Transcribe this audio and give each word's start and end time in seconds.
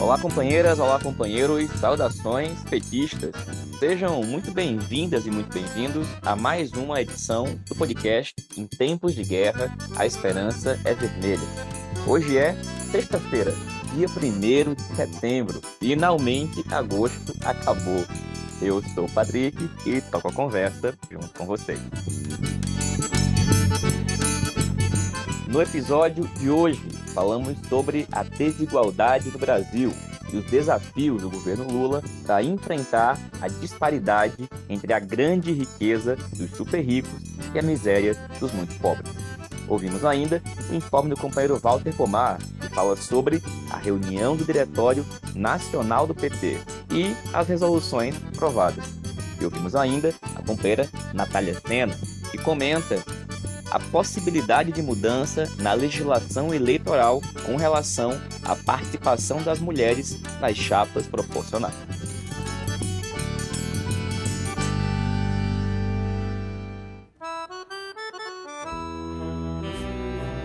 Olá, 0.00 0.16
companheiras, 0.16 0.78
olá, 0.78 1.00
companheiros, 1.00 1.68
saudações 1.80 2.62
petistas. 2.62 3.32
Sejam 3.80 4.22
muito 4.22 4.52
bem-vindas 4.52 5.26
e 5.26 5.30
muito 5.30 5.52
bem-vindos 5.52 6.06
a 6.22 6.36
mais 6.36 6.72
uma 6.72 7.02
edição 7.02 7.46
do 7.68 7.74
podcast 7.74 8.32
Em 8.56 8.64
Tempos 8.64 9.12
de 9.12 9.24
Guerra, 9.24 9.76
a 9.96 10.06
Esperança 10.06 10.78
é 10.84 10.94
Vermelha. 10.94 11.42
Hoje 12.06 12.38
é 12.38 12.54
sexta-feira, 12.92 13.52
dia 13.92 14.06
1 14.08 14.74
de 14.74 14.82
setembro. 14.94 15.60
Finalmente, 15.80 16.64
agosto 16.70 17.34
acabou. 17.44 18.06
Eu 18.62 18.80
sou 18.94 19.06
o 19.06 19.10
Patrick 19.10 19.68
e 19.84 20.00
toco 20.00 20.28
a 20.28 20.32
conversa 20.32 20.94
junto 21.10 21.28
com 21.30 21.44
vocês. 21.44 21.80
No 25.48 25.60
episódio 25.60 26.24
de 26.38 26.50
hoje, 26.50 26.97
falamos 27.18 27.56
sobre 27.68 28.06
a 28.12 28.22
desigualdade 28.22 29.28
no 29.32 29.40
Brasil 29.40 29.92
e 30.32 30.36
os 30.36 30.44
desafios 30.44 31.20
do 31.20 31.28
governo 31.28 31.66
Lula 31.68 32.00
para 32.24 32.44
enfrentar 32.44 33.18
a 33.40 33.48
disparidade 33.48 34.48
entre 34.68 34.92
a 34.92 35.00
grande 35.00 35.52
riqueza 35.52 36.14
dos 36.36 36.48
super 36.52 36.80
ricos 36.80 37.10
e 37.52 37.58
a 37.58 37.62
miséria 37.62 38.14
dos 38.38 38.52
muito 38.52 38.72
pobres. 38.78 39.12
Ouvimos 39.66 40.04
ainda 40.04 40.40
o 40.70 40.74
informe 40.76 41.10
do 41.10 41.16
companheiro 41.16 41.58
Walter 41.58 41.92
Pomar, 41.92 42.38
que 42.60 42.68
fala 42.68 42.94
sobre 42.94 43.42
a 43.72 43.78
reunião 43.78 44.36
do 44.36 44.44
Diretório 44.44 45.04
Nacional 45.34 46.06
do 46.06 46.14
PT 46.14 46.56
e 46.92 47.16
as 47.32 47.48
resoluções 47.48 48.14
aprovadas. 48.32 48.84
E 49.40 49.44
ouvimos 49.44 49.74
ainda 49.74 50.14
a 50.36 50.42
companheira 50.42 50.88
Natália 51.12 51.60
Sena, 51.66 51.98
que 52.30 52.38
comenta 52.38 53.02
a 53.70 53.78
possibilidade 53.78 54.72
de 54.72 54.80
mudança 54.80 55.46
na 55.58 55.74
legislação 55.74 56.54
eleitoral 56.54 57.20
com 57.44 57.56
relação 57.56 58.12
à 58.42 58.56
participação 58.56 59.42
das 59.42 59.58
mulheres 59.58 60.18
nas 60.40 60.56
chapas 60.56 61.06
proporcionais. 61.06 61.74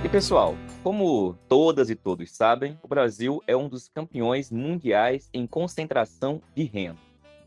E 0.03 0.09
pessoal, 0.09 0.57
como 0.83 1.37
todas 1.47 1.89
e 1.89 1.95
todos 1.95 2.29
sabem, 2.29 2.77
o 2.83 2.89
Brasil 2.89 3.41
é 3.47 3.55
um 3.55 3.69
dos 3.69 3.87
campeões 3.87 4.51
mundiais 4.51 5.29
em 5.33 5.47
concentração 5.47 6.41
de 6.53 6.63
renda. 6.63 6.99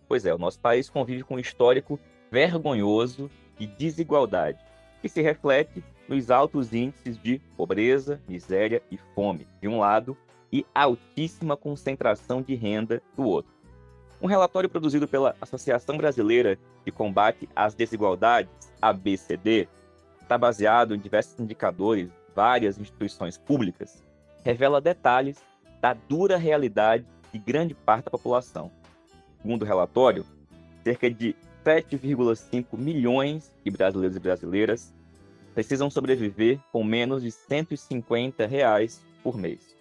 Pois 0.09 0.25
é, 0.25 0.35
o 0.35 0.39
nosso 0.39 0.59
país 0.59 0.89
convive 0.89 1.23
com 1.23 1.35
um 1.35 1.39
histórico 1.39 2.01
vergonhoso 2.31 3.31
de 3.59 3.67
desigualdade 3.67 4.59
que 5.07 5.13
se 5.13 5.23
reflete 5.23 5.85
nos 6.09 6.33
altos 6.33 6.73
índices 6.73 7.17
de 7.17 7.39
pobreza, 7.57 8.21
miséria 8.29 8.83
e 8.91 8.99
fome, 9.15 9.47
de 9.63 9.69
um 9.69 9.79
lado, 9.79 10.17
e 10.53 10.67
altíssima 10.75 11.57
concentração 11.57 12.43
de 12.43 12.57
renda 12.57 13.01
do 13.17 13.25
outro. 13.25 13.53
Um 14.21 14.27
relatório 14.27 14.69
produzido 14.69 15.07
pela 15.07 15.37
Associação 15.41 15.97
Brasileira 15.97 16.59
de 16.85 16.91
Combate 16.91 17.49
às 17.55 17.73
Desigualdades, 17.73 18.51
ABCD, 18.83 19.69
está 20.21 20.37
baseado 20.37 20.93
em 20.93 20.99
diversos 20.99 21.39
indicadores, 21.39 22.11
várias 22.35 22.77
instituições 22.77 23.39
públicas, 23.39 24.03
revela 24.43 24.81
detalhes 24.81 25.39
da 25.81 25.95
dura 25.95 26.37
realidade 26.37 27.07
de 27.33 27.39
grande 27.39 27.75
parte 27.75 28.07
da 28.07 28.11
população. 28.11 28.73
Segundo 29.41 29.63
o 29.63 29.67
relatório, 29.67 30.27
cerca 30.83 31.09
de 31.09 31.37
7,5 31.65 32.77
milhões 32.77 33.55
de 33.65 33.71
brasileiros 33.71 34.17
e 34.17 34.21
brasileiras 34.21 34.96
precisam 35.57 35.89
sobreviver 35.89 36.61
com 36.71 36.85
menos 36.85 37.23
de 37.23 37.31
150 37.33 38.47
reais 38.47 39.03
por 39.23 39.39
mês. 39.39 39.75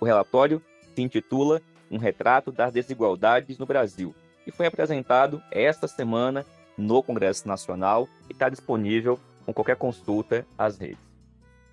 O 0.00 0.06
relatório 0.06 0.62
se 0.94 1.02
intitula 1.02 1.60
Um 1.90 1.98
Retrato 1.98 2.50
das 2.50 2.72
Desigualdades 2.72 3.58
no 3.58 3.66
Brasil 3.66 4.14
e 4.46 4.50
foi 4.50 4.64
apresentado 4.64 5.42
esta 5.52 5.86
semana 5.86 6.46
no 6.74 7.02
Congresso 7.02 7.46
Nacional 7.46 8.08
e 8.30 8.32
está 8.32 8.48
disponível 8.48 9.20
com 9.44 9.52
qualquer 9.52 9.76
consulta 9.76 10.46
às 10.56 10.78
redes. 10.78 11.04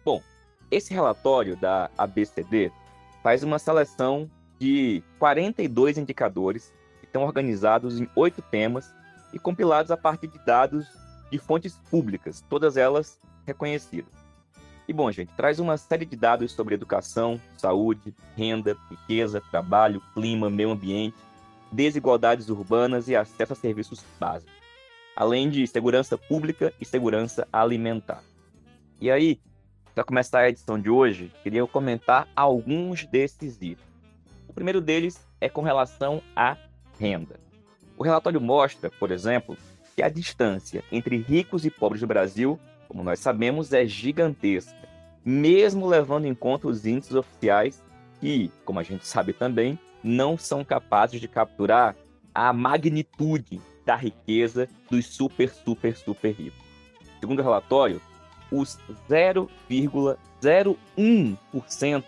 Bom, 0.03 0.21
esse 0.69 0.93
relatório 0.93 1.55
da 1.55 1.89
ABCD 1.97 2.69
faz 3.23 3.43
uma 3.43 3.59
seleção 3.59 4.29
de 4.59 5.01
42 5.19 5.97
indicadores 5.97 6.73
que 6.99 7.05
estão 7.05 7.23
organizados 7.23 7.97
em 7.97 8.09
oito 8.13 8.41
temas 8.41 8.93
e 9.31 9.39
compilados 9.39 9.89
a 9.89 9.95
partir 9.95 10.27
de 10.27 10.45
dados 10.45 10.85
de 11.31 11.37
fontes 11.37 11.77
públicas, 11.89 12.43
todas 12.49 12.75
elas 12.75 13.17
reconhecidas. 13.47 14.11
E 14.87 14.93
bom, 14.93 15.11
gente, 15.11 15.33
traz 15.35 15.59
uma 15.59 15.77
série 15.77 16.05
de 16.05 16.15
dados 16.15 16.51
sobre 16.51 16.75
educação, 16.75 17.41
saúde, 17.57 18.13
renda, 18.35 18.77
riqueza, 18.89 19.41
trabalho, 19.49 20.01
clima, 20.13 20.49
meio 20.49 20.71
ambiente, 20.71 21.17
desigualdades 21.71 22.49
urbanas 22.49 23.07
e 23.07 23.15
acesso 23.15 23.53
a 23.53 23.55
serviços 23.55 24.03
básicos, 24.19 24.53
além 25.15 25.49
de 25.49 25.65
segurança 25.67 26.17
pública 26.17 26.73
e 26.79 26.85
segurança 26.85 27.47
alimentar. 27.51 28.23
E 29.01 29.11
aí, 29.11 29.41
para 29.93 30.03
começar 30.03 30.39
a 30.39 30.49
edição 30.49 30.79
de 30.79 30.89
hoje, 30.89 31.31
queria 31.43 31.65
comentar 31.67 32.27
alguns 32.35 33.05
desses 33.05 33.55
itens. 33.55 33.79
O 34.47 34.53
primeiro 34.53 34.79
deles 34.79 35.19
é 35.41 35.49
com 35.49 35.61
relação 35.61 36.21
à 36.35 36.55
renda. 36.97 37.39
O 37.97 38.03
relatório 38.03 38.39
mostra, 38.39 38.89
por 38.89 39.11
exemplo, 39.11 39.57
que 39.95 40.01
a 40.01 40.09
distância 40.09 40.83
entre 40.91 41.17
ricos 41.17 41.65
e 41.65 41.71
pobres 41.71 42.01
do 42.01 42.07
Brasil 42.07 42.59
como 42.87 43.03
nós 43.03 43.19
sabemos, 43.19 43.73
é 43.73 43.85
gigantesca, 43.85 44.87
mesmo 45.23 45.87
levando 45.87 46.25
em 46.25 46.33
conta 46.33 46.67
os 46.67 46.85
índices 46.85 47.15
oficiais 47.15 47.83
que, 48.19 48.51
como 48.65 48.79
a 48.79 48.83
gente 48.83 49.05
sabe 49.05 49.33
também, 49.33 49.77
não 50.03 50.35
são 50.37 50.63
capazes 50.63 51.19
de 51.19 51.27
capturar 51.27 51.95
a 52.33 52.53
magnitude 52.53 53.59
da 53.85 53.95
riqueza 53.95 54.67
dos 54.89 55.05
super, 55.07 55.49
super, 55.49 55.95
super 55.95 56.31
ricos. 56.31 56.65
Segundo 57.19 57.39
o 57.39 57.43
relatório, 57.43 58.01
os 58.51 58.77
0,01% 59.09 62.03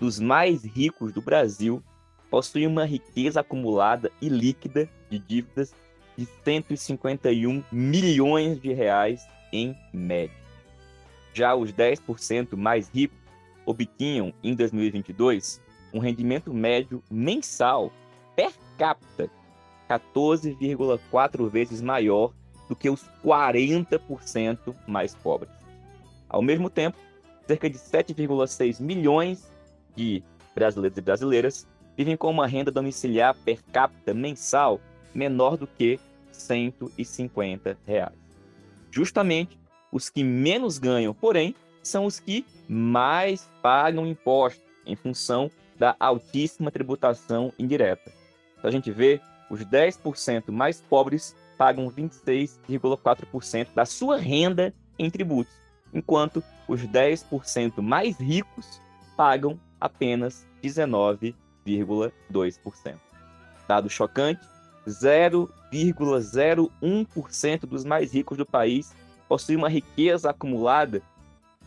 dos 0.00 0.20
mais 0.20 0.64
ricos 0.64 1.12
do 1.12 1.20
Brasil 1.20 1.82
possuem 2.30 2.66
uma 2.66 2.84
riqueza 2.84 3.40
acumulada 3.40 4.10
e 4.20 4.28
líquida 4.28 4.88
de 5.10 5.18
dívidas 5.18 5.74
de 6.16 6.28
151 6.44 7.64
milhões 7.70 8.60
de 8.60 8.72
reais 8.72 9.26
em 9.54 9.76
média. 9.92 10.36
Já 11.32 11.54
os 11.54 11.72
10% 11.72 12.56
mais 12.56 12.88
ricos 12.88 13.16
obtinham 13.64 14.34
em 14.42 14.54
2022 14.54 15.62
um 15.92 16.00
rendimento 16.00 16.52
médio 16.52 17.02
mensal 17.08 17.92
per 18.34 18.52
capita 18.76 19.30
14,4 19.88 21.48
vezes 21.48 21.80
maior 21.80 22.32
do 22.68 22.74
que 22.74 22.90
os 22.90 23.08
40% 23.24 24.74
mais 24.88 25.14
pobres. 25.14 25.52
Ao 26.28 26.42
mesmo 26.42 26.68
tempo, 26.68 26.98
cerca 27.46 27.70
de 27.70 27.78
7,6 27.78 28.80
milhões 28.80 29.48
de 29.94 30.22
brasileiros 30.52 30.98
e 30.98 31.00
brasileiras 31.00 31.66
vivem 31.96 32.16
com 32.16 32.28
uma 32.28 32.46
renda 32.46 32.72
domiciliar 32.72 33.36
per 33.44 33.62
capita 33.72 34.12
mensal 34.12 34.80
menor 35.14 35.56
do 35.56 35.66
que 35.66 36.00
150 36.32 37.78
reais 37.86 38.23
justamente 38.94 39.58
os 39.90 40.08
que 40.08 40.22
menos 40.22 40.78
ganham, 40.78 41.12
porém, 41.12 41.56
são 41.82 42.06
os 42.06 42.20
que 42.20 42.46
mais 42.68 43.50
pagam 43.60 44.06
impostos 44.06 44.62
em 44.86 44.94
função 44.94 45.50
da 45.76 45.96
altíssima 45.98 46.70
tributação 46.70 47.52
indireta. 47.58 48.12
Então 48.56 48.68
a 48.68 48.72
gente 48.72 48.92
vê, 48.92 49.20
os 49.50 49.64
10% 49.64 50.52
mais 50.52 50.80
pobres 50.80 51.34
pagam 51.58 51.90
26,4% 51.90 53.74
da 53.74 53.84
sua 53.84 54.16
renda 54.16 54.72
em 54.98 55.10
tributos, 55.10 55.52
enquanto 55.92 56.42
os 56.68 56.80
10% 56.82 57.82
mais 57.82 58.16
ricos 58.18 58.80
pagam 59.16 59.58
apenas 59.80 60.46
19,2%. 60.62 62.94
Dado 63.66 63.90
chocante, 63.90 64.46
0,01% 64.86 67.60
dos 67.60 67.84
mais 67.84 68.12
ricos 68.12 68.36
do 68.36 68.46
país 68.46 68.94
possuem 69.28 69.58
uma 69.58 69.68
riqueza 69.68 70.30
acumulada 70.30 71.02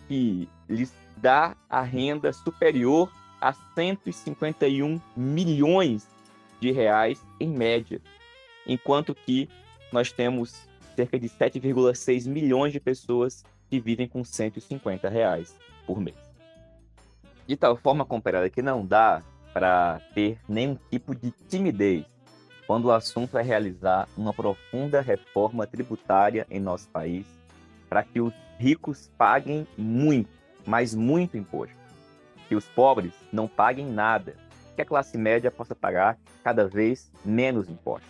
que 0.08 0.48
lhes 0.70 0.94
dá 1.18 1.58
a 1.70 1.82
renda 1.82 2.32
superior 2.32 3.12
a 3.42 3.54
151 3.76 5.02
milhões 5.16 6.08
de 6.60 6.72
reais 6.72 7.24
em 7.40 7.50
média, 7.50 8.02
enquanto 8.66 9.14
que 9.14 9.50
nós 9.92 10.12
temos 10.12 10.68
cerca 10.96 11.20
de 11.20 11.30
7,6 11.30 12.28
milhões 12.28 12.74
de 12.74 12.80
pessoas 12.80 13.44
que 13.70 13.80
vivem 13.80 14.08
com 14.08 14.24
150 14.24 15.08
reais 15.10 15.56
por 15.86 16.00
mês. 16.00 16.16
De 17.46 17.56
tal 17.56 17.78
forma 17.78 18.06
comparada 18.06 18.50
que 18.50 18.62
não 18.62 18.86
dá 18.86 19.22
para 19.54 20.02
ter 20.14 20.40
nenhum 20.48 20.78
tipo 20.90 21.16
de 21.16 21.32
timidez 21.48 22.06
quando 22.68 22.86
o 22.86 22.92
assunto 22.92 23.38
é 23.38 23.42
realizar 23.42 24.08
uma 24.18 24.34
profunda 24.34 25.00
reforma 25.00 25.66
tributária 25.66 26.46
em 26.52 26.60
nosso 26.60 26.90
país 26.90 27.26
para 27.90 28.04
que 28.04 28.20
os 28.20 28.34
ricos 28.60 29.10
paguem 29.18 29.66
muito, 29.78 30.30
mas 30.66 30.94
muito 30.94 31.38
imposto, 31.38 31.78
que 32.50 32.56
os 32.56 32.66
pobres 32.66 33.14
não 33.32 33.48
paguem 33.48 33.86
nada 33.86 34.36
que 34.76 34.82
a 34.82 34.86
classe 34.86 35.18
média 35.18 35.50
possa 35.50 35.74
pagar 35.74 36.18
cada 36.44 36.68
vez 36.68 37.10
menos 37.26 37.70
impostos. 37.70 38.10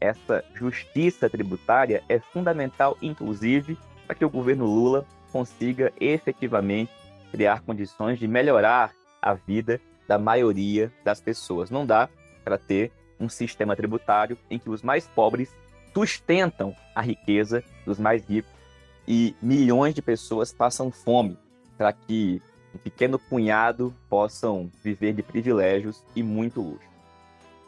Essa 0.00 0.44
justiça 0.54 1.30
tributária 1.30 2.02
é 2.08 2.18
fundamental, 2.18 2.98
inclusive, 3.00 3.78
para 4.06 4.14
que 4.14 4.24
o 4.24 4.28
governo 4.28 4.66
Lula 4.66 5.06
consiga 5.32 5.92
efetivamente 5.98 6.92
criar 7.30 7.62
condições 7.62 8.18
de 8.18 8.28
melhorar 8.28 8.92
a 9.22 9.32
vida 9.34 9.80
da 10.06 10.18
maioria 10.18 10.92
das 11.02 11.20
pessoas. 11.20 11.70
Não 11.70 11.86
dá 11.86 12.08
para 12.44 12.58
ter 12.58 12.92
um 13.18 13.28
sistema 13.28 13.76
tributário 13.76 14.36
em 14.50 14.58
que 14.58 14.70
os 14.70 14.82
mais 14.82 15.06
pobres 15.06 15.50
sustentam 15.92 16.74
a 16.94 17.00
riqueza 17.00 17.62
dos 17.86 17.98
mais 17.98 18.24
ricos 18.24 18.50
e 19.06 19.34
milhões 19.40 19.94
de 19.94 20.02
pessoas 20.02 20.52
passam 20.52 20.90
fome 20.90 21.38
para 21.76 21.92
que 21.92 22.42
um 22.74 22.78
pequeno 22.78 23.18
punhado 23.18 23.94
possam 24.08 24.70
viver 24.82 25.12
de 25.12 25.22
privilégios 25.22 26.02
e 26.16 26.22
muito 26.22 26.60
luxo. 26.60 26.88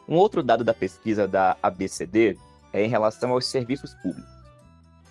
Um 0.07 0.15
outro 0.15 0.41
dado 0.41 0.63
da 0.63 0.73
pesquisa 0.73 1.27
da 1.27 1.57
ABCD 1.61 2.37
é 2.73 2.83
em 2.83 2.89
relação 2.89 3.31
aos 3.31 3.45
serviços 3.45 3.93
públicos. 3.95 4.29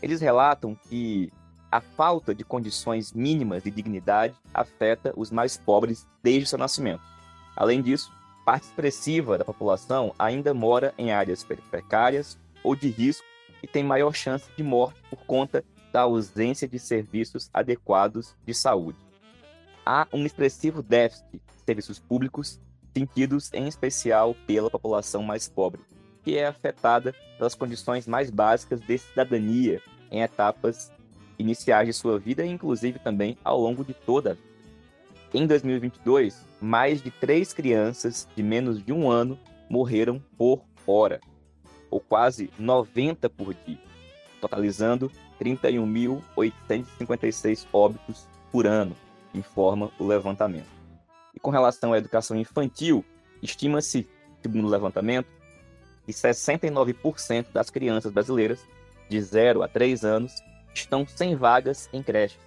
Eles 0.02 0.20
relatam 0.20 0.74
que 0.74 1.32
a 1.70 1.80
falta 1.80 2.34
de 2.34 2.44
condições 2.44 3.12
mínimas 3.12 3.62
de 3.62 3.70
dignidade 3.70 4.34
afeta 4.52 5.12
os 5.16 5.30
mais 5.30 5.56
pobres 5.56 6.06
desde 6.22 6.46
seu 6.48 6.58
nascimento. 6.58 7.02
Além 7.56 7.82
disso, 7.82 8.12
parte 8.46 8.62
expressiva 8.62 9.36
da 9.36 9.44
população 9.44 10.14
ainda 10.16 10.54
mora 10.54 10.94
em 10.96 11.10
áreas 11.10 11.42
precárias 11.42 12.38
ou 12.62 12.76
de 12.76 12.88
risco 12.88 13.26
e 13.60 13.66
tem 13.66 13.82
maior 13.82 14.14
chance 14.14 14.48
de 14.56 14.62
morte 14.62 15.02
por 15.10 15.18
conta 15.26 15.64
da 15.92 16.02
ausência 16.02 16.68
de 16.68 16.78
serviços 16.78 17.50
adequados 17.52 18.36
de 18.46 18.54
saúde. 18.54 18.98
Há 19.84 20.06
um 20.12 20.24
expressivo 20.24 20.80
déficit 20.80 21.26
de 21.32 21.40
serviços 21.66 21.98
públicos, 21.98 22.60
sentidos 22.96 23.52
em 23.52 23.66
especial 23.66 24.36
pela 24.46 24.70
população 24.70 25.24
mais 25.24 25.48
pobre, 25.48 25.80
que 26.22 26.38
é 26.38 26.46
afetada 26.46 27.12
pelas 27.36 27.56
condições 27.56 28.06
mais 28.06 28.30
básicas 28.30 28.80
de 28.80 28.96
cidadania 28.96 29.82
em 30.08 30.22
etapas 30.22 30.92
iniciais 31.36 31.88
de 31.88 31.92
sua 31.92 32.16
vida 32.16 32.46
e, 32.46 32.48
inclusive, 32.48 33.00
também 33.00 33.36
ao 33.42 33.60
longo 33.60 33.84
de 33.84 33.92
toda 33.92 34.30
a 34.30 34.34
vida. 34.34 34.55
Em 35.34 35.44
2022, 35.46 36.46
mais 36.60 37.02
de 37.02 37.10
três 37.10 37.52
crianças 37.52 38.28
de 38.36 38.42
menos 38.42 38.82
de 38.82 38.92
um 38.92 39.10
ano 39.10 39.38
morreram 39.68 40.22
por 40.38 40.62
hora, 40.86 41.20
ou 41.90 41.98
quase 41.98 42.48
90 42.58 43.28
por 43.28 43.52
dia, 43.52 43.80
totalizando 44.40 45.10
31.856 45.40 47.66
óbitos 47.72 48.28
por 48.52 48.68
ano, 48.68 48.94
informa 49.34 49.90
o 49.98 50.06
levantamento. 50.06 50.68
E 51.34 51.40
com 51.40 51.50
relação 51.50 51.92
à 51.92 51.98
educação 51.98 52.36
infantil, 52.36 53.04
estima-se, 53.42 54.08
segundo 54.40 54.68
o 54.68 54.70
levantamento, 54.70 55.26
que 56.04 56.12
69% 56.12 57.46
das 57.52 57.68
crianças 57.68 58.12
brasileiras 58.12 58.64
de 59.08 59.20
0 59.20 59.64
a 59.64 59.68
3 59.68 60.04
anos 60.04 60.32
estão 60.72 61.04
sem 61.04 61.34
vagas 61.34 61.90
em 61.92 62.00
creches, 62.00 62.45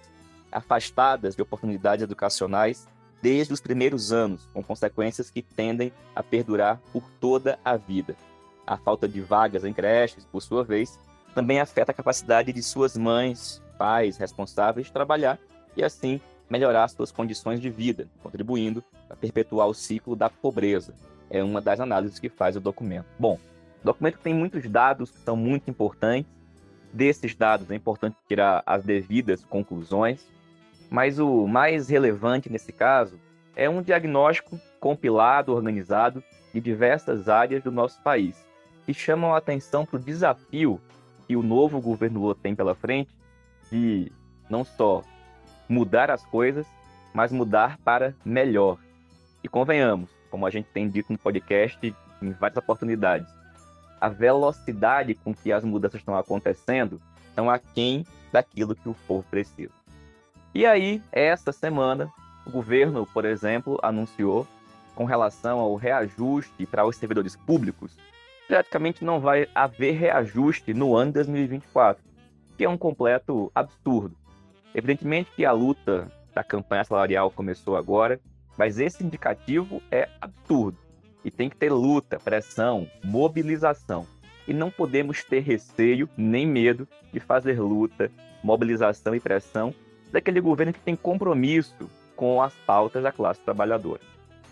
afastadas 0.50 1.36
de 1.36 1.42
oportunidades 1.42 2.02
educacionais 2.02 2.88
desde 3.22 3.52
os 3.52 3.60
primeiros 3.60 4.12
anos, 4.12 4.48
com 4.52 4.62
consequências 4.62 5.30
que 5.30 5.42
tendem 5.42 5.92
a 6.14 6.22
perdurar 6.22 6.80
por 6.92 7.02
toda 7.20 7.58
a 7.64 7.76
vida. 7.76 8.16
A 8.66 8.76
falta 8.76 9.08
de 9.08 9.20
vagas 9.20 9.64
em 9.64 9.72
creches, 9.72 10.24
por 10.24 10.40
sua 10.40 10.64
vez, 10.64 10.98
também 11.34 11.60
afeta 11.60 11.92
a 11.92 11.94
capacidade 11.94 12.52
de 12.52 12.62
suas 12.62 12.96
mães, 12.96 13.62
pais 13.78 14.16
responsáveis 14.16 14.86
de 14.86 14.92
trabalhar 14.92 15.38
e 15.76 15.82
assim 15.82 16.20
melhorar 16.48 16.88
suas 16.88 17.12
condições 17.12 17.60
de 17.60 17.70
vida, 17.70 18.08
contribuindo 18.22 18.82
para 19.06 19.16
perpetuar 19.16 19.68
o 19.68 19.74
ciclo 19.74 20.16
da 20.16 20.28
pobreza. 20.28 20.94
É 21.30 21.42
uma 21.44 21.60
das 21.60 21.78
análises 21.78 22.18
que 22.18 22.28
faz 22.28 22.56
o 22.56 22.60
documento. 22.60 23.06
Bom, 23.18 23.38
o 23.82 23.86
documento 23.86 24.18
tem 24.18 24.34
muitos 24.34 24.68
dados 24.68 25.10
que 25.10 25.18
são 25.20 25.36
muito 25.36 25.70
importantes. 25.70 26.30
Desses 26.92 27.36
dados 27.36 27.70
é 27.70 27.76
importante 27.76 28.16
tirar 28.26 28.64
as 28.66 28.82
devidas 28.82 29.44
conclusões, 29.44 30.26
mas 30.90 31.20
o 31.20 31.46
mais 31.46 31.88
relevante 31.88 32.50
nesse 32.50 32.72
caso 32.72 33.18
é 33.54 33.70
um 33.70 33.80
diagnóstico 33.80 34.58
compilado, 34.80 35.52
organizado 35.52 36.22
de 36.52 36.60
diversas 36.60 37.28
áreas 37.28 37.62
do 37.62 37.70
nosso 37.70 38.02
país, 38.02 38.44
que 38.84 38.92
chamam 38.92 39.32
a 39.32 39.38
atenção 39.38 39.86
para 39.86 39.96
o 39.96 40.02
desafio 40.02 40.80
que 41.28 41.36
o 41.36 41.42
novo 41.42 41.80
governo 41.80 42.20
Lula 42.20 42.34
tem 42.34 42.56
pela 42.56 42.74
frente 42.74 43.14
de 43.70 44.10
não 44.48 44.64
só 44.64 45.02
mudar 45.68 46.10
as 46.10 46.24
coisas, 46.26 46.66
mas 47.14 47.30
mudar 47.30 47.78
para 47.84 48.14
melhor. 48.24 48.78
E 49.44 49.48
convenhamos, 49.48 50.10
como 50.28 50.44
a 50.44 50.50
gente 50.50 50.66
tem 50.72 50.88
dito 50.88 51.12
no 51.12 51.18
podcast 51.18 51.94
em 52.20 52.32
várias 52.32 52.56
oportunidades, 52.56 53.32
a 54.00 54.08
velocidade 54.08 55.14
com 55.14 55.32
que 55.32 55.52
as 55.52 55.62
mudanças 55.62 56.00
estão 56.00 56.16
acontecendo 56.16 57.00
estão 57.28 57.48
aquém 57.48 58.04
daquilo 58.32 58.74
que 58.74 58.88
o 58.88 58.96
povo 59.06 59.24
precisa. 59.30 59.79
E 60.54 60.66
aí, 60.66 61.02
essa 61.12 61.52
semana, 61.52 62.12
o 62.46 62.50
governo, 62.50 63.06
por 63.06 63.24
exemplo, 63.24 63.78
anunciou 63.82 64.46
com 64.94 65.04
relação 65.04 65.58
ao 65.58 65.76
reajuste 65.76 66.66
para 66.66 66.84
os 66.84 66.96
servidores 66.96 67.36
públicos 67.36 67.96
praticamente 68.50 69.04
não 69.04 69.20
vai 69.20 69.48
haver 69.54 69.92
reajuste 69.92 70.74
no 70.74 70.96
ano 70.96 71.12
de 71.12 71.14
2024, 71.22 72.02
que 72.58 72.64
é 72.64 72.68
um 72.68 72.76
completo 72.76 73.48
absurdo. 73.54 74.16
Evidentemente 74.74 75.30
que 75.36 75.44
a 75.44 75.52
luta 75.52 76.10
da 76.34 76.42
campanha 76.42 76.82
salarial 76.82 77.30
começou 77.30 77.76
agora, 77.76 78.20
mas 78.58 78.80
esse 78.80 79.04
indicativo 79.04 79.80
é 79.88 80.08
absurdo. 80.20 80.76
E 81.24 81.30
tem 81.30 81.48
que 81.48 81.56
ter 81.56 81.70
luta, 81.70 82.18
pressão, 82.18 82.90
mobilização. 83.04 84.04
E 84.48 84.52
não 84.52 84.68
podemos 84.68 85.22
ter 85.22 85.44
receio 85.44 86.08
nem 86.16 86.44
medo 86.44 86.88
de 87.12 87.20
fazer 87.20 87.60
luta, 87.60 88.10
mobilização 88.42 89.14
e 89.14 89.20
pressão 89.20 89.72
daquele 90.12 90.40
governo 90.40 90.72
que 90.72 90.80
tem 90.80 90.96
compromisso 90.96 91.88
com 92.16 92.42
as 92.42 92.52
pautas 92.66 93.02
da 93.02 93.12
classe 93.12 93.40
trabalhadora. 93.40 94.00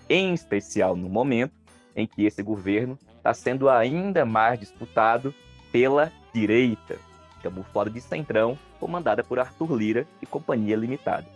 Em 0.08 0.32
especial 0.32 0.96
no 0.96 1.08
momento 1.08 1.52
em 1.94 2.06
que 2.06 2.24
esse 2.24 2.42
governo 2.42 2.98
está 3.16 3.34
sendo 3.34 3.68
ainda 3.68 4.24
mais 4.24 4.58
disputado 4.58 5.34
pela 5.70 6.10
direita, 6.32 6.96
camuflada 7.42 7.90
de 7.90 8.00
centrão, 8.00 8.58
comandada 8.80 9.22
por 9.22 9.38
Arthur 9.38 9.74
Lira 9.74 10.06
e 10.22 10.26
Companhia 10.26 10.76
Limitada. 10.76 11.26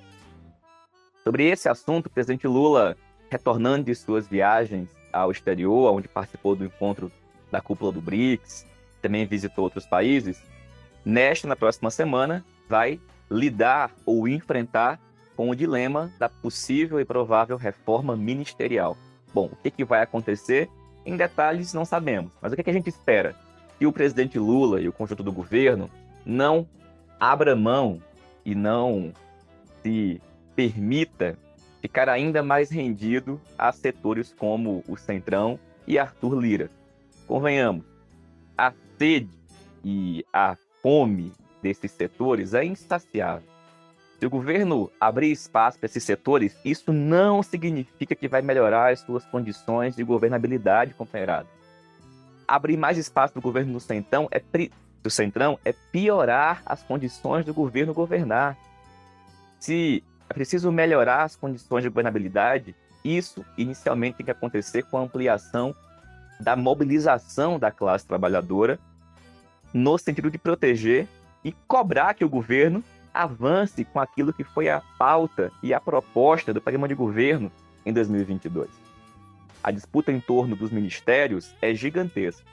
Sobre 1.22 1.48
esse 1.48 1.68
assunto, 1.68 2.06
o 2.06 2.10
presidente 2.10 2.46
Lula, 2.46 2.96
retornando 3.30 3.84
de 3.84 3.94
suas 3.94 4.26
viagens 4.26 4.88
ao 5.12 5.30
exterior, 5.30 5.92
onde 5.92 6.08
participou 6.08 6.56
do 6.56 6.64
encontro 6.64 7.12
da 7.50 7.60
cúpula 7.60 7.92
do 7.92 8.00
BRICS, 8.00 8.66
também 9.00 9.26
visitou 9.26 9.64
outros 9.64 9.84
países, 9.84 10.42
nesta, 11.04 11.46
na 11.46 11.56
próxima 11.56 11.90
semana, 11.90 12.44
vai 12.68 12.98
lidar 13.32 13.90
ou 14.04 14.28
enfrentar 14.28 15.00
com 15.34 15.50
o 15.50 15.56
dilema 15.56 16.12
da 16.18 16.28
possível 16.28 17.00
e 17.00 17.04
provável 17.04 17.56
reforma 17.56 18.14
ministerial. 18.14 18.96
Bom, 19.32 19.46
o 19.46 19.56
que, 19.56 19.70
que 19.70 19.84
vai 19.84 20.02
acontecer 20.02 20.68
em 21.04 21.16
detalhes, 21.16 21.72
não 21.72 21.84
sabemos. 21.84 22.32
Mas 22.40 22.52
o 22.52 22.56
que, 22.56 22.62
que 22.62 22.70
a 22.70 22.72
gente 22.72 22.88
espera? 22.88 23.34
Que 23.78 23.86
o 23.86 23.92
presidente 23.92 24.38
Lula 24.38 24.80
e 24.80 24.88
o 24.88 24.92
conjunto 24.92 25.22
do 25.22 25.32
governo 25.32 25.90
não 26.24 26.68
abra 27.18 27.56
mão 27.56 28.00
e 28.44 28.54
não 28.54 29.12
se 29.82 30.20
permita 30.54 31.36
ficar 31.80 32.08
ainda 32.08 32.42
mais 32.42 32.70
rendido 32.70 33.40
a 33.58 33.72
setores 33.72 34.32
como 34.38 34.84
o 34.86 34.96
Centrão 34.96 35.58
e 35.86 35.98
Arthur 35.98 36.38
Lira. 36.38 36.70
Convenhamos, 37.26 37.84
a 38.56 38.72
sede 38.98 39.30
e 39.84 40.24
a 40.32 40.56
fome 40.80 41.32
desses 41.62 41.90
setores 41.92 42.54
é 42.54 42.64
insaciável. 42.64 43.48
Se 44.18 44.26
o 44.26 44.30
governo 44.30 44.90
abrir 45.00 45.32
espaço 45.32 45.78
para 45.78 45.86
esses 45.86 46.04
setores, 46.04 46.56
isso 46.64 46.92
não 46.92 47.42
significa 47.42 48.14
que 48.14 48.28
vai 48.28 48.40
melhorar 48.40 48.92
as 48.92 49.00
suas 49.00 49.24
condições 49.24 49.96
de 49.96 50.04
governabilidade, 50.04 50.94
companheirado. 50.94 51.48
Abrir 52.46 52.76
mais 52.76 52.98
espaço 52.98 53.32
para 53.32 53.40
o 53.40 53.42
governo 53.42 53.72
do 53.72 53.80
Centrão, 53.80 54.28
é 54.30 54.40
do 55.02 55.10
Centrão 55.10 55.58
é 55.64 55.72
piorar 55.90 56.62
as 56.64 56.82
condições 56.82 57.44
do 57.44 57.52
governo 57.52 57.92
governar. 57.92 58.56
Se 59.58 60.04
é 60.30 60.34
preciso 60.34 60.70
melhorar 60.70 61.24
as 61.24 61.34
condições 61.34 61.82
de 61.82 61.88
governabilidade, 61.88 62.76
isso 63.04 63.44
inicialmente 63.58 64.18
tem 64.18 64.26
que 64.26 64.30
acontecer 64.30 64.84
com 64.84 64.96
a 64.96 65.00
ampliação 65.00 65.74
da 66.38 66.54
mobilização 66.54 67.58
da 67.58 67.70
classe 67.70 68.06
trabalhadora 68.06 68.78
no 69.74 69.98
sentido 69.98 70.30
de 70.30 70.38
proteger 70.38 71.08
e 71.44 71.52
cobrar 71.66 72.14
que 72.14 72.24
o 72.24 72.28
governo 72.28 72.82
avance 73.12 73.84
com 73.84 74.00
aquilo 74.00 74.32
que 74.32 74.44
foi 74.44 74.68
a 74.68 74.82
pauta 74.98 75.52
e 75.62 75.74
a 75.74 75.80
proposta 75.80 76.52
do 76.52 76.60
programa 76.60 76.88
de 76.88 76.94
governo 76.94 77.50
em 77.84 77.92
2022. 77.92 78.70
A 79.62 79.70
disputa 79.70 80.10
em 80.10 80.20
torno 80.20 80.56
dos 80.56 80.70
ministérios 80.70 81.54
é 81.60 81.74
gigantesca 81.74 82.44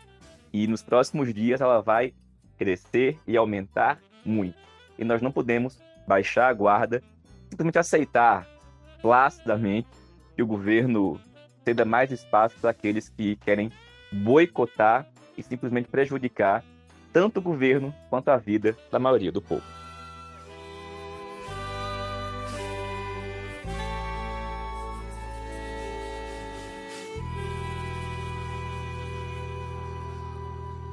e 0.51 0.67
nos 0.67 0.83
próximos 0.83 1.33
dias 1.33 1.61
ela 1.61 1.81
vai 1.81 2.13
crescer 2.57 3.17
e 3.25 3.37
aumentar 3.37 3.99
muito. 4.25 4.57
E 4.97 5.03
nós 5.03 5.21
não 5.21 5.31
podemos 5.31 5.79
baixar 6.07 6.49
a 6.49 6.53
guarda, 6.53 7.01
simplesmente 7.49 7.79
aceitar 7.79 8.47
placidamente 9.01 9.87
que 10.35 10.43
o 10.43 10.47
governo 10.47 11.19
ceda 11.63 11.85
mais 11.85 12.11
espaço 12.11 12.55
para 12.59 12.71
aqueles 12.71 13.09
que 13.09 13.35
querem 13.37 13.71
boicotar 14.11 15.07
e 15.37 15.43
simplesmente 15.43 15.87
prejudicar 15.87 16.63
tanto 17.19 17.39
o 17.39 17.41
governo 17.41 17.93
quanto 18.09 18.29
a 18.29 18.37
vida 18.37 18.77
da 18.89 18.97
maioria 18.97 19.29
do 19.29 19.41
povo. 19.41 19.61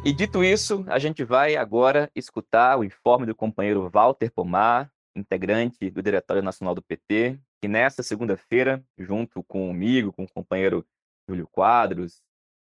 E 0.05 0.13
dito 0.13 0.43
isso, 0.43 0.85
a 0.89 0.99
gente 0.99 1.23
vai 1.23 1.55
agora 1.55 2.11
escutar 2.13 2.77
o 2.77 2.83
informe 2.83 3.25
do 3.25 3.33
companheiro 3.33 3.89
Walter 3.89 4.33
Pomar, 4.33 4.91
integrante 5.15 5.89
do 5.93 6.03
Diretório 6.03 6.43
Nacional 6.43 6.75
do 6.75 6.83
PT, 6.83 7.39
que 7.63 7.69
nesta 7.69 8.03
segunda-feira, 8.03 8.85
junto 8.99 9.45
comigo, 9.45 10.13
com 10.13 10.25
o 10.25 10.33
companheiro 10.33 10.85
Júlio 11.29 11.47
Quadros, 11.47 12.21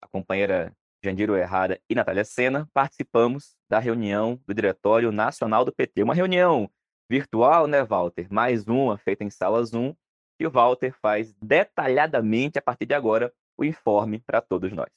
a 0.03 0.07
companheira 0.07 0.77
Jandiro 1.07 1.37
Errada 1.37 1.81
e 1.89 1.95
Natália 1.95 2.25
Sena, 2.25 2.69
participamos 2.75 3.55
da 3.71 3.79
reunião 3.79 4.41
do 4.45 4.53
Diretório 4.53 5.13
Nacional 5.13 5.65
do 5.65 5.73
PT. 5.73 6.03
Uma 6.03 6.15
reunião 6.15 6.69
virtual, 7.09 7.69
né, 7.69 7.85
Walter? 7.85 8.27
Mais 8.29 8.67
uma 8.67 8.99
feita 8.99 9.23
em 9.23 9.31
sala 9.31 9.65
Zoom, 9.65 9.95
e 10.41 10.45
o 10.45 10.51
Walter 10.51 10.93
faz 11.01 11.33
detalhadamente, 11.41 12.59
a 12.59 12.63
partir 12.63 12.87
de 12.87 12.95
agora, 12.95 13.33
o 13.57 13.65
informe 13.65 14.19
para 14.19 14.41
todos 14.41 14.73
nós. 14.73 14.89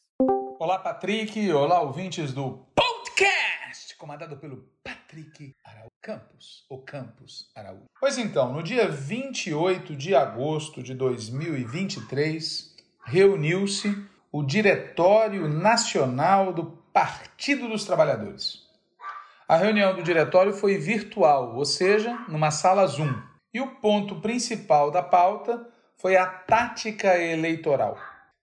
Olá, 0.60 0.80
Patrick. 0.80 1.54
Olá, 1.54 1.80
ouvintes 1.80 2.34
do 2.34 2.66
podcast, 2.74 3.96
comandado 3.96 4.36
pelo 4.38 4.68
Patrick 4.84 5.54
Araújo 5.64 5.90
Campos, 6.02 6.66
o 6.72 6.80
Campos 6.80 7.52
Araújo. 7.56 7.86
Pois 8.00 8.18
então, 8.18 8.52
no 8.52 8.64
dia 8.64 8.88
28 8.90 9.96
de 9.96 10.16
agosto 10.16 10.82
de 10.82 10.96
2023, 10.96 12.76
reuniu-se 13.06 13.96
o 14.32 14.44
Diretório 14.44 15.48
Nacional 15.48 16.54
do 16.54 16.66
Partido 16.94 17.68
dos 17.68 17.86
Trabalhadores. 17.86 18.68
A 19.48 19.58
reunião 19.58 19.96
do 19.96 20.04
diretório 20.04 20.54
foi 20.54 20.78
virtual, 20.78 21.56
ou 21.56 21.66
seja, 21.66 22.14
numa 22.28 22.52
sala 22.52 22.86
Zoom. 22.86 23.14
E 23.54 23.60
o 23.60 23.76
ponto 23.76 24.22
principal 24.22 24.92
da 24.92 25.02
pauta 25.02 25.68
foi 25.98 26.16
a 26.16 26.26
tática 26.26 27.18
eleitoral 27.18 27.98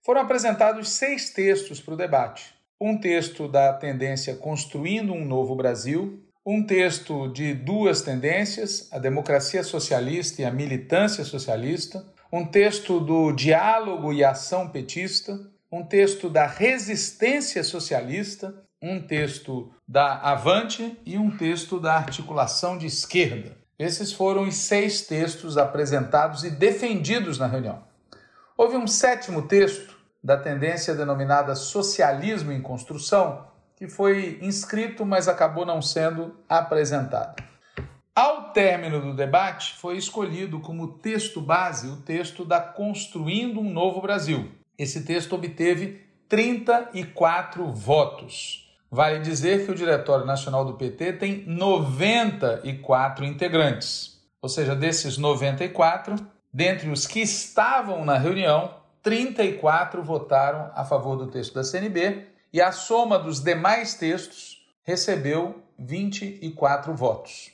foram 0.07 0.21
apresentados 0.21 0.91
seis 0.91 1.31
textos 1.31 1.81
para 1.81 1.93
o 1.93 1.97
debate. 1.97 2.55
Um 2.79 2.97
texto 2.97 3.45
da 3.45 3.73
tendência 3.73 4.35
Construindo 4.35 5.11
um 5.11 5.25
Novo 5.25 5.53
Brasil, 5.53 6.23
um 6.45 6.65
texto 6.65 7.27
de 7.27 7.53
duas 7.53 8.01
tendências, 8.03 8.87
a 8.93 8.99
democracia 8.99 9.61
socialista 9.63 10.41
e 10.41 10.45
a 10.45 10.49
militância 10.49 11.25
socialista, 11.25 12.05
um 12.31 12.45
texto 12.45 13.01
do 13.01 13.33
diálogo 13.33 14.13
e 14.13 14.23
ação 14.23 14.69
petista, 14.69 15.37
um 15.71 15.83
texto 15.83 16.29
da 16.29 16.45
resistência 16.45 17.63
socialista, 17.63 18.63
um 18.81 19.01
texto 19.01 19.71
da 19.87 20.17
Avante 20.19 20.97
e 21.05 21.17
um 21.17 21.35
texto 21.35 21.79
da 21.79 21.95
articulação 21.95 22.77
de 22.77 22.85
esquerda. 22.85 23.57
Esses 23.77 24.11
foram 24.11 24.43
os 24.43 24.55
seis 24.55 25.01
textos 25.01 25.57
apresentados 25.57 26.43
e 26.43 26.49
defendidos 26.49 27.37
na 27.37 27.47
reunião. 27.47 27.83
Houve 28.57 28.75
um 28.75 28.87
sétimo 28.87 29.43
texto 29.43 29.95
da 30.23 30.37
tendência 30.37 30.95
denominada 30.95 31.53
socialismo 31.53 32.51
em 32.51 32.61
construção, 32.61 33.45
que 33.75 33.87
foi 33.87 34.39
inscrito, 34.41 35.05
mas 35.05 35.27
acabou 35.27 35.65
não 35.65 35.81
sendo 35.81 36.35
apresentado. 36.49 37.43
Ao 38.15 38.51
término 38.51 38.99
do 38.99 39.15
debate, 39.15 39.77
foi 39.77 39.95
escolhido 39.95 40.59
como 40.59 40.97
texto 40.97 41.39
base 41.39 41.87
o 41.87 41.97
texto 41.97 42.43
da 42.43 42.59
Construindo 42.59 43.59
um 43.59 43.71
Novo 43.71 44.01
Brasil. 44.01 44.49
Esse 44.77 45.01
texto 45.03 45.33
obteve 45.33 46.05
34 46.29 47.71
votos. 47.71 48.71
Vale 48.91 49.19
dizer 49.19 49.65
que 49.65 49.71
o 49.71 49.75
Diretório 49.75 50.25
Nacional 50.25 50.63
do 50.63 50.73
PT 50.73 51.13
tem 51.13 51.43
94 51.45 53.25
integrantes. 53.25 54.21
Ou 54.41 54.47
seja, 54.47 54.75
desses 54.75 55.17
94, 55.17 56.15
dentre 56.53 56.89
os 56.89 57.07
que 57.07 57.19
estavam 57.19 58.05
na 58.05 58.17
reunião, 58.17 58.75
34 59.01 60.03
votaram 60.03 60.71
a 60.75 60.85
favor 60.85 61.15
do 61.15 61.27
texto 61.27 61.53
da 61.53 61.63
CNB 61.63 62.27
e 62.53 62.61
a 62.61 62.71
soma 62.71 63.17
dos 63.17 63.39
demais 63.39 63.95
textos 63.95 64.63
recebeu 64.83 65.63
24 65.77 66.93
votos. 66.93 67.51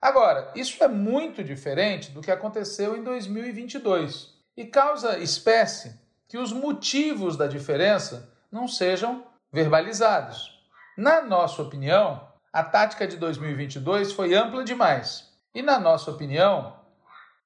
Agora, 0.00 0.52
isso 0.54 0.82
é 0.82 0.88
muito 0.88 1.42
diferente 1.42 2.12
do 2.12 2.20
que 2.20 2.30
aconteceu 2.30 2.96
em 2.96 3.02
2022 3.02 4.32
e 4.56 4.64
causa 4.64 5.18
espécie 5.18 5.98
que 6.28 6.38
os 6.38 6.52
motivos 6.52 7.36
da 7.36 7.46
diferença 7.46 8.32
não 8.50 8.68
sejam 8.68 9.26
verbalizados. 9.52 10.57
Na 10.98 11.22
nossa 11.22 11.62
opinião, 11.62 12.26
a 12.52 12.64
tática 12.64 13.06
de 13.06 13.16
2022 13.18 14.10
foi 14.10 14.34
ampla 14.34 14.64
demais. 14.64 15.28
E 15.54 15.62
na 15.62 15.78
nossa 15.78 16.10
opinião, 16.10 16.74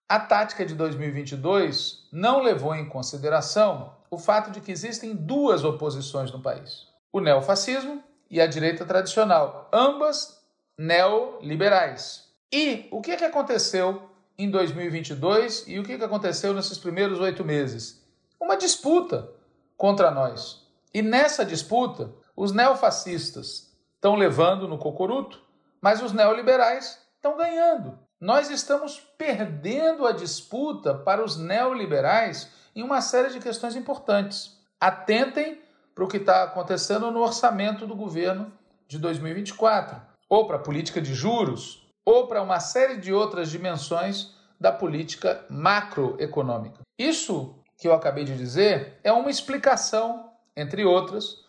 a 0.09 0.19
tática 0.19 0.65
de 0.65 0.75
2022 0.75 2.09
não 2.11 2.41
levou 2.41 2.75
em 2.75 2.89
consideração 2.89 3.93
o 4.11 4.17
fato 4.17 4.51
de 4.51 4.63
que 4.63 4.73
existem 4.73 5.15
duas 5.15 5.65
oposições 5.65 6.33
no 6.33 6.41
país: 6.41 6.87
o 7.13 7.21
neofascismo 7.21 8.03
e 8.31 8.41
a 8.41 8.47
direita 8.47 8.87
tradicional, 8.87 9.69
ambas 9.71 10.43
neoliberais. 10.79 12.33
E 12.51 12.89
o 12.91 13.03
que, 13.03 13.19
que 13.19 13.25
aconteceu 13.25 14.09
em 14.39 14.51
2022 14.51 15.65
e 15.67 15.79
o 15.79 15.83
que, 15.83 15.99
que 15.99 16.05
aconteceu 16.05 16.55
nesses 16.55 16.79
primeiros 16.79 17.21
oito 17.21 17.45
meses? 17.45 18.03
Uma 18.41 18.57
disputa 18.57 19.29
contra 19.77 20.11
nós. 20.11 20.67
E 20.95 21.03
nessa 21.03 21.45
disputa, 21.45 22.22
os 22.43 22.51
neofascistas 22.51 23.73
estão 23.95 24.17
levando 24.17 24.67
no 24.67 24.77
cocoruto, 24.77 25.41
mas 25.81 26.03
os 26.03 26.13
neoliberais 26.13 27.01
estão 27.15 27.37
ganhando. 27.37 27.97
nós 28.21 28.51
estamos 28.51 28.99
perdendo 29.17 30.05
a 30.05 30.11
disputa 30.11 30.93
para 30.93 31.25
os 31.25 31.37
neoliberais 31.37 32.51
em 32.75 32.83
uma 32.83 33.01
série 33.01 33.31
de 33.31 33.39
questões 33.39 33.77
importantes. 33.77 34.59
Atentem 34.81 35.63
para 35.95 36.03
o 36.03 36.09
que 36.09 36.17
está 36.17 36.43
acontecendo 36.43 37.13
no 37.13 37.21
orçamento 37.21 37.87
do 37.87 37.95
governo 37.95 38.53
de 38.89 38.99
2024, 38.99 40.03
ou 40.29 40.45
para 40.49 40.57
a 40.57 40.63
política 40.63 41.01
de 41.01 41.15
juros, 41.15 41.89
ou 42.05 42.27
para 42.27 42.43
uma 42.43 42.59
série 42.59 42.97
de 42.97 43.13
outras 43.13 43.51
dimensões 43.51 44.35
da 44.59 44.73
política 44.73 45.45
macroeconômica. 45.49 46.81
Isso 46.99 47.55
que 47.79 47.87
eu 47.87 47.95
acabei 47.95 48.25
de 48.25 48.37
dizer 48.37 48.99
é 49.05 49.13
uma 49.13 49.31
explicação, 49.31 50.33
entre 50.57 50.85
outras, 50.85 51.42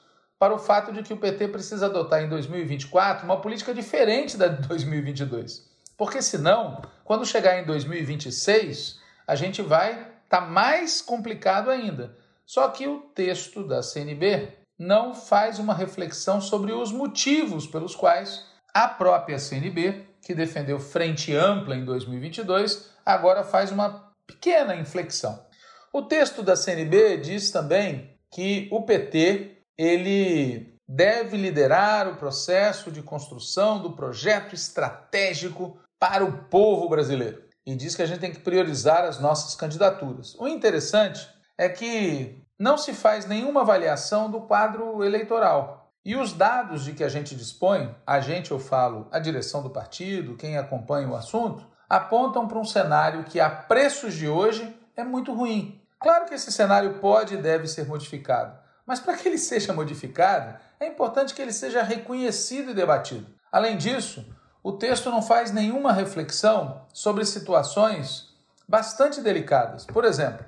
para 0.44 0.54
o 0.54 0.60
fato 0.60 0.92
de 0.92 1.02
que 1.04 1.14
o 1.14 1.18
PT 1.18 1.48
precisa 1.48 1.86
adotar 1.86 2.22
em 2.22 2.28
2024 2.28 3.24
uma 3.24 3.40
política 3.40 3.74
diferente 3.74 4.36
da 4.36 4.50
de 4.50 4.68
2022. 4.68 5.72
Porque 5.98 6.22
senão, 6.22 6.82
quando 7.06 7.26
chegar 7.26 7.62
em 7.62 7.66
2026, 7.66 9.00
a 9.26 9.36
gente 9.36 9.62
vai 9.62 9.92
estar 9.92 10.42
tá 10.42 10.42
mais 10.42 11.02
complicado 11.02 11.70
ainda. 11.70 12.18
Só 12.46 12.68
que 12.68 12.86
o 12.86 13.00
texto 13.16 13.66
da 13.66 13.82
CNB 13.82 14.50
não 14.78 15.16
faz 15.16 15.60
uma 15.60 15.74
reflexão 15.74 16.42
sobre 16.42 16.74
os 16.74 16.92
motivos 16.92 17.66
pelos 17.66 17.96
quais 17.96 18.46
a 18.74 18.90
própria 18.90 19.40
CNB, 19.40 20.06
que 20.22 20.36
defendeu 20.36 20.78
frente 20.78 21.34
ampla 21.34 21.74
em 21.74 21.86
2022, 21.86 22.90
agora 23.06 23.46
faz 23.46 23.72
uma 23.72 24.12
pequena 24.28 24.76
inflexão. 24.76 25.42
O 25.94 26.02
texto 26.02 26.44
da 26.44 26.58
CNB 26.58 27.20
diz 27.20 27.50
também 27.50 28.20
que 28.30 28.68
o 28.74 28.82
PT 28.82 29.52
ele 29.77 30.77
deve 30.88 31.38
liderar 31.38 32.08
o 32.08 32.15
processo 32.15 32.92
de 32.92 33.01
construção 33.01 33.82
do 33.82 33.94
projeto 33.94 34.53
estratégico 34.53 35.77
para 36.00 36.24
o 36.24 36.44
povo 36.50 36.89
brasileiro 36.89 37.44
e 37.65 37.75
diz 37.75 37.96
que 37.96 38.01
a 38.01 38.06
gente 38.06 38.20
tem 38.20 38.32
que 38.32 38.39
priorizar 38.39 39.06
as 39.06 39.20
nossas 39.20 39.56
candidaturas. 39.56 40.36
O 40.36 40.48
interessante 40.48 41.27
é 41.58 41.70
que 41.70 42.44
não 42.60 42.77
se 42.77 42.94
faz 42.94 43.25
nenhuma 43.25 43.62
avaliação 43.62 44.30
do 44.30 44.42
quadro 44.42 45.03
eleitoral. 45.03 45.92
E 46.06 46.15
os 46.18 46.34
dados 46.34 46.84
de 46.84 46.92
que 46.92 47.03
a 47.03 47.10
gente 47.10 47.34
dispõe, 47.36 47.96
a 48.06 48.20
gente 48.20 48.51
eu 48.51 48.60
falo, 48.60 49.08
a 49.12 49.20
direção 49.20 49.63
do 49.63 49.70
partido, 49.70 50.36
quem 50.36 50.58
acompanha 50.58 51.08
o 51.08 51.15
assunto, 51.15 51.65
apontam 51.89 52.48
para 52.48 52.60
um 52.60 52.65
cenário 52.65 53.24
que 53.24 53.39
a 53.39 53.50
preços 53.50 54.13
de 54.13 54.27
hoje 54.27 54.77
é 54.98 55.03
muito 55.03 55.34
ruim. 55.34 55.82
Claro 56.00 56.25
que 56.25 56.34
esse 56.34 56.51
cenário 56.51 57.00
pode 57.00 57.36
e 57.36 57.42
deve 57.42 57.68
ser 57.68 57.88
modificado, 57.88 58.58
mas 58.86 59.00
para 59.00 59.16
que 59.18 59.28
ele 59.28 59.38
seja 59.38 59.74
modificado, 59.74 60.58
é 60.80 60.88
importante 60.88 61.34
que 61.34 61.42
ele 61.42 61.54
seja 61.54 61.82
reconhecido 61.82 62.72
e 62.72 62.74
debatido. 62.74 63.28
Além 63.52 63.78
disso, 63.78 64.25
o 64.62 64.72
texto 64.72 65.10
não 65.10 65.22
faz 65.22 65.52
nenhuma 65.52 65.92
reflexão 65.92 66.86
sobre 66.94 67.25
situações 67.25 68.34
bastante 68.68 69.22
delicadas. 69.22 69.86
Por 69.86 70.06
exemplo, 70.06 70.46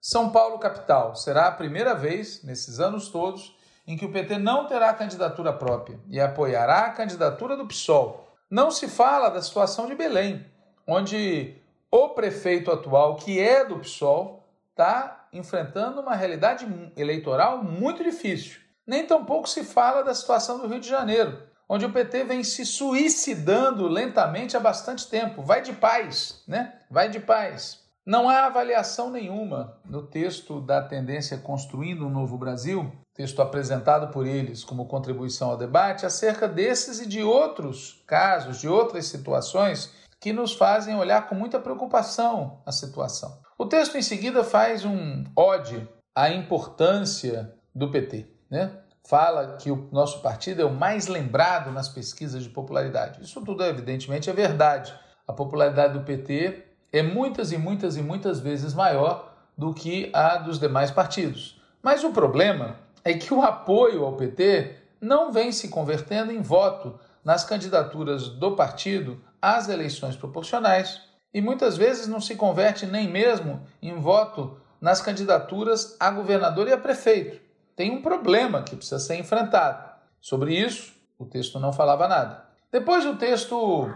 São 0.00 0.30
Paulo 0.30 0.58
capital 0.58 1.14
será 1.14 1.46
a 1.46 1.52
primeira 1.52 1.94
vez 1.94 2.42
nesses 2.42 2.80
anos 2.80 3.08
todos 3.08 3.56
em 3.86 3.96
que 3.96 4.04
o 4.04 4.12
PT 4.12 4.38
não 4.38 4.66
terá 4.66 4.92
candidatura 4.94 5.52
própria 5.52 5.98
e 6.08 6.20
apoiará 6.20 6.86
a 6.86 6.90
candidatura 6.92 7.56
do 7.56 7.66
PSOL. 7.66 8.28
Não 8.50 8.70
se 8.70 8.88
fala 8.88 9.28
da 9.28 9.42
situação 9.42 9.86
de 9.86 9.94
Belém, 9.94 10.46
onde 10.86 11.56
o 11.90 12.10
prefeito 12.10 12.70
atual, 12.70 13.16
que 13.16 13.40
é 13.40 13.64
do 13.64 13.78
PSOL, 13.78 14.42
está 14.70 15.21
enfrentando 15.32 16.00
uma 16.00 16.14
realidade 16.14 16.66
eleitoral 16.96 17.62
muito 17.62 18.04
difícil. 18.04 18.60
Nem 18.86 19.06
tampouco 19.06 19.48
se 19.48 19.64
fala 19.64 20.02
da 20.02 20.14
situação 20.14 20.58
do 20.58 20.66
Rio 20.66 20.80
de 20.80 20.88
Janeiro, 20.88 21.42
onde 21.68 21.86
o 21.86 21.92
PT 21.92 22.24
vem 22.24 22.44
se 22.44 22.66
suicidando 22.66 23.88
lentamente 23.88 24.56
há 24.56 24.60
bastante 24.60 25.08
tempo. 25.08 25.42
Vai 25.42 25.62
de 25.62 25.72
paz, 25.72 26.42
né? 26.46 26.74
Vai 26.90 27.08
de 27.08 27.20
paz. 27.20 27.80
Não 28.04 28.28
há 28.28 28.46
avaliação 28.46 29.10
nenhuma 29.10 29.78
no 29.84 30.02
texto 30.02 30.60
da 30.60 30.82
tendência 30.82 31.38
Construindo 31.38 32.04
um 32.04 32.10
Novo 32.10 32.36
Brasil, 32.36 32.90
texto 33.14 33.40
apresentado 33.40 34.12
por 34.12 34.26
eles 34.26 34.64
como 34.64 34.88
contribuição 34.88 35.50
ao 35.50 35.56
debate, 35.56 36.04
acerca 36.04 36.48
desses 36.48 37.00
e 37.00 37.06
de 37.06 37.22
outros 37.22 38.02
casos, 38.06 38.60
de 38.60 38.68
outras 38.68 39.06
situações 39.06 39.94
que 40.20 40.32
nos 40.32 40.52
fazem 40.52 40.96
olhar 40.96 41.28
com 41.28 41.34
muita 41.34 41.60
preocupação 41.60 42.60
a 42.66 42.72
situação. 42.72 43.41
O 43.62 43.66
texto 43.66 43.96
em 43.96 44.02
seguida 44.02 44.42
faz 44.42 44.84
um 44.84 45.22
ode 45.36 45.88
à 46.16 46.28
importância 46.30 47.54
do 47.72 47.92
PT, 47.92 48.26
né? 48.50 48.72
fala 49.08 49.56
que 49.56 49.70
o 49.70 49.88
nosso 49.92 50.20
partido 50.20 50.62
é 50.62 50.64
o 50.64 50.74
mais 50.74 51.06
lembrado 51.06 51.70
nas 51.70 51.88
pesquisas 51.88 52.42
de 52.42 52.48
popularidade. 52.48 53.22
Isso 53.22 53.40
tudo, 53.40 53.62
evidentemente, 53.62 54.28
é 54.28 54.32
verdade. 54.32 54.92
A 55.28 55.32
popularidade 55.32 55.92
do 55.92 56.00
PT 56.00 56.60
é 56.92 57.04
muitas 57.04 57.52
e 57.52 57.56
muitas 57.56 57.96
e 57.96 58.02
muitas 58.02 58.40
vezes 58.40 58.74
maior 58.74 59.32
do 59.56 59.72
que 59.72 60.10
a 60.12 60.38
dos 60.38 60.58
demais 60.58 60.90
partidos. 60.90 61.62
Mas 61.80 62.02
o 62.02 62.10
problema 62.10 62.74
é 63.04 63.14
que 63.14 63.32
o 63.32 63.42
apoio 63.42 64.04
ao 64.04 64.16
PT 64.16 64.74
não 65.00 65.30
vem 65.30 65.52
se 65.52 65.68
convertendo 65.68 66.32
em 66.32 66.42
voto 66.42 66.98
nas 67.24 67.44
candidaturas 67.44 68.28
do 68.28 68.56
partido 68.56 69.22
às 69.40 69.68
eleições 69.68 70.16
proporcionais 70.16 71.11
e 71.32 71.40
muitas 71.40 71.76
vezes 71.76 72.06
não 72.06 72.20
se 72.20 72.36
converte 72.36 72.86
nem 72.86 73.08
mesmo 73.08 73.64
em 73.80 73.94
voto 73.98 74.58
nas 74.80 75.00
candidaturas 75.00 75.96
a 75.98 76.10
governador 76.10 76.68
e 76.68 76.72
a 76.72 76.78
prefeito 76.78 77.52
tem 77.74 77.90
um 77.90 78.02
problema 78.02 78.62
que 78.62 78.76
precisa 78.76 78.98
ser 78.98 79.16
enfrentado. 79.16 79.90
Sobre 80.20 80.54
isso, 80.54 80.92
o 81.18 81.24
texto 81.24 81.58
não 81.58 81.72
falava 81.72 82.06
nada. 82.06 82.44
Depois, 82.70 83.04
o 83.04 83.16
texto 83.16 83.92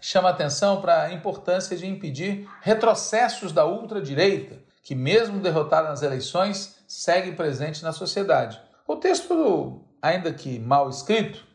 chama 0.00 0.30
atenção 0.30 0.80
para 0.80 1.02
a 1.02 1.12
importância 1.12 1.76
de 1.76 1.86
impedir 1.86 2.48
retrocessos 2.60 3.52
da 3.52 3.66
ultradireita, 3.66 4.58
que, 4.82 4.94
mesmo 4.94 5.40
derrotada 5.40 5.88
nas 5.88 6.02
eleições, 6.02 6.76
segue 6.86 7.32
presente 7.32 7.82
na 7.82 7.92
sociedade. 7.92 8.60
O 8.86 8.96
texto, 8.96 9.80
ainda 10.00 10.32
que 10.32 10.58
mal 10.58 10.88
escrito, 10.88 11.46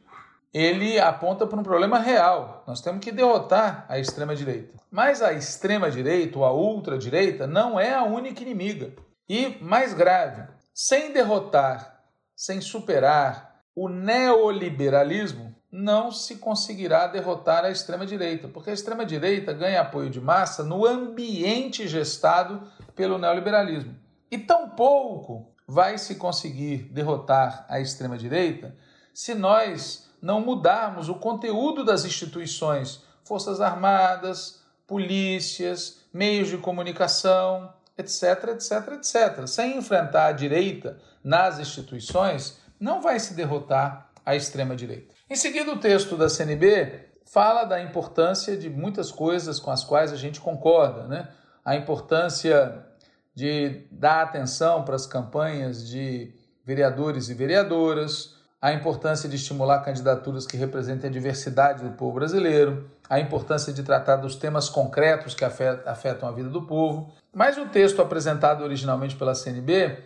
ele 0.53 0.99
aponta 0.99 1.45
para 1.45 1.59
um 1.59 1.63
problema 1.63 1.99
real. 1.99 2.63
Nós 2.65 2.81
temos 2.81 3.03
que 3.03 3.11
derrotar 3.11 3.85
a 3.87 3.99
extrema-direita. 3.99 4.77
Mas 4.89 5.21
a 5.21 5.33
extrema-direita 5.33 6.39
ou 6.39 6.45
a 6.45 6.53
ultradireita 6.53 7.45
não 7.45 7.79
é 7.79 7.93
a 7.93 8.03
única 8.03 8.41
inimiga. 8.41 8.93
E, 9.29 9.57
mais 9.61 9.93
grave, 9.93 10.43
sem 10.73 11.11
derrotar, 11.11 12.01
sem 12.35 12.61
superar 12.61 13.61
o 13.75 13.89
neoliberalismo, 13.89 15.55
não 15.71 16.11
se 16.11 16.37
conseguirá 16.37 17.07
derrotar 17.07 17.65
a 17.65 17.69
extrema-direita, 17.69 18.47
porque 18.47 18.69
a 18.69 18.73
extrema-direita 18.73 19.51
ganha 19.53 19.81
apoio 19.81 20.09
de 20.09 20.21
massa 20.21 20.63
no 20.63 20.85
ambiente 20.85 21.87
gestado 21.87 22.71
pelo 22.95 23.17
neoliberalismo. 23.17 23.95
E 24.31 24.37
tampouco 24.37 25.53
vai 25.67 25.97
se 25.97 26.15
conseguir 26.15 26.89
derrotar 26.93 27.65
a 27.67 27.79
extrema-direita 27.79 28.73
se 29.13 29.33
nós 29.33 30.06
não 30.21 30.41
mudarmos 30.41 31.09
o 31.09 31.15
conteúdo 31.15 31.83
das 31.83 32.05
instituições, 32.05 33.03
Forças 33.23 33.59
Armadas, 33.59 34.61
polícias, 34.85 36.01
meios 36.13 36.49
de 36.49 36.57
comunicação, 36.57 37.71
etc, 37.97 38.49
etc, 38.49 38.93
etc. 38.93 39.47
Sem 39.47 39.77
enfrentar 39.77 40.27
a 40.27 40.31
direita 40.31 40.97
nas 41.23 41.59
instituições, 41.59 42.57
não 42.79 43.01
vai 43.01 43.19
se 43.19 43.33
derrotar 43.33 44.09
a 44.25 44.35
extrema-direita. 44.35 45.13
Em 45.29 45.35
seguida, 45.35 45.71
o 45.71 45.79
texto 45.79 46.15
da 46.15 46.29
CNB 46.29 47.07
fala 47.25 47.65
da 47.65 47.81
importância 47.81 48.55
de 48.55 48.69
muitas 48.69 49.11
coisas 49.11 49.59
com 49.59 49.71
as 49.71 49.83
quais 49.83 50.13
a 50.13 50.15
gente 50.15 50.39
concorda, 50.39 51.07
né? 51.07 51.29
A 51.65 51.75
importância 51.75 52.85
de 53.35 53.85
dar 53.91 54.21
atenção 54.21 54.83
para 54.83 54.95
as 54.95 55.05
campanhas 55.05 55.87
de 55.87 56.33
vereadores 56.65 57.29
e 57.29 57.33
vereadoras, 57.33 58.36
a 58.67 58.73
importância 58.73 59.29
de 59.29 59.37
estimular 59.37 59.79
candidaturas 59.79 60.45
que 60.45 60.57
representem 60.57 61.09
a 61.09 61.13
diversidade 61.13 61.85
do 61.85 61.91
povo 61.91 62.15
brasileiro, 62.15 62.91
a 63.09 63.17
importância 63.17 63.71
de 63.71 63.81
tratar 63.81 64.17
dos 64.17 64.35
temas 64.35 64.67
concretos 64.67 65.33
que 65.33 65.45
afetam 65.45 66.27
a 66.27 66.33
vida 66.33 66.49
do 66.49 66.67
povo. 66.67 67.13
Mas 67.33 67.57
o 67.57 67.67
texto 67.67 68.01
apresentado 68.01 68.65
originalmente 68.65 69.15
pela 69.15 69.33
CNB 69.33 70.03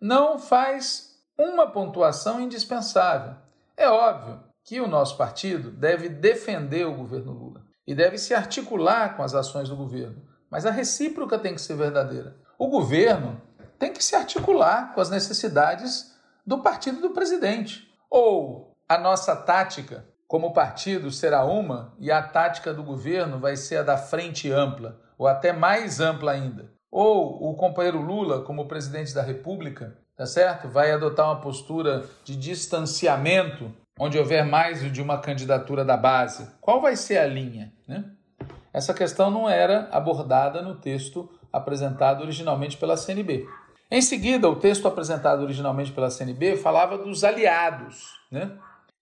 não 0.00 0.38
faz 0.38 1.18
uma 1.36 1.70
pontuação 1.70 2.40
indispensável. 2.40 3.34
É 3.76 3.90
óbvio 3.90 4.40
que 4.64 4.80
o 4.80 4.88
nosso 4.88 5.18
partido 5.18 5.70
deve 5.70 6.08
defender 6.08 6.86
o 6.86 6.94
governo 6.94 7.32
Lula 7.32 7.60
e 7.86 7.94
deve 7.94 8.16
se 8.16 8.32
articular 8.32 9.18
com 9.18 9.22
as 9.22 9.34
ações 9.34 9.68
do 9.68 9.76
governo, 9.76 10.22
mas 10.50 10.64
a 10.64 10.70
recíproca 10.70 11.38
tem 11.38 11.54
que 11.54 11.60
ser 11.60 11.76
verdadeira. 11.76 12.38
O 12.58 12.68
governo 12.68 13.38
tem 13.78 13.92
que 13.92 14.02
se 14.02 14.16
articular 14.16 14.94
com 14.94 15.00
as 15.02 15.10
necessidades 15.10 16.16
do 16.46 16.62
partido 16.62 17.02
do 17.02 17.10
presidente. 17.10 17.86
Ou 18.10 18.76
a 18.88 18.98
nossa 18.98 19.36
tática 19.36 20.04
como 20.26 20.52
partido 20.52 21.10
será 21.10 21.44
uma 21.44 21.94
e 21.98 22.10
a 22.10 22.22
tática 22.22 22.72
do 22.72 22.82
governo 22.82 23.38
vai 23.38 23.56
ser 23.56 23.78
a 23.78 23.82
da 23.82 23.96
frente 23.96 24.50
ampla, 24.50 25.00
ou 25.16 25.26
até 25.26 25.52
mais 25.52 26.00
ampla 26.00 26.32
ainda. 26.32 26.70
Ou 26.90 27.50
o 27.50 27.54
companheiro 27.54 28.00
Lula, 28.00 28.42
como 28.42 28.68
presidente 28.68 29.14
da 29.14 29.22
República, 29.22 29.96
tá 30.16 30.26
certo? 30.26 30.68
Vai 30.68 30.92
adotar 30.92 31.26
uma 31.26 31.40
postura 31.40 32.04
de 32.24 32.36
distanciamento, 32.36 33.72
onde 33.98 34.18
houver 34.18 34.44
mais 34.44 34.80
de 34.92 35.02
uma 35.02 35.18
candidatura 35.18 35.84
da 35.84 35.96
base. 35.96 36.48
Qual 36.60 36.80
vai 36.80 36.96
ser 36.96 37.18
a 37.18 37.26
linha, 37.26 37.72
né? 37.86 38.04
essa 38.72 38.94
questão 38.94 39.30
não 39.30 39.48
era 39.48 39.88
abordada 39.90 40.62
no 40.62 40.76
texto 40.76 41.28
apresentado 41.52 42.22
originalmente 42.22 42.76
pela 42.76 42.96
CNB. 42.96 43.46
Em 43.90 44.02
seguida, 44.02 44.48
o 44.48 44.56
texto 44.56 44.86
apresentado 44.86 45.42
originalmente 45.42 45.92
pela 45.92 46.10
CNB 46.10 46.56
falava 46.56 46.98
dos 46.98 47.24
aliados, 47.24 48.18
né? 48.30 48.52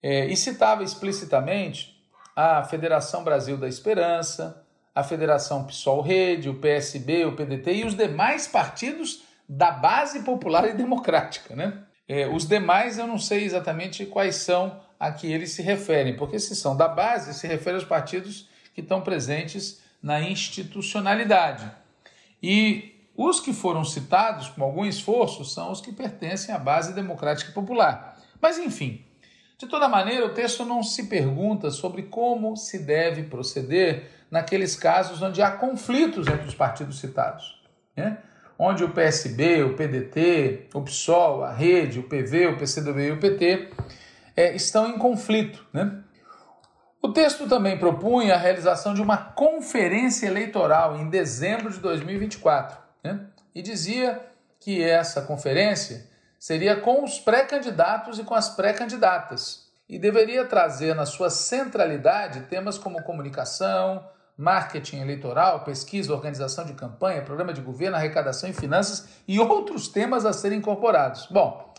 É, 0.03 0.27
e 0.27 0.37
citava 0.37 0.85
explicitamente 0.85 1.97
a 2.37 2.63
Federação 2.63 3.25
Brasil 3.25 3.57
da 3.57 3.67
Esperança, 3.67 4.63
a 4.95 5.03
Federação 5.03 5.65
PSOL 5.65 6.01
Rede, 6.01 6.49
o 6.49 6.55
PSB, 6.55 7.25
o 7.25 7.35
PDT 7.35 7.75
e 7.75 7.85
os 7.85 7.97
demais 7.97 8.47
partidos 8.47 9.25
da 9.49 9.71
base 9.71 10.23
popular 10.23 10.69
e 10.69 10.75
democrática. 10.75 11.57
Né? 11.57 11.83
É, 12.09 12.27
os 12.29 12.47
demais 12.47 12.99
eu 12.99 13.07
não 13.07 13.19
sei 13.19 13.45
exatamente 13.45 14.07
quais 14.07 14.37
são 14.37 14.81
a 14.99 15.11
que 15.11 15.31
eles 15.31 15.51
se 15.51 15.63
referem, 15.63 16.17
porque 16.17 16.39
se 16.39 16.55
são 16.55 16.77
da 16.77 16.89
base, 16.89 17.35
se 17.35 17.47
refere 17.47 17.77
aos 17.77 17.85
partidos 17.85 18.49
que 18.75 18.81
estão 18.81 19.01
presentes 19.01 19.83
na 20.03 20.21
institucionalidade. 20.21 21.71
E 22.43 22.96
os 23.17 23.41
que 23.41 23.53
foram 23.53 23.83
citados 23.83 24.49
com 24.49 24.63
algum 24.63 24.85
esforço 24.85 25.45
são 25.45 25.73
os 25.73 25.81
que 25.81 25.91
pertencem 25.91 26.55
à 26.55 26.59
base 26.59 26.93
democrática 26.93 27.51
popular. 27.53 28.19
Mas, 28.41 28.59
enfim, 28.59 29.05
de 29.59 29.67
toda 29.67 29.89
maneira, 29.89 30.27
o 30.27 30.35
texto 30.35 30.67
não 30.67 30.83
se 30.83 31.05
pergunta 31.05 31.71
sobre 31.71 32.03
como 32.03 32.57
se 32.57 32.79
deve 32.79 33.23
proceder 33.23 34.11
naqueles 34.31 34.77
casos 34.77 35.23
onde 35.23 35.41
há 35.41 35.51
conflitos 35.51 36.27
entre 36.27 36.47
os 36.47 36.55
partidos 36.55 36.99
citados. 36.99 37.59
Né? 37.97 38.19
Onde 38.59 38.85
o 38.85 38.91
PSB, 38.91 39.63
o 39.63 39.75
PDT, 39.75 40.69
o 40.75 40.83
PSOL, 40.83 41.43
a 41.43 41.53
Rede, 41.53 42.01
o 42.01 42.03
PV, 42.03 42.49
o 42.49 42.59
PCdoB 42.59 43.01
e 43.01 43.13
o 43.13 43.21
PT 43.21 43.71
é, 44.37 44.55
estão 44.55 44.91
em 44.91 44.99
conflito. 44.99 45.65
Né? 45.73 46.03
O 47.01 47.09
texto 47.09 47.49
também 47.49 47.79
propunha 47.79 48.35
a 48.35 48.39
realização 48.39 48.93
de 48.93 49.01
uma 49.01 49.17
conferência 49.17 50.27
eleitoral 50.27 50.99
em 50.99 51.09
dezembro 51.09 51.73
de 51.73 51.79
2024 51.79 52.86
né? 53.07 53.21
e 53.55 53.63
dizia 53.63 54.21
que 54.59 54.83
essa 54.83 55.23
conferência 55.23 56.07
seria 56.39 56.77
com 56.77 57.05
os 57.05 57.19
pré-candidatos 57.19 58.19
e 58.19 58.25
com 58.25 58.35
as 58.35 58.51
pré-candidatas 58.51 59.67
e 59.89 59.99
deveria 59.99 60.45
trazer 60.45 60.95
na 60.95 61.07
sua 61.07 61.31
centralidade 61.31 62.41
temas 62.43 62.77
como 62.77 63.03
comunicação, 63.03 64.05
marketing 64.37 65.01
eleitoral, 65.01 65.65
pesquisa, 65.65 66.13
organização 66.13 66.65
de 66.65 66.75
campanha, 66.75 67.23
programa 67.23 67.53
de 67.53 67.61
governo, 67.61 67.97
arrecadação 67.97 68.51
e 68.51 68.53
finanças 68.53 69.09
e 69.27 69.39
outros 69.39 69.89
temas 69.89 70.27
a 70.27 70.33
serem 70.33 70.59
incorporados. 70.59 71.27
Bom, 71.31 71.73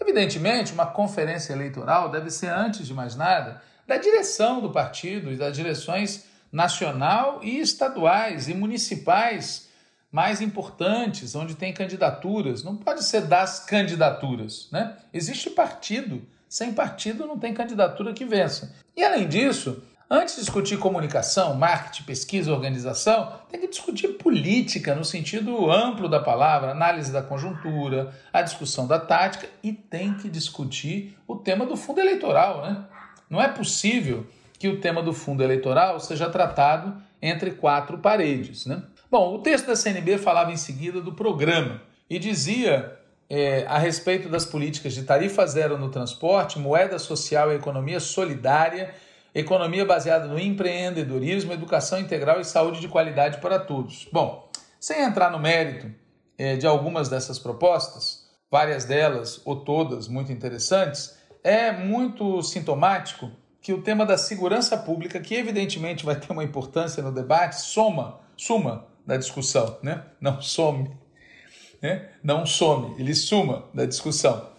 evidentemente, 0.00 0.72
uma 0.72 0.86
conferência 0.86 1.52
eleitoral 1.52 2.10
deve 2.10 2.30
ser, 2.30 2.48
antes 2.48 2.86
de 2.86 2.92
mais 2.92 3.14
nada, 3.14 3.62
da 3.86 3.96
direção 3.96 4.60
do 4.60 4.70
partido 4.70 5.32
e 5.32 5.36
das 5.36 5.56
direções 5.56 6.24
nacional 6.50 7.40
e 7.42 7.60
estaduais 7.60 8.48
e 8.48 8.54
municipais 8.54 9.68
mais 10.12 10.42
importantes, 10.42 11.34
onde 11.34 11.54
tem 11.54 11.72
candidaturas. 11.72 12.62
Não 12.62 12.76
pode 12.76 13.02
ser 13.02 13.22
das 13.22 13.60
candidaturas, 13.60 14.68
né? 14.70 14.94
Existe 15.12 15.48
partido. 15.48 16.22
Sem 16.46 16.74
partido 16.74 17.26
não 17.26 17.38
tem 17.38 17.54
candidatura 17.54 18.12
que 18.12 18.26
vença. 18.26 18.76
E 18.94 19.02
além 19.02 19.26
disso, 19.26 19.82
antes 20.10 20.34
de 20.34 20.42
discutir 20.42 20.78
comunicação, 20.78 21.54
marketing, 21.54 22.02
pesquisa, 22.02 22.52
organização, 22.52 23.32
tem 23.50 23.58
que 23.58 23.68
discutir 23.68 24.08
política 24.18 24.94
no 24.94 25.02
sentido 25.02 25.70
amplo 25.70 26.10
da 26.10 26.20
palavra, 26.20 26.72
análise 26.72 27.10
da 27.10 27.22
conjuntura, 27.22 28.12
a 28.30 28.42
discussão 28.42 28.86
da 28.86 29.00
tática 29.00 29.48
e 29.62 29.72
tem 29.72 30.12
que 30.12 30.28
discutir 30.28 31.16
o 31.26 31.36
tema 31.36 31.64
do 31.64 31.74
fundo 31.74 32.00
eleitoral, 32.00 32.60
né? 32.60 32.84
Não 33.30 33.40
é 33.40 33.48
possível 33.48 34.26
que 34.58 34.68
o 34.68 34.78
tema 34.78 35.02
do 35.02 35.14
fundo 35.14 35.42
eleitoral 35.42 35.98
seja 35.98 36.28
tratado 36.28 37.02
entre 37.22 37.52
quatro 37.52 37.96
paredes, 37.96 38.66
né? 38.66 38.82
Bom, 39.12 39.34
o 39.34 39.38
texto 39.40 39.66
da 39.66 39.76
CNB 39.76 40.16
falava 40.16 40.52
em 40.52 40.56
seguida 40.56 40.98
do 40.98 41.12
programa 41.12 41.82
e 42.08 42.18
dizia 42.18 42.98
é, 43.28 43.62
a 43.68 43.76
respeito 43.76 44.26
das 44.26 44.46
políticas 44.46 44.94
de 44.94 45.02
tarifa 45.02 45.46
zero 45.46 45.76
no 45.76 45.90
transporte, 45.90 46.58
moeda 46.58 46.98
social 46.98 47.52
e 47.52 47.56
economia 47.56 48.00
solidária, 48.00 48.94
economia 49.34 49.84
baseada 49.84 50.26
no 50.26 50.38
empreendedorismo, 50.38 51.52
educação 51.52 52.00
integral 52.00 52.40
e 52.40 52.44
saúde 52.46 52.80
de 52.80 52.88
qualidade 52.88 53.36
para 53.36 53.58
todos. 53.58 54.08
Bom, 54.10 54.48
sem 54.80 55.02
entrar 55.02 55.30
no 55.30 55.38
mérito 55.38 55.94
é, 56.38 56.56
de 56.56 56.66
algumas 56.66 57.10
dessas 57.10 57.38
propostas, 57.38 58.30
várias 58.50 58.86
delas 58.86 59.42
ou 59.44 59.56
todas 59.56 60.08
muito 60.08 60.32
interessantes, 60.32 61.18
é 61.44 61.70
muito 61.70 62.42
sintomático 62.42 63.30
que 63.60 63.74
o 63.74 63.82
tema 63.82 64.06
da 64.06 64.16
segurança 64.16 64.74
pública, 64.74 65.20
que 65.20 65.34
evidentemente 65.34 66.02
vai 66.02 66.18
ter 66.18 66.32
uma 66.32 66.42
importância 66.42 67.02
no 67.02 67.12
debate, 67.12 67.60
soma, 67.60 68.18
suma 68.38 68.90
da 69.06 69.16
discussão, 69.16 69.78
né? 69.82 70.04
Não 70.20 70.40
some, 70.40 70.90
né? 71.80 72.10
Não 72.22 72.46
some, 72.46 72.94
ele 73.00 73.14
suma 73.14 73.68
da 73.74 73.84
discussão. 73.84 74.50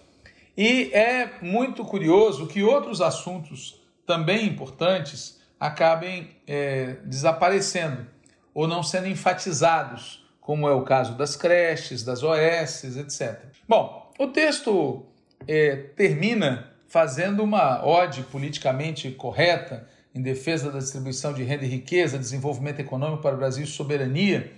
E 0.56 0.92
é 0.94 1.32
muito 1.42 1.84
curioso 1.84 2.48
que 2.48 2.62
outros 2.62 3.02
assuntos 3.02 3.82
também 4.06 4.46
importantes 4.46 5.42
acabem 5.60 6.30
é, 6.46 6.98
desaparecendo 7.06 8.06
ou 8.54 8.68
não 8.68 8.84
sendo 8.84 9.08
enfatizados, 9.08 10.28
como 10.40 10.68
é 10.68 10.74
o 10.74 10.84
caso 10.84 11.16
das 11.16 11.36
creches, 11.36 12.04
das 12.04 12.22
OS, 12.22 12.84
etc. 12.98 13.46
Bom, 13.68 14.12
o 14.20 14.28
texto 14.28 15.06
é, 15.48 15.76
termina 15.96 16.72
fazendo 16.88 17.42
uma 17.42 17.84
ode 17.84 18.22
politicamente 18.24 19.10
correta 19.12 19.88
em 20.14 20.22
defesa 20.22 20.72
da 20.72 20.80
distribuição 20.80 21.34
de 21.34 21.44
renda 21.44 21.66
e 21.66 21.68
riqueza, 21.68 22.20
desenvolvimento 22.20 22.80
econômico 22.80 23.22
para 23.22 23.36
o 23.36 23.38
Brasil 23.38 23.64
e 23.64 23.68
soberania. 23.68 24.52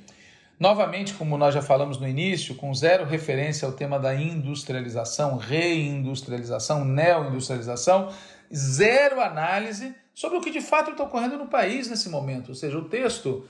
Novamente, 0.60 1.14
como 1.14 1.38
nós 1.38 1.54
já 1.54 1.62
falamos 1.62 2.00
no 2.00 2.08
início, 2.08 2.56
com 2.56 2.74
zero 2.74 3.06
referência 3.06 3.66
ao 3.66 3.74
tema 3.74 4.00
da 4.00 4.16
industrialização, 4.16 5.38
reindustrialização, 5.38 6.86
neoindustrialização, 6.86 8.14
zero 8.54 9.20
análise 9.20 9.94
sobre 10.14 10.38
o 10.38 10.42
que 10.42 10.52
de 10.52 10.62
fato 10.62 10.92
está 10.92 11.04
ocorrendo 11.04 11.38
no 11.38 11.48
país 11.48 11.90
nesse 11.90 12.10
momento. 12.10 12.50
Ou 12.50 12.56
seja, 12.56 12.78
o 12.78 12.86
texto 12.86 13.46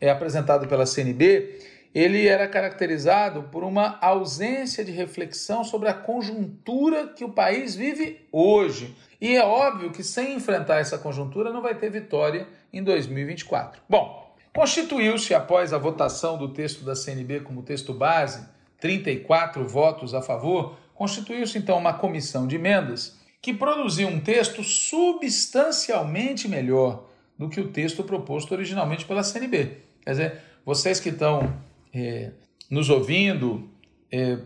é 0.00 0.10
apresentado 0.10 0.66
pela 0.66 0.86
CNB, 0.86 1.58
ele 1.94 2.26
era 2.26 2.46
caracterizado 2.48 3.44
por 3.44 3.64
uma 3.64 3.98
ausência 4.00 4.84
de 4.84 4.92
reflexão 4.92 5.64
sobre 5.64 5.88
a 5.88 5.94
conjuntura 5.94 7.08
que 7.08 7.24
o 7.24 7.30
país 7.30 7.74
vive 7.74 8.26
hoje. 8.30 8.94
E 9.20 9.36
é 9.36 9.44
óbvio 9.44 9.90
que 9.90 10.02
sem 10.02 10.34
enfrentar 10.34 10.78
essa 10.78 10.96
conjuntura 10.96 11.52
não 11.52 11.60
vai 11.60 11.74
ter 11.74 11.90
vitória 11.90 12.48
em 12.72 12.82
2024. 12.82 13.82
Bom, 13.88 14.34
constituiu-se 14.54 15.34
após 15.34 15.72
a 15.72 15.78
votação 15.78 16.38
do 16.38 16.48
texto 16.48 16.84
da 16.84 16.94
CNB 16.94 17.40
como 17.40 17.62
texto 17.62 17.92
base, 17.92 18.48
34 18.80 19.66
votos 19.68 20.14
a 20.14 20.22
favor, 20.22 20.76
constituiu-se 20.94 21.58
então 21.58 21.76
uma 21.76 21.92
comissão 21.92 22.46
de 22.46 22.56
emendas 22.56 23.18
que 23.42 23.52
produziu 23.52 24.08
um 24.08 24.20
texto 24.20 24.62
substancialmente 24.62 26.48
melhor 26.48 27.06
do 27.38 27.48
que 27.48 27.60
o 27.60 27.68
texto 27.68 28.04
proposto 28.04 28.52
originalmente 28.52 29.04
pela 29.04 29.22
CNB. 29.22 29.78
Quer 30.02 30.10
dizer, 30.10 30.40
vocês 30.64 31.00
que 31.00 31.08
estão 31.10 31.54
é, 31.92 32.32
nos 32.70 32.90
ouvindo 32.90 33.70
é, 34.12 34.38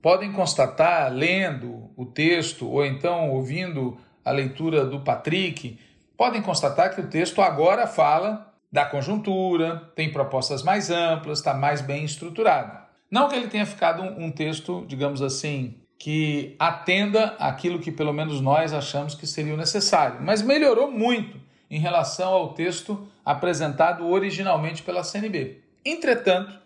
podem 0.00 0.32
constatar, 0.32 1.12
lendo 1.12 1.90
o 1.96 2.04
texto 2.04 2.68
ou 2.68 2.84
então 2.84 3.30
ouvindo 3.30 3.96
a 4.24 4.30
leitura 4.30 4.84
do 4.84 5.00
Patrick, 5.00 5.78
podem 6.16 6.42
constatar 6.42 6.94
que 6.94 7.00
o 7.00 7.08
texto 7.08 7.40
agora 7.40 7.86
fala 7.86 8.52
da 8.70 8.84
conjuntura, 8.86 9.90
tem 9.94 10.10
propostas 10.10 10.62
mais 10.62 10.90
amplas, 10.90 11.38
está 11.38 11.52
mais 11.52 11.80
bem 11.80 12.04
estruturado. 12.04 12.78
Não 13.10 13.28
que 13.28 13.36
ele 13.36 13.48
tenha 13.48 13.66
ficado 13.66 14.02
um, 14.02 14.24
um 14.24 14.30
texto, 14.30 14.84
digamos 14.88 15.20
assim, 15.20 15.74
que 15.98 16.56
atenda 16.58 17.36
aquilo 17.38 17.78
que 17.78 17.92
pelo 17.92 18.12
menos 18.12 18.40
nós 18.40 18.72
achamos 18.72 19.14
que 19.14 19.26
seria 19.26 19.56
necessário, 19.56 20.18
mas 20.22 20.42
melhorou 20.42 20.90
muito 20.90 21.38
em 21.70 21.78
relação 21.78 22.32
ao 22.32 22.54
texto 22.54 23.06
apresentado 23.24 24.06
originalmente 24.08 24.82
pela 24.82 25.04
CNB. 25.04 25.60
Entretanto, 25.84 26.58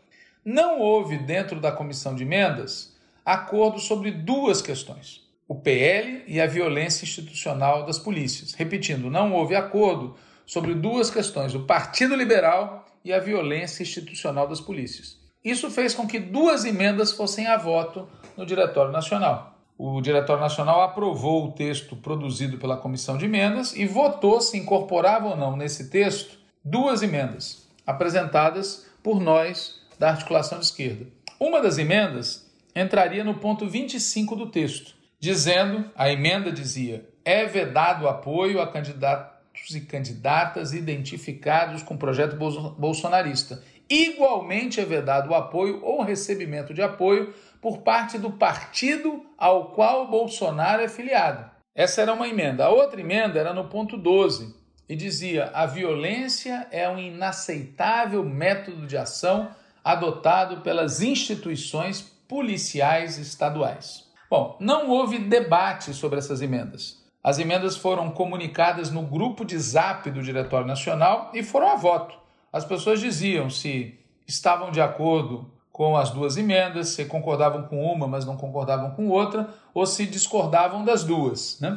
não 0.45 0.79
houve 0.79 1.19
dentro 1.19 1.61
da 1.61 1.73
comissão 1.73 2.14
de 2.14 2.23
emendas 2.23 2.97
acordo 3.25 3.81
sobre 3.81 4.12
duas 4.12 4.62
questões 4.62 5.26
o 5.49 5.55
PL 5.55 6.25
e 6.27 6.41
a 6.41 6.47
violência 6.47 7.05
institucional 7.05 7.85
das 7.85 7.99
polícias. 7.99 8.55
Repetindo, 8.55 9.11
não 9.11 9.33
houve 9.33 9.55
acordo 9.55 10.17
sobre 10.45 10.75
duas 10.75 11.11
questões: 11.11 11.55
o 11.55 11.65
Partido 11.65 12.15
Liberal 12.15 12.85
e 13.05 13.13
a 13.13 13.21
violência 13.21 13.83
institucional 13.83 14.49
das 14.49 14.61
polícias. 14.61 15.17
Isso 15.45 15.71
fez 15.71 15.95
com 15.95 16.07
que 16.07 16.19
duas 16.19 16.65
emendas 16.65 17.13
fossem 17.13 17.47
a 17.47 17.57
voto 17.57 18.09
no 18.37 18.45
Diretório 18.45 18.91
Nacional. 18.91 19.57
O 19.79 20.01
Diretório 20.01 20.43
Nacional 20.43 20.81
aprovou 20.81 21.47
o 21.47 21.53
texto 21.53 21.95
produzido 21.95 22.59
pela 22.59 22.79
Comissão 22.79 23.17
de 23.17 23.27
Emendas 23.27 23.77
e 23.77 23.87
votou 23.87 24.41
se 24.41 24.57
incorporava 24.57 25.29
ou 25.29 25.37
não 25.37 25.57
nesse 25.57 25.91
texto 25.91 26.39
duas 26.65 27.03
emendas 27.03 27.69
apresentadas 27.87 28.87
por 29.03 29.21
nós 29.21 29.81
da 29.99 30.11
articulação 30.11 30.59
de 30.59 30.65
esquerda. 30.65 31.07
Uma 31.39 31.61
das 31.61 31.79
emendas 31.79 32.51
entraria 32.75 33.23
no 33.23 33.35
ponto 33.35 33.69
25 33.69 34.35
do 34.35 34.51
texto, 34.51 34.96
dizendo, 35.27 35.91
a 35.97 36.09
emenda 36.09 36.53
dizia, 36.53 37.05
é 37.25 37.47
vedado 37.47 38.07
apoio 38.07 38.61
a 38.61 38.67
candidato 38.69 39.35
e 39.75 39.81
candidatas 39.81 40.73
identificados 40.73 41.83
com 41.83 41.95
o 41.95 41.99
projeto 41.99 42.37
bolsonarista. 42.79 43.61
Igualmente 43.91 44.81
é 44.81 44.85
vedado 44.85 45.31
o 45.31 45.35
apoio 45.35 45.83
ou 45.83 46.05
recebimento 46.05 46.73
de 46.73 46.81
apoio 46.81 47.35
por 47.61 47.79
parte 47.79 48.19
do 48.19 48.31
partido 48.31 49.27
ao 49.37 49.73
qual 49.73 50.07
Bolsonaro 50.07 50.83
é 50.83 50.89
filiado. 50.89 51.51
Essa 51.75 52.03
era 52.03 52.12
uma 52.12 52.29
emenda. 52.29 52.67
A 52.67 52.71
outra 52.71 53.01
emenda 53.01 53.41
era 53.41 53.53
no 53.53 53.65
ponto 53.65 53.97
12 53.97 54.55
e 54.89 54.95
dizia: 54.95 55.51
a 55.53 55.67
violência 55.67 56.69
é 56.71 56.89
um 56.89 57.01
inaceitável 57.01 58.23
método 58.23 58.87
de 58.87 58.97
ação 58.97 59.51
adotado 59.83 60.61
pelas 60.61 61.03
instituições 61.03 62.01
policiais 62.29 63.19
estaduais. 63.19 64.06
Bom, 64.29 64.57
não 64.61 64.91
houve 64.91 65.19
debate 65.19 65.95
sobre 65.95 66.19
essas 66.19 66.43
emendas. 66.43 67.05
As 67.23 67.39
emendas 67.39 67.77
foram 67.77 68.11
comunicadas 68.11 68.91
no 68.91 69.03
grupo 69.03 69.45
de 69.45 69.59
zap 69.59 70.11
do 70.11 70.23
Diretório 70.23 70.67
Nacional 70.67 71.31
e 71.35 71.43
foram 71.43 71.69
a 71.69 71.77
voto. 71.77 72.17
As 72.53 72.65
pessoas 72.65 73.01
diziam 73.01 73.51
se 73.51 73.99
estavam 74.27 74.71
de 74.71 74.81
acordo 74.81 75.51
com 75.73 75.97
as 75.97 76.11
duas 76.11 76.37
emendas, 76.37 76.89
se 76.89 77.05
concordavam 77.05 77.65
com 77.65 77.85
uma, 77.85 78.09
mas 78.09 78.25
não 78.25 78.37
concordavam 78.37 78.93
com 78.93 79.09
outra, 79.09 79.51
ou 79.75 79.85
se 79.85 80.07
discordavam 80.07 80.85
das 80.85 81.05
duas. 81.05 81.61
Né? 81.61 81.77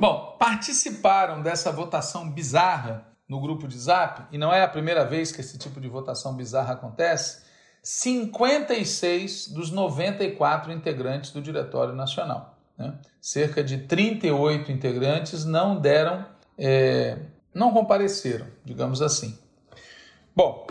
Bom, 0.00 0.36
participaram 0.38 1.42
dessa 1.42 1.70
votação 1.70 2.30
bizarra 2.30 3.06
no 3.28 3.40
grupo 3.40 3.68
de 3.68 3.78
zap, 3.78 4.22
e 4.32 4.38
não 4.38 4.54
é 4.54 4.62
a 4.62 4.68
primeira 4.68 5.04
vez 5.04 5.32
que 5.32 5.40
esse 5.40 5.58
tipo 5.58 5.80
de 5.80 5.88
votação 5.88 6.34
bizarra 6.34 6.72
acontece, 6.74 7.44
56 7.88 9.46
dos 9.46 9.70
94 9.70 10.72
integrantes 10.72 11.30
do 11.30 11.40
Diretório 11.40 11.94
Nacional. 11.94 12.58
Né? 12.76 12.92
Cerca 13.20 13.62
de 13.62 13.78
38 13.78 14.72
integrantes 14.72 15.44
não 15.44 15.78
deram, 15.78 16.26
é, 16.58 17.16
não 17.54 17.72
compareceram, 17.72 18.48
digamos 18.64 19.00
assim. 19.00 19.38
Bom, 20.34 20.66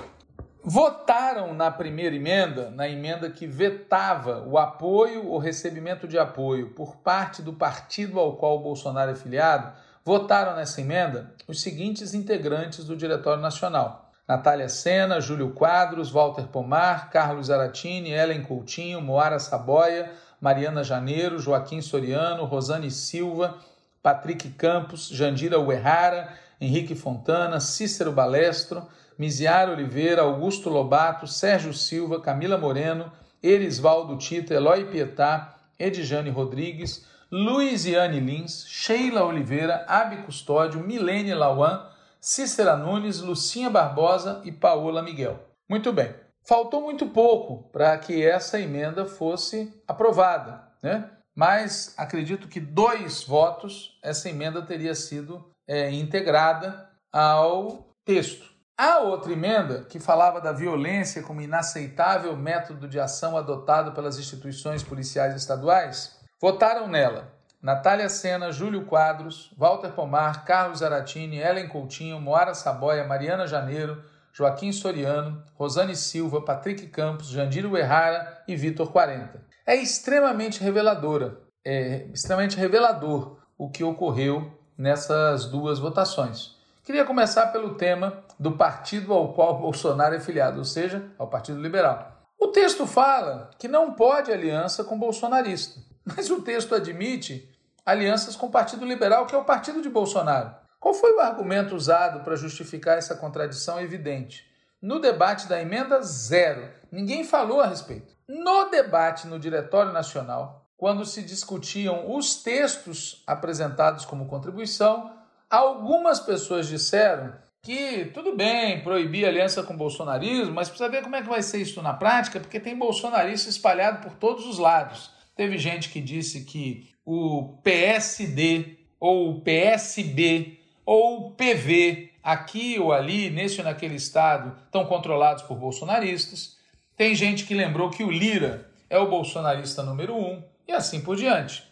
votaram 0.61 1.53
na 1.53 1.71
primeira 1.71 2.13
emenda, 2.13 2.69
na 2.69 2.85
emenda 2.89 3.29
que 3.29 3.47
vetava 3.47 4.45
o 4.45 4.57
apoio 4.57 5.25
ou 5.25 5.37
recebimento 5.37 6.09
de 6.09 6.19
apoio 6.19 6.71
por 6.71 6.97
parte 6.97 7.41
do 7.41 7.53
partido 7.53 8.19
ao 8.19 8.35
qual 8.35 8.57
o 8.57 8.61
Bolsonaro 8.61 9.11
é 9.11 9.15
filiado, 9.15 9.71
votaram 10.03 10.53
nessa 10.57 10.81
emenda 10.81 11.33
os 11.47 11.61
seguintes 11.61 12.13
integrantes 12.13 12.83
do 12.83 12.93
Diretório 12.93 13.41
Nacional: 13.41 14.04
Natália 14.27 14.67
Sena, 14.67 15.19
Júlio 15.19 15.51
Quadros, 15.51 16.11
Walter 16.11 16.47
Pomar, 16.47 17.11
Carlos 17.11 17.49
Aratini, 17.49 18.09
Ellen 18.09 18.43
Coutinho, 18.43 18.99
Moara 18.99 19.37
Saboia, 19.37 20.11
Mariana 20.41 20.83
Janeiro, 20.83 21.39
Joaquim 21.39 21.79
Soriano, 21.79 22.45
Rosane 22.45 22.89
Silva, 22.89 23.57
Patrick 24.01 24.49
Campos, 24.57 25.11
Jandira 25.11 25.59
Uerrara, 25.59 26.33
Henrique 26.59 26.95
Fontana, 26.95 27.59
Cícero 27.59 28.11
Balestro, 28.11 28.87
Miziara 29.17 29.71
Oliveira, 29.71 30.23
Augusto 30.23 30.69
Lobato, 30.69 31.27
Sérgio 31.27 31.73
Silva, 31.73 32.19
Camila 32.19 32.57
Moreno, 32.57 33.11
Erisvaldo 33.43 34.17
Tito, 34.17 34.53
Eloy 34.53 34.85
Pietá, 34.85 35.55
Edjane 35.79 36.31
Rodrigues, 36.31 37.05
Luiziane 37.31 38.19
Lins, 38.19 38.65
Sheila 38.67 39.23
Oliveira, 39.23 39.85
Abi 39.87 40.17
Custódio, 40.23 40.79
Milene 40.79 41.35
Lauan, 41.35 41.94
Cícera 42.25 42.75
Nunes, 42.75 43.21
Lucinha 43.21 43.69
Barbosa 43.69 44.41
e 44.43 44.51
Paola 44.51 45.03
Miguel. 45.03 45.39
Muito 45.69 45.93
bem. 45.93 46.11
Faltou 46.43 46.81
muito 46.81 47.05
pouco 47.05 47.69
para 47.69 47.95
que 47.99 48.25
essa 48.25 48.59
emenda 48.59 49.05
fosse 49.05 49.71
aprovada, 49.87 50.59
né? 50.81 51.07
Mas 51.35 51.93
acredito 51.95 52.47
que 52.47 52.59
dois 52.59 53.23
votos 53.23 53.99
essa 54.01 54.27
emenda 54.27 54.63
teria 54.63 54.95
sido 54.95 55.51
é, 55.67 55.91
integrada 55.91 56.89
ao 57.13 57.91
texto. 58.03 58.49
A 58.75 59.01
outra 59.01 59.31
emenda, 59.31 59.83
que 59.83 59.99
falava 59.99 60.41
da 60.41 60.51
violência 60.51 61.21
como 61.21 61.41
inaceitável 61.41 62.35
método 62.35 62.87
de 62.87 62.99
ação 62.99 63.37
adotado 63.37 63.91
pelas 63.91 64.17
instituições 64.17 64.81
policiais 64.81 65.35
estaduais, 65.35 66.19
votaram 66.41 66.87
nela 66.87 67.34
Natália 67.65 68.07
Sena, 68.09 68.51
Júlio 68.51 68.85
Quadros, 68.85 69.51
Walter 69.57 69.89
Pomar, 69.89 70.45
Carlos 70.45 70.83
Aratini, 70.83 71.39
Ellen 71.39 71.67
Coutinho, 71.67 72.21
Moara 72.21 72.53
Saboia, 72.53 73.07
Mariana 73.07 73.47
Janeiro, 73.47 74.03
Joaquim 74.31 74.71
Soriano, 74.71 75.43
Rosane 75.55 75.95
Silva, 75.95 76.43
Patrick 76.43 76.85
Campos, 76.85 77.25
Jandiro 77.25 77.75
Errara 77.75 78.43
e 78.47 78.55
Vitor 78.55 78.91
40. 78.91 79.41
É 79.65 79.75
extremamente 79.75 80.63
reveladora, 80.63 81.39
é 81.65 82.05
extremamente 82.13 82.55
revelador 82.55 83.39
o 83.57 83.67
que 83.71 83.83
ocorreu 83.83 84.55
nessas 84.77 85.45
duas 85.45 85.79
votações. 85.79 86.55
Queria 86.83 87.03
começar 87.03 87.47
pelo 87.47 87.73
tema 87.73 88.23
do 88.39 88.51
partido 88.51 89.11
ao 89.11 89.33
qual 89.33 89.57
Bolsonaro 89.57 90.13
é 90.13 90.19
filiado, 90.19 90.59
ou 90.59 90.65
seja, 90.65 91.03
ao 91.17 91.27
Partido 91.27 91.59
Liberal. 91.59 92.11
O 92.39 92.49
texto 92.49 92.85
fala 92.85 93.49
que 93.57 93.67
não 93.67 93.93
pode 93.93 94.31
aliança 94.31 94.83
com 94.83 94.99
bolsonarista, 94.99 95.79
mas 96.05 96.29
o 96.29 96.43
texto 96.43 96.75
admite 96.75 97.54
alianças 97.85 98.35
com 98.35 98.47
o 98.47 98.51
Partido 98.51 98.85
Liberal, 98.85 99.25
que 99.25 99.35
é 99.35 99.37
o 99.37 99.45
partido 99.45 99.81
de 99.81 99.89
Bolsonaro. 99.89 100.55
Qual 100.79 100.93
foi 100.93 101.13
o 101.13 101.19
argumento 101.19 101.75
usado 101.75 102.21
para 102.23 102.35
justificar 102.35 102.97
essa 102.97 103.15
contradição 103.15 103.79
evidente? 103.79 104.45
No 104.81 104.99
debate 104.99 105.47
da 105.47 105.61
emenda, 105.61 106.01
zero. 106.01 106.69
Ninguém 106.91 107.23
falou 107.23 107.61
a 107.61 107.67
respeito. 107.67 108.13
No 108.27 108.69
debate 108.69 109.27
no 109.27 109.39
Diretório 109.39 109.91
Nacional, 109.91 110.67
quando 110.77 111.05
se 111.05 111.21
discutiam 111.21 112.15
os 112.15 112.35
textos 112.43 113.23
apresentados 113.25 114.05
como 114.05 114.27
contribuição, 114.27 115.11
algumas 115.49 116.19
pessoas 116.19 116.67
disseram 116.67 117.33
que 117.61 118.05
tudo 118.13 118.35
bem 118.35 118.83
proibir 118.83 119.25
aliança 119.25 119.63
com 119.63 119.73
o 119.73 119.77
bolsonarismo, 119.77 120.53
mas 120.53 120.69
precisa 120.69 120.89
ver 120.89 121.01
como 121.01 121.15
é 121.15 121.21
que 121.23 121.29
vai 121.29 121.41
ser 121.41 121.57
isso 121.57 121.81
na 121.81 121.93
prática, 121.93 122.39
porque 122.39 122.59
tem 122.59 122.77
bolsonarista 122.77 123.49
espalhado 123.49 124.03
por 124.03 124.15
todos 124.17 124.45
os 124.45 124.59
lados. 124.59 125.14
Teve 125.35 125.57
gente 125.57 125.89
que 125.89 125.99
disse 125.99 126.45
que 126.45 126.89
o 127.05 127.57
PSD 127.63 128.77
ou 128.99 129.31
o 129.31 129.41
PSB 129.41 130.59
ou 130.85 131.27
o 131.27 131.31
PV, 131.31 132.11
aqui 132.23 132.79
ou 132.79 132.93
ali, 132.93 133.29
nesse 133.29 133.59
ou 133.59 133.65
naquele 133.65 133.95
estado, 133.95 134.55
estão 134.65 134.85
controlados 134.85 135.43
por 135.43 135.57
bolsonaristas. 135.57 136.57
Tem 136.95 137.13
gente 137.13 137.45
que 137.45 137.53
lembrou 137.53 137.89
que 137.89 138.03
o 138.03 138.11
Lira 138.11 138.69
é 138.89 138.97
o 138.97 139.09
bolsonarista 139.09 139.83
número 139.83 140.15
um 140.15 140.41
e 140.67 140.71
assim 140.71 141.01
por 141.01 141.15
diante. 141.15 141.63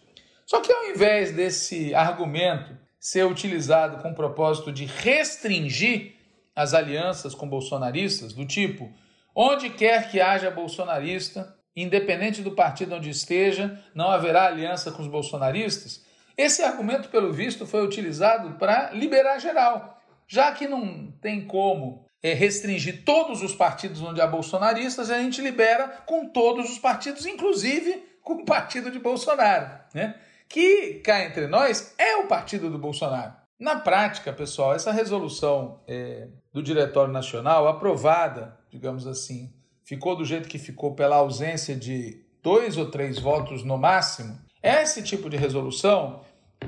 Só 0.45 0.59
que 0.59 0.71
ao 0.71 0.89
invés 0.89 1.31
desse 1.31 1.95
argumento 1.95 2.77
ser 2.99 3.25
utilizado 3.25 4.01
com 4.01 4.11
o 4.11 4.15
propósito 4.15 4.71
de 4.71 4.85
restringir 4.85 6.15
as 6.55 6.73
alianças 6.73 7.33
com 7.33 7.47
bolsonaristas, 7.47 8.33
do 8.33 8.45
tipo, 8.45 8.91
onde 9.35 9.69
quer 9.69 10.09
que 10.09 10.21
haja 10.21 10.51
bolsonarista, 10.51 11.55
independente 11.75 12.41
do 12.41 12.51
partido 12.51 12.95
onde 12.95 13.09
esteja, 13.09 13.79
não 13.93 14.09
haverá 14.09 14.45
aliança 14.45 14.91
com 14.91 15.01
os 15.01 15.07
bolsonaristas. 15.07 16.03
Esse 16.37 16.63
argumento, 16.63 17.09
pelo 17.09 17.31
visto, 17.31 17.65
foi 17.65 17.85
utilizado 17.85 18.57
para 18.57 18.91
liberar 18.91 19.39
geral, 19.39 20.01
já 20.27 20.51
que 20.51 20.67
não 20.67 21.11
tem 21.21 21.45
como 21.45 22.05
é, 22.21 22.33
restringir 22.33 23.03
todos 23.03 23.43
os 23.43 23.53
partidos 23.53 24.01
onde 24.01 24.21
há 24.21 24.27
bolsonaristas, 24.27 25.11
a 25.11 25.19
gente 25.19 25.41
libera 25.41 25.87
com 26.05 26.29
todos 26.29 26.71
os 26.71 26.79
partidos, 26.79 27.25
inclusive 27.25 28.03
com 28.23 28.35
o 28.35 28.45
partido 28.45 28.89
de 28.89 28.99
Bolsonaro, 28.99 29.69
né? 29.93 30.15
que 30.47 31.01
cá 31.03 31.23
entre 31.25 31.47
nós 31.47 31.93
é 31.97 32.17
o 32.17 32.27
partido 32.27 32.69
do 32.69 32.77
Bolsonaro. 32.77 33.33
Na 33.59 33.79
prática, 33.79 34.31
pessoal, 34.31 34.73
essa 34.73 34.91
resolução 34.91 35.81
é, 35.87 36.27
do 36.51 36.61
Diretório 36.61 37.13
Nacional, 37.13 37.67
aprovada, 37.67 38.57
digamos 38.69 39.05
assim, 39.05 39.53
ficou 39.93 40.15
do 40.15 40.25
jeito 40.25 40.49
que 40.49 40.57
ficou 40.57 40.95
pela 40.95 41.17
ausência 41.17 41.75
de 41.75 42.25
dois 42.41 42.77
ou 42.77 42.89
três 42.89 43.19
votos 43.19 43.63
no 43.63 43.77
máximo, 43.77 44.39
esse 44.61 45.03
tipo 45.03 45.29
de 45.29 45.37
resolução 45.37 46.21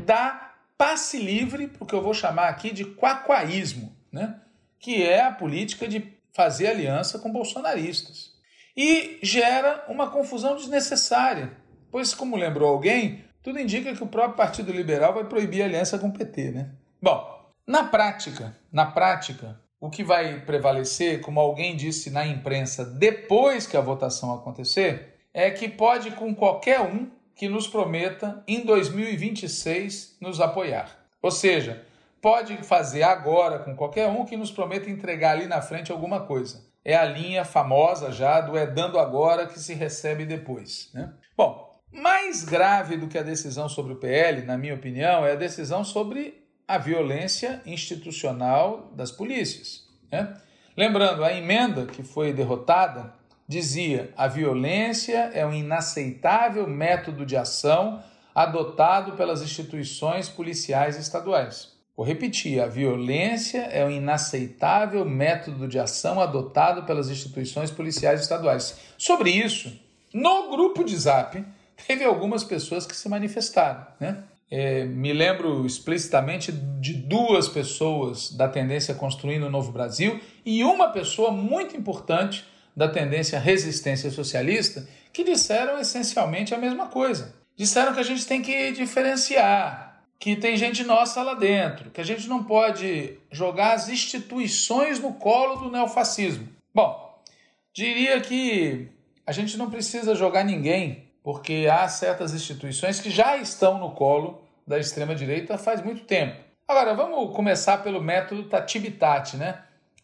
dá 0.05 0.53
passe 0.77 1.17
livre 1.17 1.67
para 1.67 1.83
o 1.83 1.87
que 1.87 1.95
eu 1.95 2.01
vou 2.01 2.13
chamar 2.13 2.49
aqui 2.49 2.71
de 2.71 2.85
quaquaísmo, 2.85 3.95
né? 4.11 4.39
que 4.79 5.03
é 5.03 5.23
a 5.23 5.31
política 5.31 5.87
de 5.87 6.13
fazer 6.33 6.67
aliança 6.67 7.17
com 7.17 7.31
bolsonaristas. 7.31 8.31
E 8.77 9.17
gera 9.23 9.85
uma 9.87 10.09
confusão 10.09 10.55
desnecessária, 10.55 11.53
pois, 11.89 12.13
como 12.13 12.35
lembrou 12.35 12.69
alguém, 12.69 13.23
tudo 13.41 13.59
indica 13.59 13.95
que 13.95 14.03
o 14.03 14.07
próprio 14.07 14.35
Partido 14.35 14.71
Liberal 14.71 15.13
vai 15.13 15.23
proibir 15.23 15.63
a 15.63 15.65
aliança 15.65 15.97
com 15.97 16.09
o 16.09 16.13
PT. 16.13 16.51
Né? 16.51 16.71
Bom, 17.01 17.51
na 17.65 17.85
prática, 17.85 18.55
na 18.71 18.85
prática, 18.85 19.59
o 19.79 19.89
que 19.89 20.03
vai 20.03 20.39
prevalecer, 20.41 21.21
como 21.21 21.39
alguém 21.39 21.75
disse 21.75 22.09
na 22.09 22.25
imprensa 22.25 22.85
depois 22.85 23.67
que 23.67 23.77
a 23.77 23.81
votação 23.81 24.33
acontecer, 24.33 25.15
é 25.33 25.51
que 25.51 25.67
pode 25.67 26.11
com 26.11 26.33
qualquer 26.33 26.81
um 26.81 27.09
que 27.35 27.49
nos 27.49 27.67
prometa 27.67 28.43
em 28.47 28.61
2026 28.63 30.17
nos 30.21 30.39
apoiar. 30.39 30.97
Ou 31.21 31.29
seja, 31.29 31.83
pode 32.21 32.55
fazer 32.63 33.03
agora 33.03 33.59
com 33.59 33.75
qualquer 33.75 34.07
um 34.07 34.25
que 34.25 34.37
nos 34.37 34.51
prometa 34.51 34.89
entregar 34.89 35.31
ali 35.31 35.45
na 35.45 35.61
frente 35.61 35.91
alguma 35.91 36.21
coisa. 36.21 36.65
É 36.83 36.95
a 36.95 37.03
linha 37.03 37.43
famosa 37.43 38.11
já 38.11 38.39
do 38.39 38.57
é 38.57 38.65
dando 38.65 38.97
agora 38.97 39.47
que 39.47 39.59
se 39.59 39.73
recebe 39.73 40.25
depois. 40.25 40.89
Né? 40.93 41.11
Bom, 41.35 41.81
mais 41.91 42.43
grave 42.43 42.95
do 42.95 43.07
que 43.07 43.17
a 43.17 43.23
decisão 43.23 43.67
sobre 43.67 43.93
o 43.93 43.97
PL, 43.97 44.43
na 44.43 44.57
minha 44.57 44.75
opinião, 44.75 45.25
é 45.25 45.33
a 45.33 45.35
decisão 45.35 45.83
sobre 45.83 46.44
a 46.67 46.77
violência 46.77 47.61
institucional 47.65 48.91
das 48.95 49.11
polícias. 49.11 49.83
Né? 50.11 50.33
Lembrando, 50.75 51.23
a 51.23 51.33
emenda 51.33 51.85
que 51.85 52.03
foi 52.03 52.33
derrotada 52.33 53.13
dizia: 53.47 54.11
a 54.17 54.27
violência 54.27 55.31
é 55.33 55.45
um 55.45 55.53
inaceitável 55.53 56.67
método 56.67 57.25
de 57.25 57.37
ação 57.37 58.03
adotado 58.33 59.13
pelas 59.13 59.41
instituições 59.41 60.27
policiais 60.27 60.97
estaduais. 60.97 61.73
Vou 61.95 62.05
repetir: 62.05 62.59
a 62.59 62.67
violência 62.67 63.61
é 63.61 63.85
um 63.85 63.89
inaceitável 63.89 65.05
método 65.05 65.67
de 65.67 65.79
ação 65.79 66.19
adotado 66.19 66.83
pelas 66.83 67.09
instituições 67.09 67.71
policiais 67.71 68.19
estaduais. 68.21 68.79
Sobre 68.97 69.29
isso, 69.29 69.79
no 70.13 70.49
grupo 70.49 70.83
de 70.83 70.97
zap, 70.97 71.43
teve 71.87 72.03
algumas 72.03 72.43
pessoas 72.43 72.85
que 72.85 72.95
se 72.95 73.07
manifestaram. 73.07 73.85
Né? 73.99 74.23
É, 74.49 74.85
me 74.85 75.11
lembro 75.11 75.65
explicitamente 75.65 76.51
de 76.51 76.93
duas 76.93 77.47
pessoas 77.47 78.31
da 78.31 78.47
tendência 78.47 78.93
Construindo 78.93 79.47
o 79.47 79.49
Novo 79.49 79.71
Brasil 79.71 80.19
e 80.45 80.63
uma 80.63 80.89
pessoa 80.89 81.31
muito 81.31 81.75
importante 81.75 82.45
da 82.75 82.87
tendência 82.87 83.39
Resistência 83.39 84.11
Socialista 84.11 84.87
que 85.11 85.23
disseram 85.23 85.79
essencialmente 85.79 86.53
a 86.53 86.57
mesma 86.57 86.87
coisa. 86.87 87.33
Disseram 87.55 87.93
que 87.93 87.99
a 88.01 88.03
gente 88.03 88.27
tem 88.27 88.41
que 88.41 88.71
diferenciar, 88.73 90.03
que 90.19 90.35
tem 90.35 90.57
gente 90.57 90.83
nossa 90.83 91.23
lá 91.23 91.33
dentro, 91.33 91.89
que 91.89 92.01
a 92.01 92.05
gente 92.05 92.27
não 92.27 92.43
pode 92.43 93.17
jogar 93.31 93.73
as 93.73 93.89
instituições 93.89 94.99
no 94.99 95.13
colo 95.13 95.55
do 95.55 95.71
neofascismo. 95.71 96.47
Bom, 96.73 97.21
diria 97.73 98.19
que 98.19 98.89
a 99.25 99.31
gente 99.31 99.57
não 99.57 99.69
precisa 99.69 100.13
jogar 100.13 100.43
ninguém, 100.43 101.04
porque 101.25 101.67
há 101.67 101.87
certas 101.87 102.35
instituições 102.35 102.99
que 102.99 103.09
já 103.09 103.35
estão 103.35 103.79
no 103.79 103.95
colo 103.95 104.43
da 104.67 104.77
extrema-direita 104.77 105.57
faz 105.57 105.83
muito 105.83 106.03
tempo. 106.03 106.39
Agora, 106.67 106.93
vamos 106.93 107.35
começar 107.35 107.79
pelo 107.79 107.99
método 107.99 108.47
Tatibitat, 108.47 109.35
né? 109.35 109.63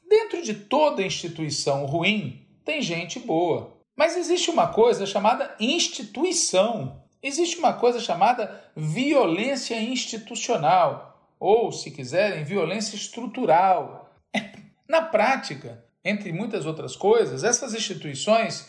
Dentro 0.10 0.42
de 0.42 0.56
toda 0.56 1.04
instituição 1.04 1.86
ruim, 1.86 2.44
tem 2.66 2.82
gente 2.82 3.20
boa. 3.20 3.78
Mas 3.96 4.18
existe 4.18 4.50
uma 4.50 4.70
coisa 4.70 5.06
chamada 5.06 5.56
instituição. 5.60 7.04
Existe 7.22 7.60
uma 7.60 7.74
coisa 7.74 8.00
chamada 8.00 8.60
violência 8.76 9.80
institucional, 9.80 11.24
ou, 11.40 11.72
se 11.72 11.92
quiserem, 11.92 12.44
violência 12.44 12.96
estrutural. 12.96 14.12
Na 14.90 15.04
prática, 15.04 15.86
entre 16.04 16.34
muitas 16.34 16.66
outras 16.66 16.96
coisas, 16.96 17.44
essas 17.44 17.76
instituições 17.76 18.68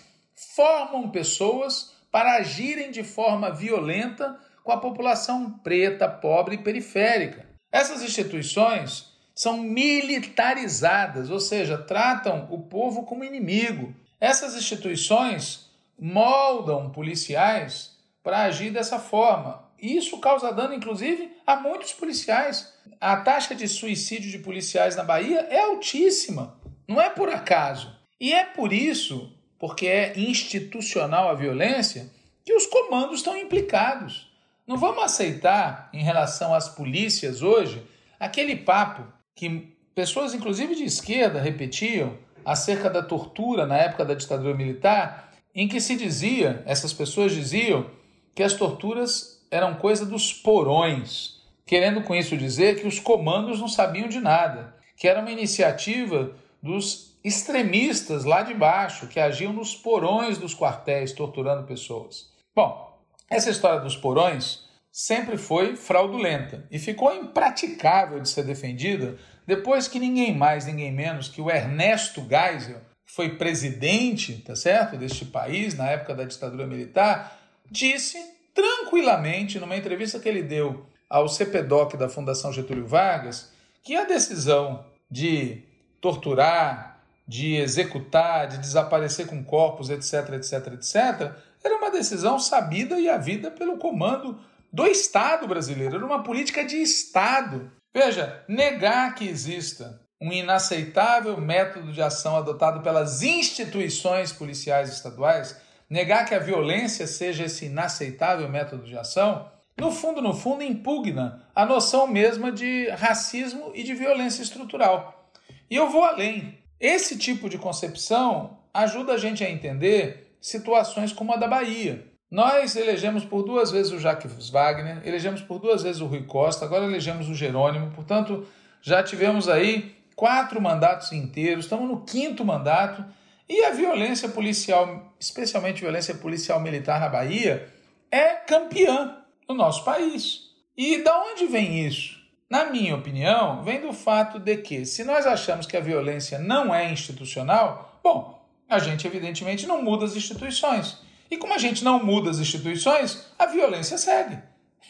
formam 0.55 1.09
pessoas 1.09 2.02
para 2.12 2.37
agirem 2.37 2.90
de 2.90 3.03
forma 3.03 3.51
violenta 3.51 4.38
com 4.62 4.70
a 4.70 4.77
população 4.77 5.51
preta, 5.51 6.07
pobre 6.07 6.57
e 6.57 6.62
periférica. 6.62 7.46
Essas 7.72 8.03
instituições 8.03 9.11
são 9.35 9.57
militarizadas, 9.57 11.31
ou 11.31 11.40
seja, 11.40 11.79
tratam 11.79 12.46
o 12.51 12.61
povo 12.61 13.05
como 13.05 13.25
inimigo. 13.25 13.94
Essas 14.20 14.55
instituições 14.55 15.70
moldam 15.98 16.90
policiais 16.90 17.96
para 18.22 18.42
agir 18.42 18.70
dessa 18.70 18.98
forma. 18.98 19.64
Isso 19.81 20.18
causa 20.18 20.53
dano, 20.53 20.75
inclusive, 20.75 21.33
a 21.46 21.57
muitos 21.57 21.92
policiais. 21.92 22.72
A 23.01 23.16
taxa 23.16 23.55
de 23.55 23.66
suicídio 23.66 24.31
de 24.31 24.38
policiais 24.38 24.94
na 24.94 25.03
Bahia 25.03 25.40
é 25.51 25.61
altíssima, 25.61 26.57
não 26.87 27.01
é 27.01 27.11
por 27.11 27.29
acaso. 27.29 27.96
E 28.20 28.33
é 28.33 28.44
por 28.44 28.72
isso, 28.72 29.33
porque 29.62 29.87
é 29.87 30.18
institucional 30.18 31.31
a 31.31 31.35
violência, 31.35 32.11
que 32.44 32.53
os 32.53 32.66
comandos 32.66 33.18
estão 33.18 33.37
implicados. 33.37 34.29
Não 34.66 34.77
vamos 34.77 35.05
aceitar, 35.05 35.88
em 35.92 36.03
relação 36.03 36.53
às 36.53 36.68
polícias 36.68 37.42
hoje, 37.42 37.81
aquele 38.18 38.57
papo 38.57 39.05
que 39.37 39.72
pessoas, 39.94 40.35
inclusive 40.35 40.75
de 40.75 40.83
esquerda, 40.83 41.40
repetiam 41.40 42.18
acerca 42.44 42.90
da 42.90 43.05
tortura 43.05 43.64
na 43.64 43.77
época 43.77 44.05
da 44.05 44.14
ditadura 44.14 44.53
militar, 44.53 45.33
em 45.55 45.68
que 45.68 45.81
se 45.81 45.94
dizia, 45.94 46.64
essas 46.66 46.92
pessoas 46.92 47.31
diziam, 47.31 47.88
que 48.35 48.42
as 48.42 48.55
torturas 48.55 49.46
eram 49.48 49.77
coisa 49.77 50.05
dos 50.05 50.33
porões, 50.33 51.40
querendo 51.64 52.03
com 52.03 52.16
isso 52.16 52.37
dizer 52.37 52.81
que 52.81 52.88
os 52.88 52.98
comandos 52.98 53.61
não 53.61 53.68
sabiam 53.68 54.09
de 54.09 54.18
nada, 54.18 54.75
que 54.96 55.07
era 55.07 55.20
uma 55.20 55.31
iniciativa 55.31 56.35
dos 56.61 57.12
extremistas 57.25 58.25
lá 58.25 58.43
de 58.43 58.55
baixo, 58.55 59.07
que 59.07 59.21
agiam 59.21 59.53
nos 59.53 59.75
porões 59.75 60.39
dos 60.39 60.55
quartéis 60.55 61.13
torturando 61.13 61.67
pessoas. 61.67 62.31
Bom, 62.55 62.99
essa 63.31 63.51
história 63.51 63.81
dos 63.81 63.97
porões 63.97 64.65
sempre 64.91 65.39
foi 65.39 65.75
fraudulenta 65.77 66.67
e 66.71 66.79
ficou 66.79 67.15
impraticável 67.15 68.21
de 68.21 68.29
ser 68.29 68.45
defendida 68.45 69.17
depois 69.47 69.89
que 69.89 69.99
ninguém 69.99 70.35
mais, 70.37 70.67
ninguém 70.67 70.93
menos 70.93 71.29
que 71.29 71.41
o 71.41 71.51
Ernesto 71.51 72.21
Geisel, 72.29 72.81
que 73.07 73.13
foi 73.15 73.37
presidente, 73.37 74.35
tá 74.39 74.55
certo, 74.55 74.97
deste 74.97 75.25
país 75.25 75.75
na 75.75 75.89
época 75.89 76.15
da 76.15 76.25
ditadura 76.25 76.67
militar, 76.67 77.39
disse 77.71 78.19
tranquilamente 78.55 79.59
numa 79.59 79.77
entrevista 79.77 80.21
que 80.21 80.29
ele 80.29 80.43
deu 80.43 80.87
ao 81.09 81.29
CPDOC 81.29 81.97
da 81.97 82.09
Fundação 82.09 82.53
Getúlio 82.53 82.87
Vargas 82.87 83.51
que 83.83 83.97
a 83.97 84.05
decisão 84.05 84.85
de 85.11 85.63
torturar, 86.01 86.91
de 87.27 87.57
executar, 87.57 88.49
de 88.49 88.59
desaparecer 88.59 89.27
com 89.27 89.43
corpos, 89.45 89.91
etc, 89.91 90.35
etc, 90.35 90.73
etc, 90.75 91.33
era 91.65 91.77
uma 91.77 91.91
decisão 91.91 92.39
sabida 92.39 92.99
e 92.99 93.09
havida 93.09 93.51
pelo 93.51 93.79
comando 93.79 94.41
do 94.73 94.87
Estado 94.87 95.47
brasileiro, 95.47 95.97
era 95.97 96.07
uma 96.07 96.23
política 96.23 96.65
de 96.65 96.77
Estado. 96.77 97.71
Veja, 97.95 98.43
negar 98.49 99.15
que 99.15 99.29
exista 99.29 100.01
um 100.21 100.33
inaceitável 100.33 101.39
método 101.41 101.93
de 101.93 102.01
ação 102.01 102.37
adotado 102.37 102.81
pelas 102.81 103.23
instituições 103.23 104.33
policiais 104.33 104.89
estaduais, 104.89 105.61
negar 105.91 106.25
que 106.25 106.35
a 106.35 106.39
violência 106.39 107.07
seja 107.07 107.45
esse 107.45 107.67
inaceitável 107.67 108.49
método 108.49 108.85
de 108.85 108.97
ação, 108.97 109.51
no 109.79 109.91
fundo, 109.91 110.23
no 110.23 110.33
fundo, 110.33 110.63
impugna 110.63 111.43
a 111.55 111.67
noção 111.67 112.07
mesma 112.07 112.53
de 112.53 112.89
racismo 112.91 113.73
e 113.75 113.83
de 113.83 113.95
violência 113.95 114.43
estrutural. 114.43 115.29
E 115.69 115.75
eu 115.75 115.91
vou 115.91 116.05
além. 116.05 116.62
Esse 116.83 117.16
tipo 117.16 117.49
de 117.49 117.59
concepção 117.59 118.59
ajuda 118.75 119.12
a 119.12 119.16
gente 119.16 119.45
a 119.45 119.49
entender 119.49 120.37
situações 120.40 121.12
como 121.12 121.33
a 121.33 121.37
da 121.37 121.47
Bahia. 121.47 122.05
Nós 122.29 122.75
elegemos 122.75 123.25
por 123.25 123.45
duas 123.45 123.71
vezes 123.71 123.92
o 123.92 124.01
Jacques 124.01 124.51
Wagner, 124.51 125.01
elegemos 125.05 125.40
por 125.40 125.61
duas 125.61 125.85
vezes 125.85 126.01
o 126.01 126.07
Rui 126.07 126.25
Costa, 126.25 126.64
agora 126.64 126.85
elegemos 126.85 127.29
o 127.29 127.37
Jerônimo, 127.37 127.92
portanto, 127.92 128.45
já 128.81 129.01
tivemos 129.01 129.49
aí 129.49 129.95
quatro 130.16 130.61
mandatos 130.61 131.12
inteiros, 131.12 131.66
estamos 131.66 131.88
no 131.88 132.01
quinto 132.01 132.45
mandato, 132.45 133.05
e 133.49 133.64
a 133.64 133.71
violência 133.71 134.29
policial, 134.29 135.14
especialmente 135.21 135.83
violência 135.83 136.16
policial 136.16 136.59
militar 136.59 136.99
na 136.99 137.09
Bahia, 137.09 137.68
é 138.11 138.31
campeã 138.35 139.18
no 139.49 139.55
nosso 139.55 139.85
país. 139.85 140.51
E 140.77 140.99
da 141.05 141.16
onde 141.16 141.47
vem 141.47 141.87
isso? 141.87 142.22
Na 142.53 142.67
minha 142.67 142.95
opinião, 142.95 143.62
vem 143.65 143.81
do 143.81 143.95
fato 143.95 144.38
de 144.38 144.59
que, 144.59 144.85
se 144.85 145.05
nós 145.05 145.27
achamos 145.27 145.65
que 145.65 145.75
a 145.75 145.81
violência 145.81 146.38
não 146.38 146.75
é 146.75 146.93
institucional, 146.93 147.99
bom, 148.05 148.45
a 148.69 148.79
gente 148.79 149.07
evidentemente 149.07 149.67
não 149.67 149.81
muda 149.81 150.05
as 150.05 150.15
instituições. 150.15 150.99
E 151.31 151.38
como 151.38 151.55
a 151.55 151.57
gente 151.57 151.83
não 151.83 152.05
muda 152.05 152.29
as 152.29 152.38
instituições, 152.38 153.33
a 153.38 153.47
violência 153.47 153.97
segue. 153.97 154.38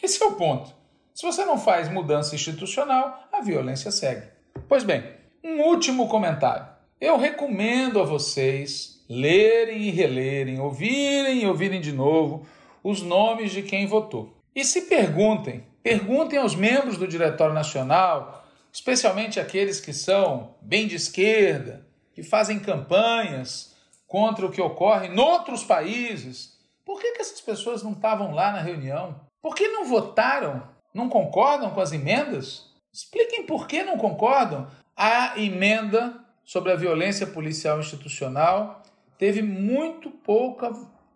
Esse 0.03 0.21
é 0.21 0.25
o 0.25 0.33
ponto. 0.33 0.73
Se 1.13 1.25
você 1.25 1.45
não 1.45 1.57
faz 1.57 1.89
mudança 1.89 2.35
institucional, 2.35 3.29
a 3.31 3.39
violência 3.39 3.91
segue. 3.91 4.27
Pois 4.67 4.83
bem, 4.83 5.01
um 5.41 5.61
último 5.61 6.09
comentário. 6.09 6.67
Eu 6.99 7.17
recomendo 7.17 8.01
a 8.01 8.03
vocês 8.03 9.01
lerem 9.07 9.83
e 9.83 9.89
relerem, 9.89 10.59
ouvirem 10.59 11.43
e 11.43 11.47
ouvirem 11.47 11.79
de 11.79 11.93
novo 11.93 12.45
os 12.83 13.01
nomes 13.01 13.53
de 13.53 13.61
quem 13.61 13.87
votou. 13.87 14.35
E 14.53 14.65
se 14.65 14.81
perguntem, 14.81 15.63
perguntem 15.83 16.39
aos 16.39 16.55
membros 16.55 16.97
do 16.97 17.07
Diretório 17.07 17.53
Nacional, 17.53 18.47
especialmente 18.71 19.39
aqueles 19.39 19.81
que 19.81 19.93
são 19.93 20.55
bem 20.61 20.87
de 20.87 20.95
esquerda, 20.95 21.85
que 22.13 22.23
fazem 22.23 22.59
campanhas 22.59 23.75
contra 24.07 24.45
o 24.45 24.51
que 24.51 24.61
ocorre 24.61 25.07
em 25.07 25.19
outros 25.19 25.63
países. 25.63 26.57
Por 26.85 27.01
que, 27.01 27.11
que 27.11 27.21
essas 27.21 27.41
pessoas 27.41 27.83
não 27.83 27.91
estavam 27.91 28.33
lá 28.33 28.51
na 28.51 28.61
reunião? 28.61 29.19
Por 29.41 29.55
que 29.55 29.67
não 29.67 29.85
votaram? 29.85 30.63
Não 30.93 31.09
concordam 31.09 31.71
com 31.71 31.81
as 31.81 31.91
emendas? 31.91 32.71
Expliquem 32.91 33.45
por 33.45 33.67
que 33.67 33.83
não 33.83 33.97
concordam. 33.97 34.67
A 34.95 35.39
emenda 35.39 36.23
sobre 36.45 36.71
a 36.71 36.75
violência 36.75 37.27
policial 37.27 37.79
institucional 37.79 38.83
teve 39.17 39.41
muito 39.41 40.09
pouca 40.09 40.71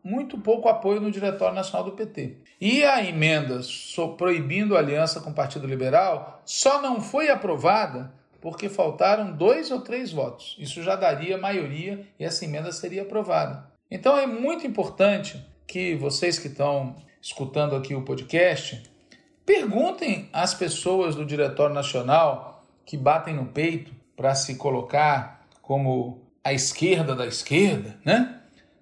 muito 0.08 0.38
pouco 0.38 0.70
apoio 0.70 1.02
no 1.02 1.12
Diretório 1.12 1.54
Nacional 1.54 1.84
do 1.84 1.92
PT. 1.92 2.38
E 2.62 2.84
a 2.84 3.04
emenda 3.04 3.60
proibindo 4.18 4.76
a 4.76 4.80
aliança 4.80 5.20
com 5.20 5.32
o 5.32 5.34
Partido 5.34 5.68
Liberal 5.68 6.42
só 6.46 6.82
não 6.82 7.02
foi 7.02 7.30
aprovada 7.30 8.14
porque 8.40 8.70
faltaram 8.70 9.32
dois 9.32 9.70
ou 9.70 9.82
três 9.82 10.12
votos. 10.12 10.56
Isso 10.58 10.82
já 10.82 10.96
daria 10.96 11.38
maioria 11.38 12.08
e 12.18 12.24
essa 12.24 12.46
emenda 12.46 12.72
seria 12.72 13.02
aprovada. 13.02 13.70
Então 13.92 14.18
é 14.18 14.26
muito 14.26 14.66
importante 14.66 15.46
que 15.68 15.96
vocês 15.96 16.40
que 16.40 16.48
estão 16.48 16.96
escutando 17.22 17.76
aqui 17.76 17.94
o 17.94 18.04
podcast 18.04 18.84
Perguntem 19.48 20.28
às 20.34 20.54
pessoas 20.54 21.16
do 21.16 21.26
Diretório 21.26 21.74
Nacional 21.74 22.66
que 22.86 22.98
batem 22.98 23.34
no 23.34 23.46
peito 23.46 23.94
para 24.14 24.36
se 24.36 24.56
colocar 24.56 25.48
como 25.62 26.22
a 26.44 26.52
esquerda 26.52 27.16
da 27.16 27.26
esquerda, 27.26 27.98
né? 28.04 28.37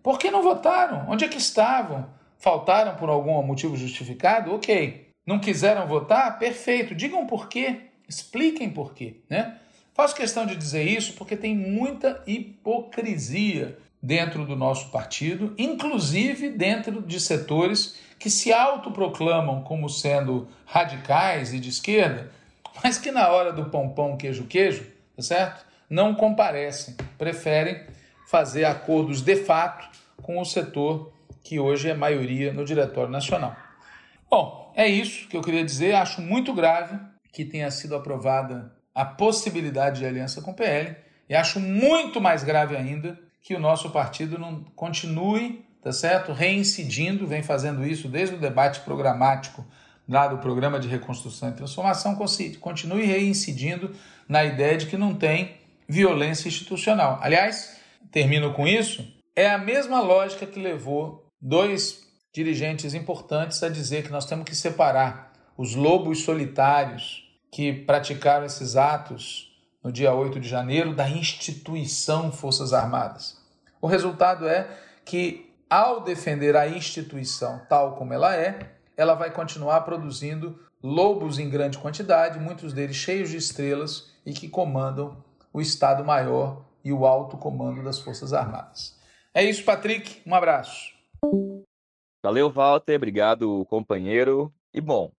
Por 0.05 0.19
que 0.19 0.29
não 0.29 0.43
votaram? 0.43 1.09
Onde 1.09 1.25
é 1.25 1.27
que 1.27 1.39
estavam? 1.39 2.05
Faltaram 2.37 2.93
por 2.95 3.09
algum 3.09 3.41
motivo 3.41 3.75
justificado? 3.75 4.53
Ok. 4.53 5.09
Não 5.25 5.39
quiseram 5.39 5.87
votar? 5.87 6.37
Perfeito. 6.37 6.93
Digam 6.93 7.25
por 7.25 7.49
quê. 7.49 7.87
Expliquem 8.07 8.69
por 8.69 8.93
quê, 8.93 9.15
né? 9.27 9.57
Faço 9.95 10.13
questão 10.13 10.45
de 10.45 10.55
dizer 10.55 10.83
isso 10.83 11.13
porque 11.13 11.35
tem 11.35 11.55
muita 11.55 12.21
hipocrisia 12.27 13.79
dentro 13.99 14.45
do 14.45 14.55
nosso 14.55 14.91
partido, 14.91 15.55
inclusive 15.57 16.51
dentro 16.51 17.01
de 17.01 17.19
setores 17.19 17.97
que 18.19 18.29
se 18.29 18.53
autoproclamam 18.53 19.63
como 19.63 19.89
sendo 19.89 20.47
radicais 20.67 21.51
e 21.51 21.59
de 21.59 21.69
esquerda, 21.69 22.31
mas 22.83 22.99
que 22.99 23.09
na 23.09 23.29
hora 23.29 23.51
do 23.51 23.71
pão 23.71 23.89
pão 23.89 24.15
queijo 24.15 24.43
queijo, 24.43 24.85
tá 25.15 25.23
certo? 25.23 25.65
Não 25.89 26.13
comparecem, 26.13 26.95
preferem 27.17 27.94
fazer 28.25 28.65
acordos 28.65 29.21
de 29.21 29.35
fato 29.35 29.87
com 30.21 30.39
o 30.39 30.45
setor 30.45 31.13
que 31.43 31.59
hoje 31.59 31.89
é 31.89 31.93
maioria 31.93 32.51
no 32.51 32.65
Diretório 32.65 33.11
Nacional. 33.11 33.55
Bom, 34.29 34.73
é 34.75 34.87
isso 34.87 35.27
que 35.27 35.37
eu 35.37 35.41
queria 35.41 35.63
dizer. 35.63 35.93
Acho 35.93 36.21
muito 36.21 36.53
grave 36.53 36.99
que 37.31 37.45
tenha 37.45 37.69
sido 37.69 37.95
aprovada 37.95 38.73
a 38.93 39.05
possibilidade 39.05 39.99
de 39.99 40.05
aliança 40.05 40.41
com 40.41 40.51
o 40.51 40.55
PL 40.55 40.95
e 41.29 41.35
acho 41.35 41.59
muito 41.59 42.19
mais 42.19 42.43
grave 42.43 42.75
ainda 42.75 43.19
que 43.41 43.53
o 43.53 43.59
nosso 43.59 43.91
partido 43.91 44.39
não 44.39 44.63
continue, 44.75 45.63
tá 45.81 45.91
certo, 45.91 46.33
reincidindo, 46.33 47.27
vem 47.27 47.43
fazendo 47.43 47.85
isso 47.85 48.07
desde 48.07 48.35
o 48.35 48.39
debate 48.39 48.79
programático 48.79 49.63
lá 50.07 50.27
do 50.27 50.37
programa 50.37 50.79
de 50.79 50.87
reconstrução 50.87 51.49
e 51.49 51.53
transformação, 51.53 52.17
continue 52.59 53.05
reincidindo 53.05 53.91
na 54.27 54.43
ideia 54.43 54.77
de 54.77 54.85
que 54.87 54.97
não 54.97 55.13
tem 55.13 55.57
violência 55.87 56.47
institucional. 56.47 57.19
Aliás, 57.21 57.74
termino 58.15 58.53
com 58.53 58.65
isso, 58.65 59.05
é 59.35 59.49
a 59.49 59.57
mesma 59.57 59.99
lógica 59.99 60.45
que 60.45 60.57
levou 60.57 61.29
dois 61.41 62.01
dirigentes 62.33 62.93
importantes 62.93 63.61
a 63.61 63.67
dizer 63.67 64.05
que 64.05 64.09
nós 64.09 64.25
temos 64.25 64.45
que 64.45 64.55
separar 64.55 65.33
os 65.57 65.75
lobos 65.75 66.21
solitários 66.21 67.29
que 67.51 67.73
praticaram 67.73 68.45
esses 68.45 68.77
atos 68.77 69.53
no 69.83 69.91
dia 69.91 70.13
8 70.13 70.39
de 70.39 70.47
janeiro 70.47 70.95
da 70.95 71.09
instituição 71.09 72.31
Forças 72.31 72.71
Armadas. 72.71 73.37
O 73.81 73.87
resultado 73.87 74.47
é 74.47 74.65
que, 75.03 75.53
ao 75.69 76.01
defender 76.01 76.55
a 76.55 76.69
instituição 76.69 77.63
tal 77.67 77.97
como 77.97 78.13
ela 78.13 78.33
é, 78.33 78.77
ela 78.95 79.13
vai 79.15 79.29
continuar 79.29 79.81
produzindo 79.81 80.57
lobos 80.81 81.37
em 81.37 81.49
grande 81.49 81.77
quantidade, 81.77 82.39
muitos 82.39 82.71
deles 82.71 82.95
cheios 82.95 83.29
de 83.29 83.35
estrelas 83.35 84.13
e 84.25 84.31
que 84.31 84.47
comandam 84.47 85.21
o 85.51 85.59
Estado-Maior 85.59 86.63
e 86.85 86.93
o 86.93 87.05
alto 87.05 87.35
comando 87.37 87.83
das 87.83 87.99
Forças 87.99 88.31
Armadas. 88.31 88.97
É 89.33 89.43
isso, 89.43 89.65
Patrick. 89.65 90.21
Um 90.25 90.35
abraço. 90.35 90.93
Valeu, 92.23 92.49
Walter. 92.49 92.95
Obrigado, 92.95 93.65
companheiro. 93.65 94.53
E 94.71 94.79
bom, 94.79 95.11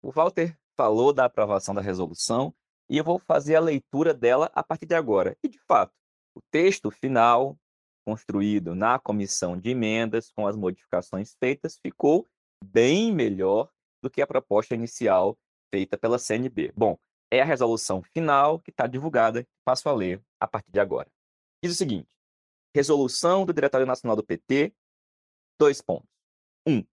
o 0.00 0.12
Walter 0.12 0.56
falou 0.76 1.12
da 1.12 1.24
aprovação 1.24 1.74
da 1.74 1.80
resolução 1.80 2.54
e 2.88 2.96
eu 2.96 3.04
vou 3.04 3.18
fazer 3.18 3.56
a 3.56 3.60
leitura 3.60 4.14
dela 4.14 4.50
a 4.54 4.62
partir 4.62 4.86
de 4.86 4.94
agora. 4.94 5.36
E, 5.42 5.48
de 5.48 5.58
fato, 5.58 5.92
o 6.34 6.40
texto 6.50 6.90
final, 6.90 7.58
construído 8.06 8.74
na 8.74 8.98
comissão 8.98 9.58
de 9.58 9.70
emendas, 9.70 10.30
com 10.30 10.46
as 10.46 10.56
modificações 10.56 11.34
feitas, 11.38 11.78
ficou 11.82 12.26
bem 12.64 13.12
melhor 13.12 13.68
do 14.02 14.08
que 14.08 14.22
a 14.22 14.26
proposta 14.26 14.74
inicial 14.74 15.36
feita 15.70 15.98
pela 15.98 16.18
CNB. 16.18 16.72
Bom, 16.76 16.96
é 17.30 17.40
a 17.40 17.44
resolução 17.44 18.02
final 18.02 18.58
que 18.58 18.70
está 18.70 18.86
divulgada, 18.86 19.46
passo 19.64 19.88
a 19.88 19.92
ler 19.92 20.22
a 20.40 20.46
partir 20.46 20.70
de 20.70 20.80
agora. 20.80 21.10
Diz 21.62 21.72
o 21.72 21.76
seguinte: 21.76 22.08
Resolução 22.74 23.44
do 23.44 23.52
Diretório 23.52 23.86
Nacional 23.86 24.16
do 24.16 24.24
PT, 24.24 24.74
dois 25.58 25.80
pontos. 25.80 26.08
Um, 26.66 26.84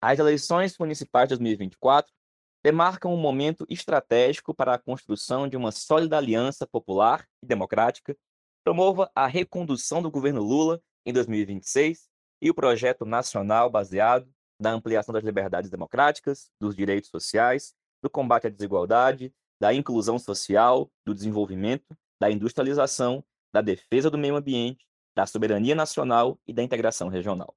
as 0.00 0.18
eleições 0.18 0.76
municipais 0.78 1.28
de 1.28 1.36
2024 1.36 2.12
demarcam 2.64 3.14
um 3.14 3.16
momento 3.16 3.64
estratégico 3.68 4.52
para 4.52 4.74
a 4.74 4.78
construção 4.78 5.48
de 5.48 5.56
uma 5.56 5.70
sólida 5.70 6.16
aliança 6.16 6.66
popular 6.66 7.24
e 7.42 7.46
democrática, 7.46 8.16
promova 8.64 9.10
a 9.14 9.26
recondução 9.26 10.02
do 10.02 10.10
governo 10.10 10.42
Lula 10.42 10.82
em 11.04 11.12
2026 11.12 12.08
e 12.42 12.50
o 12.50 12.54
projeto 12.54 13.04
nacional 13.04 13.70
baseado 13.70 14.28
na 14.58 14.72
ampliação 14.72 15.12
das 15.12 15.22
liberdades 15.22 15.70
democráticas, 15.70 16.50
dos 16.60 16.74
direitos 16.74 17.08
sociais, 17.10 17.74
do 18.02 18.10
combate 18.10 18.46
à 18.46 18.50
desigualdade, 18.50 19.32
da 19.60 19.72
inclusão 19.72 20.18
social, 20.18 20.90
do 21.04 21.14
desenvolvimento, 21.14 21.96
da 22.20 22.30
industrialização, 22.30 23.24
da 23.52 23.60
defesa 23.60 24.10
do 24.10 24.18
meio 24.18 24.36
ambiente, 24.36 24.86
da 25.14 25.26
soberania 25.26 25.74
nacional 25.74 26.38
e 26.46 26.52
da 26.52 26.62
integração 26.62 27.08
regional. 27.08 27.54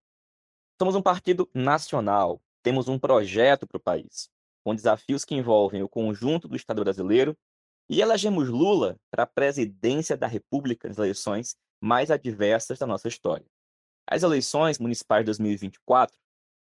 Somos 0.80 0.96
um 0.96 1.02
partido 1.02 1.50
nacional, 1.54 2.42
temos 2.64 2.88
um 2.88 2.98
projeto 2.98 3.68
para 3.68 3.78
o 3.78 3.82
país 3.82 4.30
com 4.64 4.76
desafios 4.76 5.26
que 5.26 5.36
envolvem 5.36 5.82
o 5.82 5.90
conjunto 5.90 6.48
do 6.48 6.56
Estado 6.56 6.84
brasileiro, 6.84 7.38
e 7.90 8.02
elegemos 8.02 8.50
Lula 8.50 8.98
para 9.10 9.24
a 9.24 9.28
presidência 9.28 10.16
da 10.16 10.28
República 10.28 10.88
nas 10.88 10.98
eleições 10.98 11.56
mais 11.82 12.12
adversas 12.12 12.78
da 12.78 12.86
nossa 12.86 13.08
história. 13.08 13.46
As 14.06 14.22
eleições 14.22 14.78
municipais 14.78 15.22
de 15.22 15.26
2024 15.28 16.16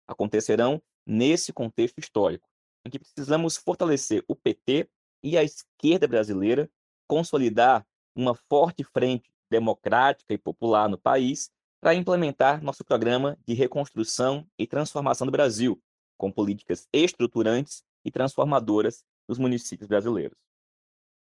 acontecerão 0.07 0.82
nesse 1.03 1.51
contexto 1.51 1.97
histórico, 1.97 2.47
em 2.86 2.89
que 2.89 2.99
precisamos 2.99 3.57
fortalecer 3.57 4.23
o 4.27 4.36
PT 4.36 4.88
e 5.23 5.38
a 5.38 5.43
esquerda 5.43 6.07
brasileira, 6.07 6.69
consolidar 7.07 7.86
uma 8.15 8.36
forte 8.36 8.83
frente 8.83 9.29
democrática 9.49 10.33
e 10.33 10.38
popular 10.38 10.88
no 10.88 10.97
país 10.97 11.49
para 11.81 11.95
implementar 11.95 12.63
nosso 12.63 12.83
programa 12.83 13.38
de 13.45 13.53
reconstrução 13.53 14.47
e 14.57 14.67
transformação 14.67 15.25
do 15.25 15.31
Brasil, 15.31 15.81
com 16.17 16.31
políticas 16.31 16.88
estruturantes 16.93 17.83
e 18.03 18.11
transformadoras 18.11 19.03
dos 19.27 19.38
municípios 19.38 19.88
brasileiros. 19.88 20.38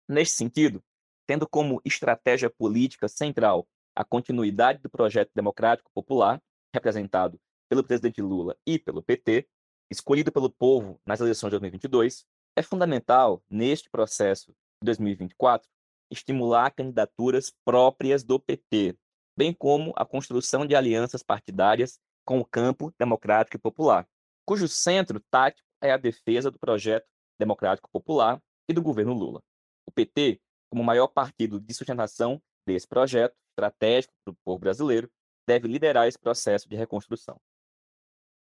Neste 0.08 0.36
sentido, 0.36 0.82
tendo 1.26 1.48
como 1.48 1.80
estratégia 1.84 2.50
política 2.50 3.08
central 3.08 3.66
a 3.96 4.04
continuidade 4.04 4.80
do 4.80 4.90
projeto 4.90 5.30
democrático 5.34 5.90
popular, 5.94 6.42
representado 6.74 7.40
pelo 7.68 7.84
presidente 7.84 8.20
Lula 8.20 8.56
e 8.66 8.78
pelo 8.78 9.02
PT, 9.02 9.48
escolhido 9.95 10.32
pelo 10.32 10.51
povo 10.51 11.01
nas 11.07 11.20
eleições 11.20 11.51
de 11.51 11.59
2022, 11.59 12.26
é 12.57 12.62
fundamental, 12.62 13.42
neste 13.49 13.88
processo 13.90 14.53
de 14.53 14.86
2024, 14.86 15.68
estimular 16.11 16.70
candidaturas 16.70 17.53
próprias 17.64 18.22
do 18.22 18.38
PT, 18.38 18.97
bem 19.36 19.53
como 19.53 19.92
a 19.97 20.05
construção 20.05 20.66
de 20.66 20.76
alianças 20.76 21.22
partidárias 21.22 21.99
com 22.24 22.38
o 22.38 22.45
campo 22.45 22.92
democrático 22.99 23.57
e 23.57 23.61
popular, 23.61 24.07
cujo 24.47 24.68
centro 24.68 25.20
tático 25.30 25.66
é 25.82 25.92
a 25.92 25.97
defesa 25.97 26.51
do 26.51 26.59
projeto 26.59 27.07
democrático 27.38 27.90
popular 27.90 28.40
e 28.68 28.72
do 28.72 28.82
governo 28.82 29.12
Lula. 29.12 29.42
O 29.86 29.92
PT, 29.92 30.40
como 30.70 30.84
maior 30.84 31.09
partido 31.09 31.61
de 31.61 31.74
sustentação 31.74 32.40
desse 32.66 32.86
projeto 32.86 33.34
estratégico 33.51 34.14
para 34.24 34.32
o 34.32 34.36
povo 34.45 34.59
brasileiro, 34.59 35.11
deve 35.47 35.68
liderar 35.68 36.07
esse 36.07 36.18
processo 36.18 36.68
de 36.68 36.76
reconstrução. 36.76 37.38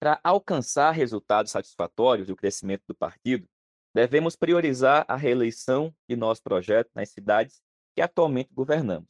Para 0.06 0.20
alcançar 0.24 0.92
resultados 0.92 1.52
satisfatórios 1.52 2.30
e 2.30 2.32
o 2.32 2.36
crescimento 2.36 2.84
do 2.88 2.94
partido, 2.94 3.48
devemos 3.92 4.36
priorizar 4.36 5.04
a 5.08 5.16
reeleição 5.16 5.92
de 6.08 6.16
nosso 6.16 6.44
projeto 6.44 6.92
nas 6.94 7.10
cidades 7.10 7.60
que 7.96 8.04
atualmente 8.04 8.54
governamos, 8.54 9.10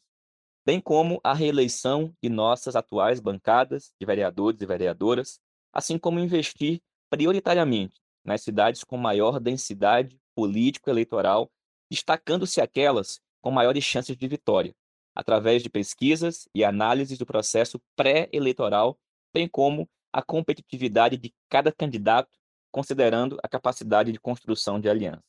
bem 0.65 0.79
como 0.79 1.19
a 1.21 1.33
reeleição 1.33 2.15
de 2.23 2.29
nossas 2.29 2.77
atuais 2.77 3.19
bancadas 3.19 3.91
de 3.99 4.05
vereadores 4.05 4.61
e 4.61 4.65
vereadoras 4.65 5.37
assim 5.73 5.97
como 5.97 6.17
investir 6.17 6.81
prioritariamente 7.09 7.99
nas 8.23 8.41
cidades 8.41 8.81
com 8.81 8.95
maior 8.95 9.37
densidade 9.37 10.17
político-eleitoral, 10.33 11.51
destacando-se 11.91 12.61
aquelas 12.61 13.19
com 13.41 13.51
maiores 13.51 13.83
chances 13.83 14.15
de 14.15 14.27
vitória, 14.29 14.73
através 15.13 15.61
de 15.61 15.69
pesquisas 15.69 16.47
e 16.55 16.63
análises 16.63 17.17
do 17.17 17.25
processo 17.25 17.81
pré-eleitoral, 17.97 18.97
bem 19.33 19.45
como 19.45 19.89
a 20.15 20.21
competitividade 20.21 21.17
de 21.17 21.33
cada 21.49 21.73
candidato, 21.73 22.31
considerando 22.71 23.37
a 23.43 23.49
capacidade 23.49 24.13
de 24.13 24.19
construção 24.19 24.79
de 24.79 24.87
alianças. 24.87 25.25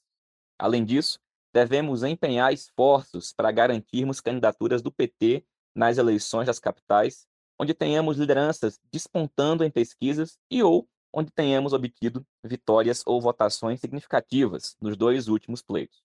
Além 0.56 0.84
disso, 0.84 1.18
devemos 1.52 2.04
empenhar 2.04 2.52
esforços 2.52 3.32
para 3.32 3.50
garantirmos 3.50 4.20
candidaturas 4.20 4.82
do 4.82 4.92
PT 4.92 5.44
nas 5.74 5.98
eleições 5.98 6.46
das 6.46 6.60
capitais 6.60 7.26
onde 7.58 7.74
tenhamos 7.74 8.16
lideranças 8.16 8.78
despontando 8.92 9.64
em 9.64 9.70
pesquisas 9.70 10.38
e 10.48 10.62
ou 10.62 10.88
onde 11.12 11.32
tenhamos 11.32 11.72
obtido 11.72 12.24
vitórias 12.44 13.02
ou 13.06 13.20
votações 13.20 13.80
significativas 13.80 14.76
nos 14.80 14.96
dois 14.96 15.26
últimos 15.26 15.62
pleitos. 15.62 16.00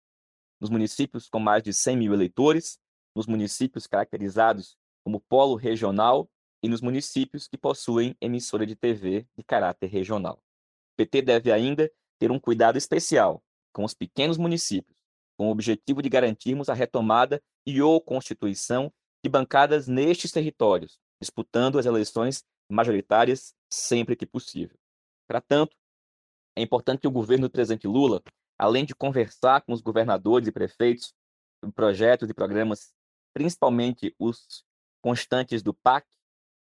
Nos 0.59 0.71
municípios 0.71 1.29
com 1.29 1.39
mais 1.39 1.61
de 1.61 1.71
100 1.71 1.97
mil 1.97 2.13
eleitores, 2.15 2.79
nos 3.15 3.27
municípios 3.27 3.85
caracterizados 3.85 4.75
como 5.03 5.19
polo 5.19 5.55
regional 5.55 6.27
e 6.63 6.69
nos 6.69 6.81
municípios 6.81 7.47
que 7.47 7.57
possuem 7.57 8.15
emissora 8.21 8.65
de 8.65 8.75
TV 8.75 9.25
de 9.37 9.43
caráter 9.43 9.87
regional. 9.87 10.35
O 10.93 10.97
PT 10.97 11.21
deve 11.21 11.51
ainda 11.51 11.91
ter 12.19 12.31
um 12.31 12.39
cuidado 12.39 12.77
especial 12.77 13.43
com 13.73 13.83
os 13.83 13.93
pequenos 13.93 14.37
municípios, 14.37 14.97
com 15.37 15.47
o 15.47 15.51
objetivo 15.51 16.01
de 16.01 16.09
garantirmos 16.09 16.69
a 16.69 16.73
retomada 16.73 17.41
e 17.65 17.81
ou 17.81 17.99
constituição 17.99 18.93
de 19.23 19.29
bancadas 19.29 19.87
nestes 19.87 20.31
territórios, 20.31 20.99
disputando 21.19 21.79
as 21.79 21.85
eleições 21.85 22.43
majoritárias 22.69 23.53
sempre 23.69 24.15
que 24.15 24.25
possível. 24.25 24.77
Para 25.27 25.41
tanto, 25.41 25.75
é 26.55 26.61
importante 26.61 27.01
que 27.01 27.07
o 27.07 27.11
governo 27.11 27.47
do 27.47 27.51
presidente 27.51 27.87
Lula, 27.87 28.21
além 28.57 28.85
de 28.85 28.93
conversar 28.93 29.61
com 29.61 29.73
os 29.73 29.81
governadores 29.81 30.47
e 30.47 30.51
prefeitos 30.51 31.13
sobre 31.59 31.73
projetos 31.73 32.29
e 32.29 32.33
programas, 32.33 32.93
principalmente 33.33 34.13
os 34.19 34.63
constantes 35.01 35.63
do 35.63 35.73
PAC, 35.73 36.05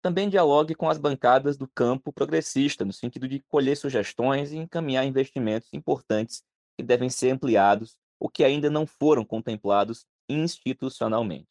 também 0.07 0.29
dialogue 0.29 0.73
com 0.73 0.89
as 0.89 0.97
bancadas 0.97 1.57
do 1.57 1.67
campo 1.67 2.13
progressista, 2.13 2.85
no 2.85 2.93
sentido 2.93 3.27
de 3.27 3.41
colher 3.49 3.75
sugestões 3.75 4.53
e 4.53 4.55
encaminhar 4.55 5.05
investimentos 5.05 5.67
importantes 5.73 6.41
que 6.77 6.83
devem 6.83 7.09
ser 7.09 7.31
ampliados 7.31 7.97
ou 8.17 8.29
que 8.29 8.45
ainda 8.45 8.69
não 8.69 8.87
foram 8.87 9.25
contemplados 9.25 10.05
institucionalmente. 10.29 11.49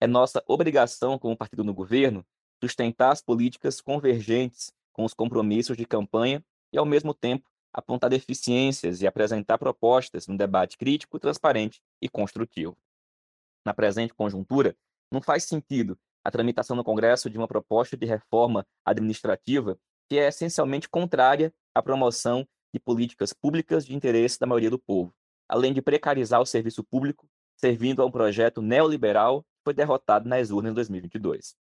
É 0.00 0.06
nossa 0.06 0.42
obrigação, 0.46 1.18
como 1.18 1.36
partido 1.36 1.62
no 1.62 1.74
governo, 1.74 2.24
sustentar 2.64 3.12
as 3.12 3.20
políticas 3.20 3.78
convergentes 3.78 4.72
com 4.90 5.04
os 5.04 5.12
compromissos 5.12 5.76
de 5.76 5.84
campanha 5.84 6.42
e, 6.72 6.78
ao 6.78 6.86
mesmo 6.86 7.12
tempo, 7.12 7.46
apontar 7.74 8.08
deficiências 8.08 9.02
e 9.02 9.06
apresentar 9.06 9.58
propostas 9.58 10.26
num 10.26 10.36
debate 10.36 10.78
crítico, 10.78 11.18
transparente 11.18 11.82
e 12.00 12.08
construtivo. 12.08 12.74
Na 13.66 13.74
presente 13.74 14.14
conjuntura, 14.14 14.74
não 15.10 15.20
faz 15.20 15.44
sentido 15.44 15.98
a 16.24 16.30
tramitação 16.30 16.76
no 16.76 16.84
Congresso 16.84 17.28
de 17.28 17.38
uma 17.38 17.48
proposta 17.48 17.96
de 17.96 18.06
reforma 18.06 18.66
administrativa 18.84 19.78
que 20.08 20.18
é 20.18 20.28
essencialmente 20.28 20.88
contrária 20.88 21.52
à 21.74 21.82
promoção 21.82 22.46
de 22.72 22.80
políticas 22.80 23.32
públicas 23.32 23.84
de 23.86 23.94
interesse 23.94 24.38
da 24.38 24.46
maioria 24.46 24.70
do 24.70 24.78
povo, 24.78 25.14
além 25.48 25.72
de 25.72 25.82
precarizar 25.82 26.40
o 26.40 26.46
serviço 26.46 26.84
público, 26.84 27.28
servindo 27.56 28.02
a 28.02 28.06
um 28.06 28.10
projeto 28.10 28.60
neoliberal 28.60 29.42
que 29.42 29.64
foi 29.64 29.74
derrotado 29.74 30.28
nas 30.28 30.50
urnas 30.50 30.72
em 30.72 30.74
2022. 30.74 31.54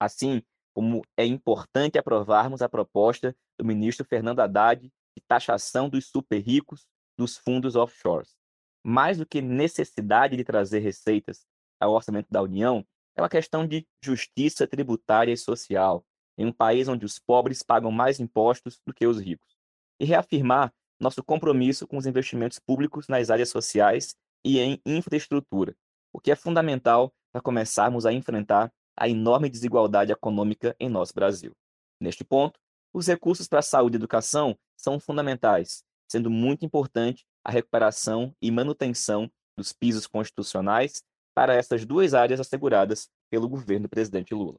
Assim 0.00 0.42
como 0.74 1.02
é 1.16 1.24
importante 1.26 1.98
aprovarmos 1.98 2.62
a 2.62 2.68
proposta 2.68 3.34
do 3.58 3.64
ministro 3.64 4.06
Fernando 4.06 4.40
Haddad 4.40 4.82
de 4.82 5.24
taxação 5.26 5.88
dos 5.88 6.06
super 6.06 6.38
ricos 6.38 6.86
dos 7.16 7.36
fundos 7.36 7.74
offshores. 7.74 8.36
Mais 8.84 9.18
do 9.18 9.26
que 9.26 9.42
necessidade 9.42 10.36
de 10.36 10.44
trazer 10.44 10.78
receitas 10.78 11.44
ao 11.80 11.92
orçamento 11.92 12.28
da 12.30 12.40
União, 12.40 12.86
é 13.18 13.22
uma 13.22 13.28
questão 13.28 13.66
de 13.66 13.84
justiça 14.00 14.64
tributária 14.64 15.32
e 15.32 15.36
social, 15.36 16.04
em 16.38 16.46
um 16.46 16.52
país 16.52 16.86
onde 16.86 17.04
os 17.04 17.18
pobres 17.18 17.64
pagam 17.64 17.90
mais 17.90 18.20
impostos 18.20 18.80
do 18.86 18.94
que 18.94 19.06
os 19.06 19.20
ricos. 19.20 19.56
E 19.98 20.04
reafirmar 20.04 20.72
nosso 21.00 21.22
compromisso 21.24 21.84
com 21.84 21.96
os 21.96 22.06
investimentos 22.06 22.60
públicos 22.60 23.08
nas 23.08 23.28
áreas 23.28 23.48
sociais 23.48 24.14
e 24.44 24.60
em 24.60 24.80
infraestrutura, 24.86 25.76
o 26.12 26.20
que 26.20 26.30
é 26.30 26.36
fundamental 26.36 27.12
para 27.32 27.42
começarmos 27.42 28.06
a 28.06 28.12
enfrentar 28.12 28.72
a 28.96 29.08
enorme 29.08 29.50
desigualdade 29.50 30.12
econômica 30.12 30.76
em 30.78 30.88
nosso 30.88 31.12
Brasil. 31.12 31.52
Neste 32.00 32.24
ponto, 32.24 32.60
os 32.94 33.08
recursos 33.08 33.48
para 33.48 33.62
saúde 33.62 33.96
e 33.96 33.98
educação 33.98 34.56
são 34.76 35.00
fundamentais, 35.00 35.82
sendo 36.08 36.30
muito 36.30 36.64
importante 36.64 37.26
a 37.44 37.50
recuperação 37.50 38.32
e 38.40 38.48
manutenção 38.50 39.28
dos 39.56 39.72
pisos 39.72 40.06
constitucionais 40.06 41.02
para 41.38 41.54
essas 41.54 41.86
duas 41.86 42.14
áreas 42.14 42.40
asseguradas 42.40 43.08
pelo 43.30 43.48
governo 43.48 43.84
do 43.84 43.88
presidente 43.88 44.34
Lula. 44.34 44.58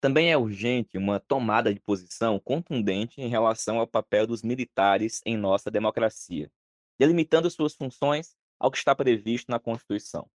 Também 0.00 0.32
é 0.32 0.36
urgente 0.36 0.98
uma 0.98 1.20
tomada 1.20 1.72
de 1.72 1.78
posição 1.78 2.40
contundente 2.40 3.20
em 3.20 3.28
relação 3.28 3.78
ao 3.78 3.86
papel 3.86 4.26
dos 4.26 4.42
militares 4.42 5.20
em 5.24 5.36
nossa 5.36 5.70
democracia, 5.70 6.50
delimitando 6.98 7.48
suas 7.48 7.76
funções 7.76 8.34
ao 8.58 8.72
que 8.72 8.76
está 8.76 8.92
previsto 8.92 9.52
na 9.52 9.60
Constituição. 9.60 10.28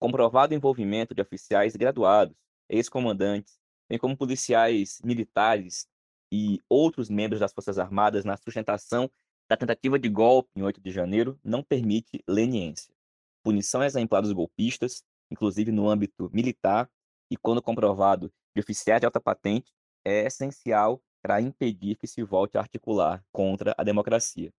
Comprovado 0.00 0.54
envolvimento 0.54 1.14
de 1.14 1.22
oficiais 1.22 1.76
graduados, 1.76 2.36
ex-comandantes, 2.68 3.60
bem 3.88 3.96
como 3.96 4.16
policiais 4.16 5.00
militares 5.04 5.86
e 6.32 6.60
outros 6.68 7.08
membros 7.08 7.38
das 7.38 7.52
Forças 7.52 7.78
Armadas 7.78 8.24
na 8.24 8.36
sustentação 8.36 9.08
da 9.48 9.56
tentativa 9.56 10.00
de 10.00 10.08
golpe 10.08 10.50
em 10.56 10.64
8 10.64 10.80
de 10.80 10.90
janeiro 10.90 11.38
não 11.44 11.62
permite 11.62 12.24
leniência. 12.26 12.92
Punição 13.44 13.84
exemplar 13.84 14.20
dos 14.20 14.32
golpistas 14.32 15.04
inclusive 15.30 15.72
no 15.72 15.88
âmbito 15.88 16.30
militar, 16.32 16.90
e 17.30 17.36
quando 17.36 17.62
comprovado 17.62 18.32
de 18.54 18.60
oficiais 18.60 19.00
de 19.00 19.06
alta 19.06 19.20
patente, 19.20 19.72
é 20.04 20.26
essencial 20.26 21.02
para 21.22 21.40
impedir 21.40 21.96
que 21.96 22.06
se 22.06 22.22
volte 22.22 22.56
a 22.56 22.60
articular 22.60 23.22
contra 23.32 23.74
a 23.76 23.84
democracia. 23.84 24.52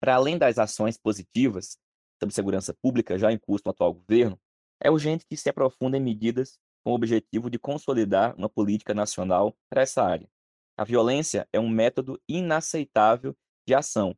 Para 0.00 0.14
além 0.14 0.38
das 0.38 0.58
ações 0.58 0.96
positivas 0.96 1.76
sobre 2.18 2.34
segurança 2.34 2.74
pública 2.74 3.18
já 3.18 3.32
em 3.32 3.38
curso 3.38 3.62
no 3.66 3.70
atual 3.70 3.94
governo, 3.94 4.38
é 4.82 4.90
urgente 4.90 5.26
que 5.26 5.36
se 5.36 5.48
aprofundem 5.48 6.00
medidas 6.00 6.58
com 6.84 6.92
o 6.92 6.94
objetivo 6.94 7.50
de 7.50 7.58
consolidar 7.58 8.34
uma 8.36 8.48
política 8.48 8.94
nacional 8.94 9.54
para 9.68 9.82
essa 9.82 10.02
área. 10.02 10.28
A 10.76 10.84
violência 10.84 11.46
é 11.52 11.60
um 11.60 11.68
método 11.68 12.18
inaceitável 12.28 13.36
de 13.66 13.74
ação 13.74 14.16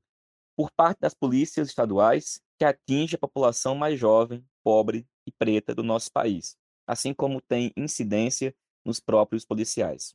por 0.56 0.70
parte 0.70 1.00
das 1.00 1.14
polícias 1.14 1.68
estaduais 1.68 2.40
que 2.58 2.64
atinge 2.64 3.16
a 3.16 3.18
população 3.18 3.74
mais 3.74 3.98
jovem, 3.98 4.44
pobre 4.62 5.06
e 5.26 5.32
preta 5.32 5.74
do 5.74 5.82
nosso 5.82 6.10
país, 6.12 6.56
assim 6.86 7.12
como 7.14 7.40
tem 7.40 7.72
incidência 7.76 8.54
nos 8.84 9.00
próprios 9.00 9.44
policiais. 9.44 10.14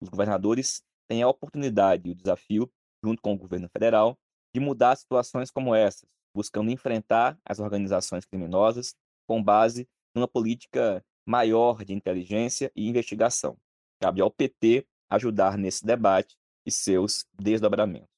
Os 0.00 0.08
governadores 0.08 0.82
têm 1.08 1.22
a 1.22 1.28
oportunidade 1.28 2.08
e 2.08 2.12
o 2.12 2.14
desafio, 2.14 2.70
junto 3.02 3.22
com 3.22 3.34
o 3.34 3.38
governo 3.38 3.68
federal, 3.68 4.18
de 4.54 4.60
mudar 4.60 4.96
situações 4.96 5.50
como 5.50 5.74
essas, 5.74 6.08
buscando 6.34 6.70
enfrentar 6.70 7.38
as 7.44 7.58
organizações 7.58 8.24
criminosas 8.24 8.94
com 9.26 9.42
base 9.42 9.88
numa 10.14 10.28
política 10.28 11.04
maior 11.26 11.84
de 11.84 11.92
inteligência 11.92 12.70
e 12.74 12.88
investigação. 12.88 13.56
Cabe 14.00 14.20
ao 14.20 14.30
PT 14.30 14.86
ajudar 15.10 15.58
nesse 15.58 15.84
debate 15.84 16.36
e 16.64 16.70
seus 16.70 17.26
desdobramentos. 17.32 18.08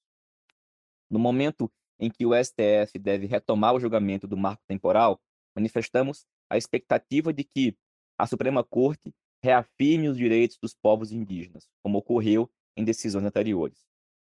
No 1.11 1.19
momento 1.19 1.71
em 1.99 2.11
que 2.11 2.25
o 2.25 2.33
STF 2.33 2.99
deve 2.99 3.27
retomar 3.27 3.75
o 3.75 3.81
julgamento 3.81 4.27
do 4.27 4.37
marco 4.37 4.63
temporal, 4.67 5.21
manifestamos 5.59 6.25
a 6.49 6.57
expectativa 6.57 7.33
de 7.33 7.45
que 7.45 7.77
a 8.17 8.27
Suprema 8.27 8.65
Corte 8.65 9.13
reafirme 9.43 10.09
os 10.09 10.17
direitos 10.17 10.57
dos 10.61 10.75
povos 10.75 11.13
indígenas, 11.13 11.69
como 11.83 11.99
ocorreu 11.99 12.51
em 12.77 12.85
decisões 12.85 13.25
anteriores. 13.25 13.87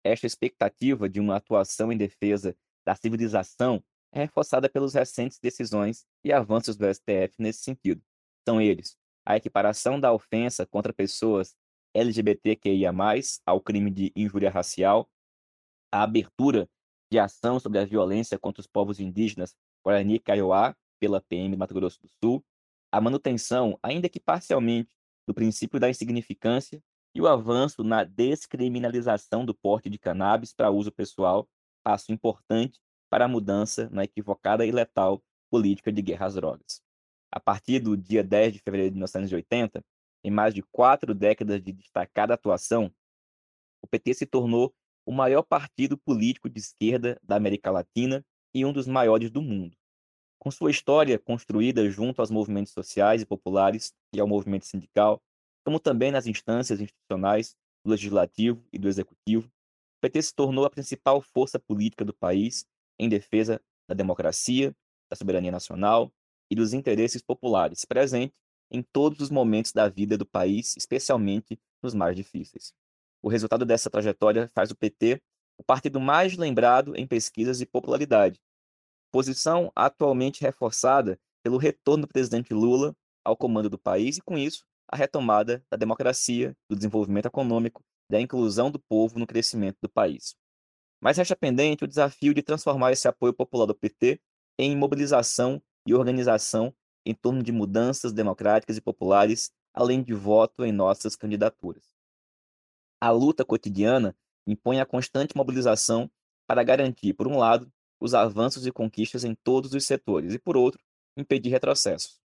Esta 0.05 0.27
expectativa 0.27 1.09
de 1.09 1.21
uma 1.21 1.37
atuação 1.37 1.93
em 1.93 1.97
defesa 1.97 2.57
da 2.87 2.95
civilização 2.95 3.83
é 4.13 4.21
reforçada 4.21 4.69
pelas 4.69 4.95
recentes 4.95 5.39
decisões 5.39 6.05
e 6.25 6.33
avanços 6.33 6.77
do 6.77 6.87
STF 6.93 7.35
nesse 7.39 7.61
sentido. 7.61 8.03
São 8.49 8.61
eles: 8.61 8.97
a 9.25 9.37
equiparação 9.37 10.01
da 10.01 10.13
ofensa 10.13 10.67
contra 10.67 10.93
pessoas 10.93 11.55
LGBTQIA+, 11.95 12.93
ao 13.45 13.61
crime 13.61 13.91
de 13.91 14.13
injúria 14.17 14.51
racial, 14.51 15.09
a 15.93 16.03
abertura 16.03 16.69
de 17.13 17.19
ação 17.19 17.59
sobre 17.59 17.79
a 17.79 17.85
violência 17.85 18.39
contra 18.39 18.61
os 18.61 18.67
povos 18.67 19.01
indígenas 19.01 19.55
Guarani 19.85 20.19
Kaiowá 20.19 20.75
pela 21.01 21.21
PM 21.21 21.57
Mato 21.57 21.75
Grosso 21.75 22.01
do 22.01 22.09
Sul, 22.23 22.45
a 22.93 23.01
manutenção, 23.01 23.79
ainda 23.83 24.09
que 24.09 24.21
parcialmente, 24.21 24.95
do 25.27 25.35
princípio 25.35 25.81
da 25.81 25.89
insignificância 25.89 26.83
e 27.15 27.21
o 27.21 27.27
avanço 27.27 27.83
na 27.83 28.05
descriminalização 28.05 29.45
do 29.45 29.55
porte 29.55 29.89
de 29.89 29.99
cannabis 29.99 30.53
para 30.53 30.71
uso 30.71 30.93
pessoal, 30.93 31.49
passo 31.83 32.13
importante 32.13 32.79
para 33.09 33.25
a 33.25 33.29
mudança 33.29 33.89
na 33.91 34.05
equivocada 34.05 34.65
e 34.65 34.71
letal 34.71 35.23
política 35.51 35.91
de 35.91 36.03
guerra 36.03 36.27
às 36.27 36.35
drogas. 36.35 36.83
A 37.33 37.41
partir 37.41 37.81
do 37.81 37.97
dia 37.97 38.23
10 38.23 38.55
de 38.55 38.59
fevereiro 38.61 38.91
de 38.91 38.97
1980, 38.97 39.85
em 40.23 40.31
mais 40.31 40.53
de 40.55 40.63
quatro 40.63 41.15
décadas 41.15 41.63
de 41.63 41.73
destacada 41.73 42.35
atuação, 42.35 42.93
o 43.83 43.87
PT 43.87 44.15
se 44.15 44.27
tornou 44.27 44.75
o 45.07 45.13
maior 45.13 45.43
partido 45.43 45.97
político 45.97 46.49
de 46.49 46.61
esquerda 46.61 47.19
da 47.23 47.37
América 47.37 47.71
Latina 47.71 48.25
e 48.55 48.65
um 48.65 48.73
dos 48.73 48.87
maiores 48.87 49.31
do 49.31 49.41
mundo. 49.41 49.77
Com 50.41 50.51
sua 50.51 50.71
história 50.71 51.19
construída 51.19 51.89
junto 51.91 52.21
aos 52.21 52.31
movimentos 52.31 52.73
sociais 52.73 53.21
e 53.21 53.27
populares 53.27 53.93
e 54.11 54.19
ao 54.19 54.27
movimento 54.27 54.65
sindical, 54.65 55.23
como 55.63 55.79
também 55.79 56.11
nas 56.11 56.27
instâncias 56.27 56.81
institucionais 56.81 57.55
do 57.85 57.91
legislativo 57.91 58.65
e 58.73 58.79
do 58.79 58.89
executivo, 58.89 59.47
o 59.47 60.01
PT 60.01 60.23
se 60.23 60.35
tornou 60.35 60.65
a 60.65 60.71
principal 60.71 61.21
força 61.21 61.59
política 61.59 62.07
do 62.07 62.15
país 62.15 62.65
em 62.99 63.07
defesa 63.07 63.61
da 63.87 63.95
democracia, 63.95 64.75
da 65.11 65.17
soberania 65.17 65.53
nacional 65.53 66.11
e 66.51 66.57
dos 66.57 66.73
interesses 66.73 67.21
populares, 67.21 67.85
presente 67.85 68.35
em 68.71 68.83
todos 68.83 69.21
os 69.21 69.31
momentos 69.31 69.73
da 69.73 69.91
vida 69.91 70.17
do 70.17 70.25
país, 70.25 70.75
especialmente 70.75 71.61
nos 71.83 71.93
mais 71.93 72.17
difíceis. 72.17 72.73
O 73.21 73.29
resultado 73.29 73.67
dessa 73.67 73.91
trajetória 73.91 74.49
faz 74.55 74.71
o 74.71 74.77
PT 74.77 75.21
o 75.59 75.63
partido 75.63 76.01
mais 76.01 76.35
lembrado 76.39 76.97
em 76.97 77.07
pesquisas 77.07 77.59
de 77.59 77.67
popularidade, 77.67 78.41
posição 79.11 79.71
atualmente 79.75 80.41
reforçada 80.41 81.19
pelo 81.43 81.59
retorno 81.59 82.03
do 82.07 82.09
presidente 82.09 82.53
Lula 82.53 82.95
ao 83.25 83.37
comando 83.37 83.69
do 83.69 83.79
país 83.79 84.19
e, 84.19 84.23
com 84.23 84.37
isso, 84.37 84.65
a 84.89 84.97
retomada 84.97 85.65
da 85.71 85.77
democracia, 85.77 86.57
do 86.69 86.77
desenvolvimento 86.77 87.27
econômico, 87.27 87.83
da 88.11 88.21
inclusão 88.21 88.71
do 88.71 88.79
povo 88.79 89.19
no 89.19 89.27
crescimento 89.27 89.79
do 89.81 89.89
país. 89.89 90.35
Mas 91.01 91.17
resta 91.17 91.37
pendente 91.37 91.85
o 91.85 91.89
desafio 91.89 92.35
de 92.35 92.43
transformar 92.43 92.93
esse 92.93 93.09
apoio 93.09 93.33
popular 93.33 93.67
do 93.67 93.75
PT 93.75 94.21
em 94.59 94.77
mobilização 94.77 95.63
e 95.87 95.95
organização 95.95 96.75
em 97.07 97.15
torno 97.15 97.43
de 97.43 97.53
mudanças 97.53 98.13
democráticas 98.13 98.77
e 98.77 98.81
populares, 98.81 99.51
além 99.73 100.03
de 100.03 100.13
voto 100.13 100.65
em 100.65 100.73
nossas 100.73 101.17
candidaturas. 101.17 101.85
A 103.01 103.11
luta 103.11 103.45
cotidiana 103.45 104.15
impõe 104.47 104.81
a 104.81 104.87
constante 104.87 105.35
mobilização 105.35 106.11
para 106.47 106.63
garantir, 106.63 107.15
por 107.15 107.27
um 107.27 107.39
lado, 107.39 107.73
os 108.01 108.15
avanços 108.15 108.67
e 108.67 108.73
conquistas 108.73 109.25
em 109.25 109.35
todos 109.35 109.75
os 109.75 109.85
setores, 109.85 110.35
e, 110.35 110.39
por 110.39 110.57
outro, 110.57 110.81
impedir 111.17 111.51
retrocessos. 111.51 112.19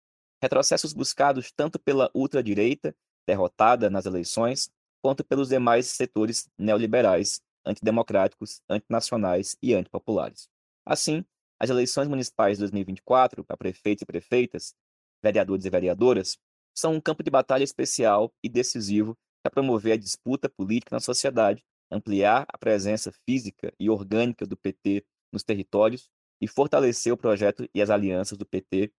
Retrocessos 0.42 0.92
buscados 0.92 1.50
tanto 1.52 1.78
pela 1.78 2.10
ultradireita, 2.14 2.94
derrotada 3.26 3.88
nas 3.88 4.04
eleições, 4.04 4.70
quanto 5.00 5.24
pelos 5.24 5.48
demais 5.48 5.86
setores 5.86 6.48
neoliberais, 6.58 7.40
antidemocráticos, 7.64 8.60
antinacionais 8.68 9.56
e 9.62 9.74
antipopulares. 9.74 10.48
Assim, 10.84 11.24
as 11.58 11.70
eleições 11.70 12.08
municipais 12.08 12.58
de 12.58 12.62
2024 12.62 13.44
para 13.44 13.56
prefeitos 13.56 14.02
e 14.02 14.06
prefeitas, 14.06 14.74
vereadores 15.22 15.64
e 15.64 15.70
vereadoras, 15.70 16.36
são 16.74 16.94
um 16.94 17.00
campo 17.00 17.22
de 17.22 17.30
batalha 17.30 17.62
especial 17.62 18.32
e 18.42 18.48
decisivo 18.48 19.16
para 19.42 19.52
promover 19.52 19.92
a 19.92 19.96
disputa 19.96 20.48
política 20.48 20.96
na 20.96 21.00
sociedade, 21.00 21.64
ampliar 21.90 22.46
a 22.48 22.58
presença 22.58 23.12
física 23.28 23.72
e 23.78 23.90
orgânica 23.90 24.46
do 24.46 24.56
PT 24.56 25.04
nos 25.32 25.42
territórios 25.42 26.10
e 26.40 26.46
fortalecer 26.46 27.12
o 27.12 27.16
projeto 27.16 27.68
e 27.74 27.80
as 27.80 27.90
alianças 27.90 28.36
do 28.36 28.44
PT 28.44 28.92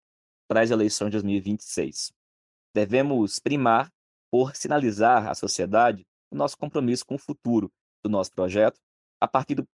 para 0.48 0.62
as 0.62 0.72
eleições 0.72 1.10
de 1.10 1.18
2026. 1.18 2.12
Devemos 2.74 3.40
primar 3.40 3.92
por 4.32 4.56
sinalizar 4.56 5.28
à 5.28 5.36
sociedade 5.36 6.06
o 6.32 6.36
nosso 6.36 6.58
compromisso 6.58 7.06
com 7.06 7.16
o 7.16 7.20
futuro 7.20 7.72
do 8.04 8.10
nosso 8.10 8.32
projeto 8.32 8.80
a 9.22 9.28
partir 9.28 9.56
do 9.56 9.68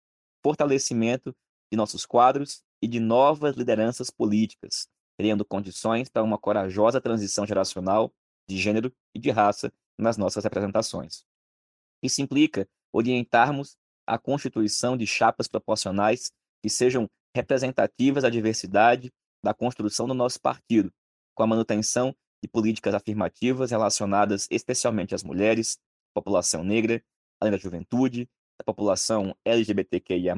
fortalecimento 0.44 1.36
de 1.72 1.78
nossos 1.78 2.06
quadros 2.06 2.62
e 2.82 2.88
de 2.88 3.00
novas 3.00 3.56
lideranças 3.56 4.10
políticas, 4.10 4.88
criando 5.18 5.46
condições 5.46 6.10
para 6.10 6.24
uma 6.24 6.38
corajosa 6.38 7.00
transição 7.00 7.46
geracional 7.46 8.12
de 8.48 8.58
gênero 8.58 8.92
e 9.14 9.20
de 9.20 9.30
raça 9.30 9.72
nas 9.98 10.18
nossas 10.18 10.44
representações. 10.44 11.24
Isso 12.02 12.22
implica 12.22 12.68
orientarmos 12.92 13.78
a 14.08 14.18
constituição 14.18 14.98
de 14.98 15.06
chapas 15.06 15.48
proporcionais 15.48 16.32
que 16.62 16.70
sejam 16.70 17.10
representativas 17.36 18.24
da 18.24 18.30
diversidade 18.30 19.12
da 19.44 19.54
construção 19.54 20.08
do 20.08 20.14
nosso 20.14 20.40
partido, 20.42 20.92
com 21.36 21.44
a 21.44 21.48
manutenção 21.48 22.14
de 22.44 22.50
políticas 22.50 22.94
afirmativas 22.94 23.72
relacionadas 23.72 24.48
especialmente 24.50 25.16
às 25.16 25.24
mulheres, 25.24 25.78
população 26.14 26.64
negra, 26.64 27.02
além 27.40 27.52
da 27.52 27.58
juventude, 27.58 28.30
da 28.58 28.66
população 28.66 29.36
LGBTQIA+, 29.46 30.36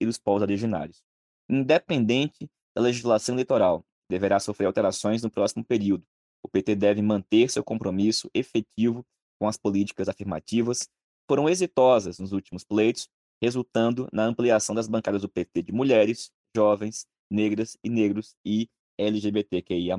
e 0.00 0.06
dos 0.06 0.18
povos 0.18 0.42
originários. 0.42 1.02
Independente 1.48 2.48
da 2.74 2.82
legislação 2.82 3.34
eleitoral, 3.34 3.84
deverá 4.08 4.38
sofrer 4.38 4.66
alterações 4.66 5.22
no 5.22 5.30
próximo 5.30 5.64
período. 5.64 6.04
O 6.42 6.48
PT 6.48 6.76
deve 6.76 7.02
manter 7.02 7.50
seu 7.50 7.64
compromisso 7.64 8.30
efetivo 8.32 9.04
com 9.40 9.48
as 9.48 9.56
políticas 9.56 10.08
afirmativas 10.08 10.88
foram 11.28 11.48
exitosas 11.48 12.18
nos 12.18 12.32
últimos 12.32 12.64
pleitos, 12.64 13.08
resultando 13.42 14.08
na 14.12 14.24
ampliação 14.24 14.74
das 14.74 14.88
bancadas 14.88 15.22
do 15.22 15.28
PT 15.28 15.62
de 15.62 15.72
mulheres, 15.72 16.30
jovens, 16.54 17.06
negras 17.30 17.76
e 17.82 17.90
negros 17.90 18.34
e 18.44 18.68
LGBTQIA+. 18.98 19.96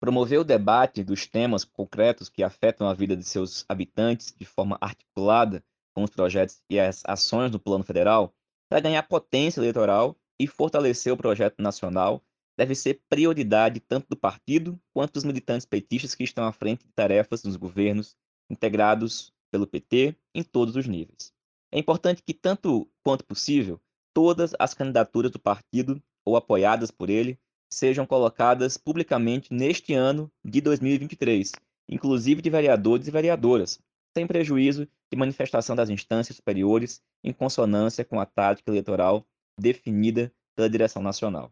Promover 0.00 0.40
o 0.40 0.44
debate 0.44 1.04
dos 1.04 1.26
temas 1.26 1.64
concretos 1.64 2.28
que 2.28 2.42
afetam 2.42 2.88
a 2.88 2.94
vida 2.94 3.16
de 3.16 3.24
seus 3.24 3.64
habitantes 3.68 4.34
de 4.36 4.44
forma 4.44 4.76
articulada 4.80 5.64
com 5.94 6.02
os 6.02 6.10
projetos 6.10 6.60
e 6.68 6.80
as 6.80 7.02
ações 7.04 7.50
do 7.50 7.60
Plano 7.60 7.84
Federal 7.84 8.34
para 8.68 8.80
ganhar 8.80 9.02
potência 9.04 9.60
eleitoral 9.60 10.16
e 10.40 10.46
fortalecer 10.46 11.12
o 11.12 11.16
projeto 11.16 11.62
nacional 11.62 12.20
deve 12.56 12.74
ser 12.74 13.00
prioridade 13.08 13.80
tanto 13.80 14.08
do 14.08 14.16
partido 14.16 14.80
quanto 14.92 15.14
dos 15.14 15.24
militantes 15.24 15.66
petistas 15.66 16.14
que 16.14 16.24
estão 16.24 16.44
à 16.44 16.52
frente 16.52 16.84
de 16.84 16.92
tarefas 16.92 17.42
nos 17.44 17.56
governos 17.56 18.16
integrados 18.50 19.32
pelo 19.50 19.66
PT 19.66 20.16
em 20.34 20.42
todos 20.42 20.74
os 20.76 20.86
níveis. 20.86 21.31
É 21.72 21.78
importante 21.78 22.22
que, 22.22 22.34
tanto 22.34 22.86
quanto 23.02 23.24
possível, 23.24 23.80
todas 24.12 24.52
as 24.58 24.74
candidaturas 24.74 25.30
do 25.30 25.38
partido 25.38 26.02
ou 26.22 26.36
apoiadas 26.36 26.90
por 26.90 27.08
ele 27.08 27.38
sejam 27.72 28.04
colocadas 28.04 28.76
publicamente 28.76 29.52
neste 29.54 29.94
ano 29.94 30.30
de 30.44 30.60
2023, 30.60 31.52
inclusive 31.88 32.42
de 32.42 32.50
vereadores 32.50 33.08
e 33.08 33.10
vereadoras, 33.10 33.80
sem 34.14 34.26
prejuízo 34.26 34.86
de 35.10 35.16
manifestação 35.16 35.74
das 35.74 35.88
instâncias 35.88 36.36
superiores 36.36 37.00
em 37.24 37.32
consonância 37.32 38.04
com 38.04 38.20
a 38.20 38.26
tática 38.26 38.70
eleitoral 38.70 39.26
definida 39.58 40.30
pela 40.54 40.68
direção 40.68 41.02
nacional. 41.02 41.50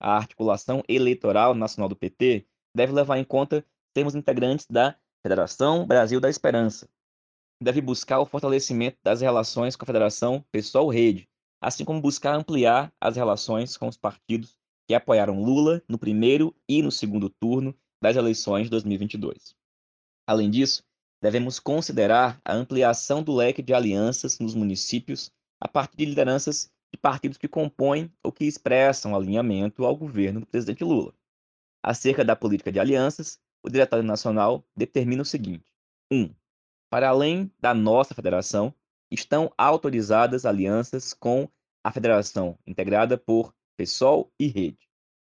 A 0.00 0.16
articulação 0.16 0.82
eleitoral 0.88 1.54
nacional 1.54 1.88
do 1.88 1.94
PT 1.94 2.44
deve 2.76 2.92
levar 2.92 3.18
em 3.18 3.24
conta 3.24 3.64
termos 3.94 4.16
integrantes 4.16 4.66
da 4.66 4.96
Federação 5.24 5.86
Brasil 5.86 6.20
da 6.20 6.28
Esperança, 6.28 6.88
deve 7.62 7.80
buscar 7.80 8.18
o 8.18 8.26
fortalecimento 8.26 8.98
das 9.02 9.20
relações 9.20 9.76
com 9.76 9.84
a 9.84 9.86
Federação 9.86 10.44
Pessoal-Rede, 10.50 11.28
assim 11.60 11.84
como 11.84 12.00
buscar 12.00 12.34
ampliar 12.34 12.92
as 13.00 13.16
relações 13.16 13.76
com 13.76 13.88
os 13.88 13.96
partidos 13.96 14.56
que 14.86 14.94
apoiaram 14.94 15.42
Lula 15.42 15.82
no 15.88 15.98
primeiro 15.98 16.54
e 16.68 16.82
no 16.82 16.90
segundo 16.90 17.30
turno 17.30 17.74
das 18.02 18.16
eleições 18.16 18.64
de 18.64 18.70
2022. 18.70 19.54
Além 20.26 20.50
disso, 20.50 20.82
devemos 21.22 21.60
considerar 21.60 22.40
a 22.44 22.54
ampliação 22.54 23.22
do 23.22 23.32
leque 23.32 23.62
de 23.62 23.72
alianças 23.72 24.38
nos 24.38 24.54
municípios 24.54 25.30
a 25.60 25.68
partir 25.68 25.96
de 25.98 26.06
lideranças 26.06 26.70
de 26.92 26.98
partidos 26.98 27.38
que 27.38 27.46
compõem 27.46 28.12
ou 28.22 28.32
que 28.32 28.44
expressam 28.44 29.14
alinhamento 29.14 29.84
ao 29.84 29.96
governo 29.96 30.40
do 30.40 30.46
presidente 30.46 30.82
Lula. 30.82 31.14
Acerca 31.82 32.24
da 32.24 32.34
política 32.34 32.72
de 32.72 32.80
alianças, 32.80 33.40
o 33.62 33.70
Diretório 33.70 34.04
Nacional 34.04 34.64
determina 34.76 35.22
o 35.22 35.24
seguinte: 35.24 35.64
1. 36.10 36.22
Um, 36.22 36.34
para 36.92 37.08
além 37.08 37.50
da 37.58 37.72
nossa 37.72 38.14
federação, 38.14 38.74
estão 39.10 39.50
autorizadas 39.56 40.44
alianças 40.44 41.14
com 41.14 41.48
a 41.82 41.90
federação 41.90 42.58
integrada 42.66 43.16
por 43.16 43.54
PSOL 43.78 44.30
e 44.38 44.46
Rede. 44.46 44.90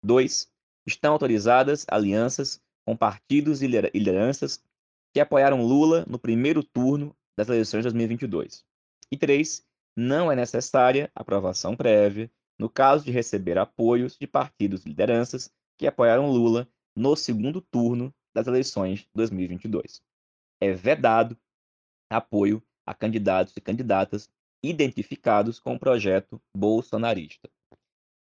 2. 0.02 0.50
Estão 0.86 1.12
autorizadas 1.12 1.84
alianças 1.90 2.58
com 2.86 2.96
partidos 2.96 3.60
e 3.60 3.66
lideranças 3.66 4.64
que 5.12 5.20
apoiaram 5.20 5.62
Lula 5.62 6.06
no 6.08 6.18
primeiro 6.18 6.64
turno 6.64 7.14
das 7.36 7.48
eleições 7.48 7.80
de 7.80 7.90
2022. 7.90 8.64
E 9.10 9.18
3. 9.18 9.62
Não 9.94 10.32
é 10.32 10.34
necessária 10.34 11.10
aprovação 11.14 11.76
prévia 11.76 12.30
no 12.58 12.70
caso 12.70 13.04
de 13.04 13.10
receber 13.10 13.58
apoios 13.58 14.16
de 14.18 14.26
partidos 14.26 14.86
e 14.86 14.88
lideranças 14.88 15.52
que 15.76 15.86
apoiaram 15.86 16.30
Lula 16.30 16.66
no 16.96 17.14
segundo 17.14 17.60
turno 17.60 18.10
das 18.34 18.46
eleições 18.46 19.00
de 19.00 19.08
2022 19.14 20.02
é 20.62 20.72
vedado 20.72 21.36
apoio 22.08 22.62
a 22.86 22.94
candidatos 22.94 23.56
e 23.56 23.60
candidatas 23.60 24.30
identificados 24.62 25.58
com 25.58 25.74
o 25.74 25.78
projeto 25.78 26.40
bolsonarista. 26.56 27.50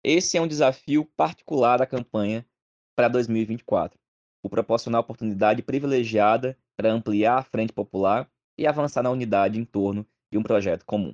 Esse 0.03 0.37
é 0.37 0.41
um 0.41 0.47
desafio 0.47 1.05
particular 1.15 1.77
da 1.77 1.85
campanha 1.87 2.45
para 2.93 3.07
2024, 3.07 3.97
o 4.43 4.49
proporcionar 4.49 4.99
oportunidade 4.99 5.63
privilegiada 5.63 6.57
para 6.75 6.91
ampliar 6.91 7.37
a 7.37 7.43
frente 7.43 7.71
popular 7.71 8.29
e 8.59 8.67
avançar 8.67 9.01
na 9.01 9.11
unidade 9.11 9.57
em 9.57 9.63
torno 9.63 10.05
de 10.29 10.37
um 10.37 10.43
projeto 10.43 10.85
comum. 10.85 11.13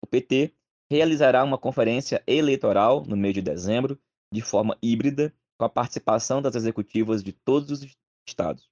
O 0.00 0.06
PT 0.06 0.54
realizará 0.88 1.42
uma 1.42 1.58
conferência 1.58 2.22
eleitoral 2.28 3.04
no 3.04 3.16
mês 3.16 3.34
de 3.34 3.42
dezembro, 3.42 4.00
de 4.32 4.40
forma 4.40 4.78
híbrida, 4.80 5.34
com 5.58 5.64
a 5.64 5.68
participação 5.68 6.40
das 6.40 6.54
executivas 6.54 7.24
de 7.24 7.32
todos 7.32 7.70
os 7.70 7.96
estados. 8.26 8.70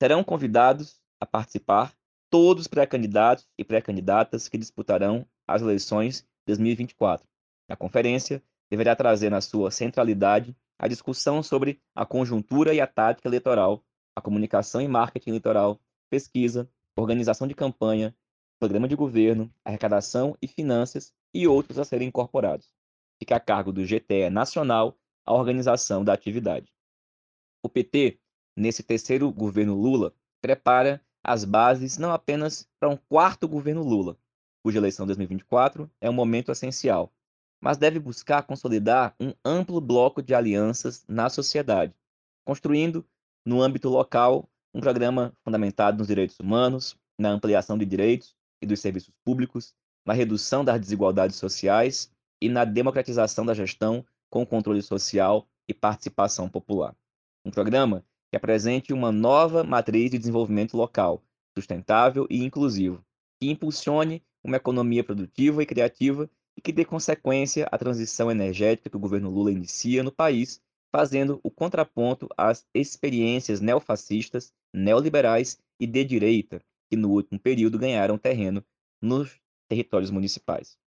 Serão 0.00 0.22
convidados 0.22 1.00
a 1.20 1.26
participar 1.26 1.94
todos 2.30 2.62
os 2.62 2.68
pré-candidatos 2.68 3.48
e 3.56 3.64
pré-candidatas 3.64 4.48
que 4.48 4.58
disputarão 4.58 5.26
as 5.46 5.62
eleições 5.62 6.20
de 6.20 6.28
2024. 6.48 7.26
A 7.68 7.76
conferência 7.76 8.42
deverá 8.70 8.94
trazer 8.94 9.30
na 9.30 9.40
sua 9.40 9.70
centralidade 9.70 10.56
a 10.78 10.86
discussão 10.86 11.42
sobre 11.42 11.80
a 11.94 12.04
conjuntura 12.04 12.74
e 12.74 12.80
a 12.80 12.86
tática 12.86 13.28
eleitoral, 13.28 13.82
a 14.14 14.20
comunicação 14.20 14.80
e 14.80 14.88
marketing 14.88 15.30
eleitoral, 15.30 15.80
pesquisa, 16.10 16.68
organização 16.96 17.46
de 17.46 17.54
campanha, 17.54 18.14
programa 18.58 18.88
de 18.88 18.96
governo, 18.96 19.52
arrecadação 19.64 20.36
e 20.40 20.46
finanças 20.46 21.12
e 21.32 21.46
outros 21.46 21.78
a 21.78 21.84
serem 21.84 22.08
incorporados. 22.08 22.70
Fica 23.18 23.36
a 23.36 23.40
cargo 23.40 23.72
do 23.72 23.84
GTE 23.84 24.30
Nacional 24.30 24.98
a 25.24 25.32
organização 25.32 26.04
da 26.04 26.12
atividade. 26.12 26.72
O 27.62 27.68
PT, 27.68 28.20
nesse 28.56 28.82
terceiro 28.82 29.30
governo 29.30 29.74
Lula, 29.74 30.14
prepara 30.40 31.00
as 31.22 31.44
bases 31.44 31.98
não 31.98 32.12
apenas 32.12 32.68
para 32.78 32.88
um 32.88 32.96
quarto 32.96 33.46
governo 33.46 33.82
Lula, 33.82 34.16
cuja 34.62 34.78
eleição 34.78 35.06
2024 35.06 35.90
é 36.00 36.08
um 36.08 36.12
momento 36.12 36.50
essencial, 36.50 37.12
mas 37.60 37.76
deve 37.76 37.98
buscar 37.98 38.42
consolidar 38.42 39.14
um 39.20 39.32
amplo 39.44 39.80
bloco 39.80 40.22
de 40.22 40.34
alianças 40.34 41.04
na 41.08 41.28
sociedade, 41.28 41.94
construindo, 42.44 43.04
no 43.44 43.62
âmbito 43.62 43.88
local, 43.88 44.48
um 44.74 44.80
programa 44.80 45.32
fundamentado 45.44 45.98
nos 45.98 46.06
direitos 46.06 46.38
humanos, 46.38 46.96
na 47.18 47.30
ampliação 47.30 47.78
de 47.78 47.84
direitos 47.84 48.34
e 48.62 48.66
dos 48.66 48.80
serviços 48.80 49.12
públicos, 49.24 49.74
na 50.04 50.12
redução 50.12 50.64
das 50.64 50.80
desigualdades 50.80 51.36
sociais 51.36 52.10
e 52.40 52.48
na 52.48 52.64
democratização 52.64 53.44
da 53.44 53.54
gestão 53.54 54.04
com 54.30 54.44
controle 54.44 54.82
social 54.82 55.46
e 55.68 55.74
participação 55.74 56.48
popular. 56.48 56.94
Um 57.44 57.50
programa 57.50 58.04
que 58.30 58.36
apresente 58.36 58.92
uma 58.92 59.12
nova 59.12 59.62
matriz 59.62 60.10
de 60.10 60.18
desenvolvimento 60.18 60.76
local, 60.76 61.22
sustentável 61.56 62.26
e 62.28 62.44
inclusivo, 62.44 63.04
que 63.40 63.50
impulsione 63.50 64.22
uma 64.42 64.56
economia 64.56 65.04
produtiva 65.04 65.62
e 65.62 65.66
criativa 65.66 66.30
e 66.56 66.60
que 66.60 66.72
dê 66.72 66.84
consequência 66.84 67.66
à 67.70 67.78
transição 67.78 68.30
energética 68.30 68.88
que 68.88 68.96
o 68.96 69.00
governo 69.00 69.30
Lula 69.30 69.52
inicia 69.52 70.02
no 70.02 70.12
país, 70.12 70.60
fazendo 70.94 71.40
o 71.42 71.50
contraponto 71.50 72.28
às 72.36 72.66
experiências 72.74 73.60
neofascistas, 73.60 74.52
neoliberais 74.72 75.58
e 75.78 75.86
de 75.86 76.04
direita, 76.04 76.62
que 76.90 76.96
no 76.96 77.10
último 77.10 77.38
período 77.38 77.78
ganharam 77.78 78.16
terreno 78.16 78.64
nos 79.02 79.38
territórios 79.68 80.10
municipais. 80.10 80.78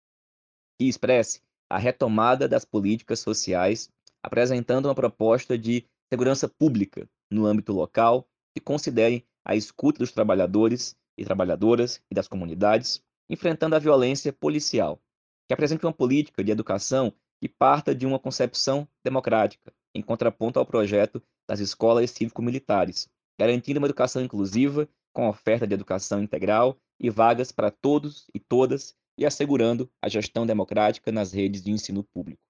Que 0.79 0.85
expresse 0.85 1.41
a 1.69 1.77
retomada 1.77 2.47
das 2.47 2.65
políticas 2.65 3.19
sociais, 3.19 3.91
apresentando 4.23 4.85
uma 4.87 4.95
proposta 4.95 5.57
de 5.57 5.85
segurança 6.11 6.49
pública 6.49 7.07
no 7.29 7.45
âmbito 7.45 7.71
local 7.73 8.27
que 8.53 8.61
considere 8.61 9.25
a 9.45 9.55
escuta 9.55 9.99
dos 9.99 10.11
trabalhadores 10.11 10.95
e 11.17 11.23
trabalhadoras 11.23 12.01
e 12.09 12.15
das 12.15 12.27
comunidades, 12.27 13.03
enfrentando 13.29 13.75
a 13.75 13.79
violência 13.79 14.33
policial, 14.33 15.01
que 15.47 15.53
apresente 15.53 15.85
uma 15.85 15.93
política 15.93 16.43
de 16.43 16.51
educação 16.51 17.13
que 17.41 17.47
parta 17.47 17.95
de 17.95 18.05
uma 18.05 18.19
concepção 18.19 18.87
democrática, 19.03 19.73
em 19.95 20.01
contraponto 20.01 20.59
ao 20.59 20.65
projeto 20.65 21.21
das 21.47 21.59
escolas 21.59 22.11
cívico-militares, 22.11 23.09
garantindo 23.39 23.79
uma 23.79 23.87
educação 23.87 24.21
inclusiva 24.21 24.87
com 25.13 25.27
oferta 25.27 25.65
de 25.65 25.73
educação 25.73 26.21
integral 26.21 26.77
e 26.99 27.09
vagas 27.09 27.51
para 27.51 27.71
todos 27.71 28.27
e 28.33 28.39
todas 28.39 28.95
e 29.17 29.25
assegurando 29.25 29.89
a 30.01 30.07
gestão 30.07 30.45
democrática 30.45 31.11
nas 31.11 31.31
redes 31.31 31.61
de 31.61 31.71
ensino 31.71 32.03
público. 32.03 32.41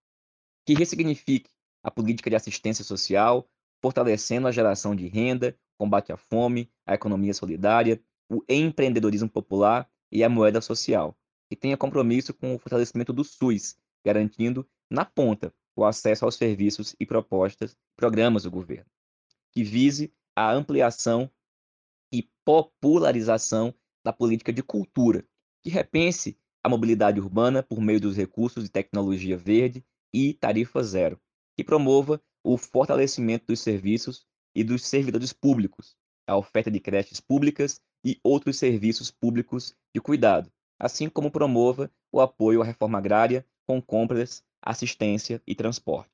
Que 0.65 0.73
ressignifique 0.73 1.49
a 1.84 1.89
política 1.89 2.30
de 2.30 2.36
assistência 2.36 2.84
social, 2.84 3.47
fortalecendo 3.82 4.47
a 4.47 4.51
geração 4.51 4.95
de 4.95 5.07
renda, 5.07 5.57
combate 5.77 6.11
à 6.11 6.17
fome, 6.17 6.69
a 6.86 6.93
economia 6.93 7.34
solidária, 7.34 8.01
o 8.30 8.43
empreendedorismo 8.47 9.30
popular 9.30 9.89
e 10.11 10.23
a 10.23 10.30
moeda 10.30 10.61
social, 10.61 11.17
que 11.49 11.55
tenha 11.55 11.77
compromisso 11.77 12.34
com 12.34 12.53
o 12.53 12.59
fortalecimento 12.59 13.13
do 13.13 13.23
SUS, 13.23 13.77
garantindo, 14.05 14.67
na 14.89 15.05
ponta, 15.05 15.53
o 15.75 15.86
acesso 15.86 16.25
aos 16.25 16.36
serviços 16.36 16.95
e 16.99 17.05
propostas, 17.05 17.75
programas 17.95 18.43
do 18.43 18.51
governo, 18.51 18.89
que 19.51 19.63
vise 19.63 20.13
a 20.36 20.51
ampliação 20.51 21.30
e 22.11 22.30
popularização 22.43 23.73
da 24.03 24.11
política 24.11 24.51
de 24.51 24.61
cultura, 24.61 25.25
que 25.61 25.69
repense 25.69 26.38
a 26.63 26.69
mobilidade 26.69 27.19
urbana 27.19 27.63
por 27.63 27.80
meio 27.80 27.99
dos 27.99 28.15
recursos 28.17 28.63
de 28.63 28.69
tecnologia 28.69 29.38
verde 29.38 29.84
e 30.13 30.34
tarifa 30.34 30.84
zero, 30.84 31.19
que 31.55 31.63
promova 31.63 32.21
o 32.52 32.58
fortalecimento 32.58 33.45
dos 33.45 33.60
serviços 33.60 34.26
e 34.56 34.64
dos 34.64 34.84
servidores 34.84 35.32
públicos, 35.32 35.95
a 36.26 36.36
oferta 36.36 36.72
de 36.72 36.80
creches 36.80 37.20
públicas 37.20 37.80
e 38.04 38.20
outros 38.24 38.58
serviços 38.58 39.12
públicos 39.12 39.76
de 39.93 40.02
cuidado, 40.02 40.52
assim 40.80 41.08
como 41.08 41.30
promova 41.30 41.91
o 42.12 42.20
apoio 42.20 42.64
à 42.64 42.66
reforma 42.66 42.97
agrária 42.97 43.45
com 43.68 43.80
compras, 43.80 44.43
assistência 44.64 45.39
e 45.45 45.54
transporte. 45.54 46.10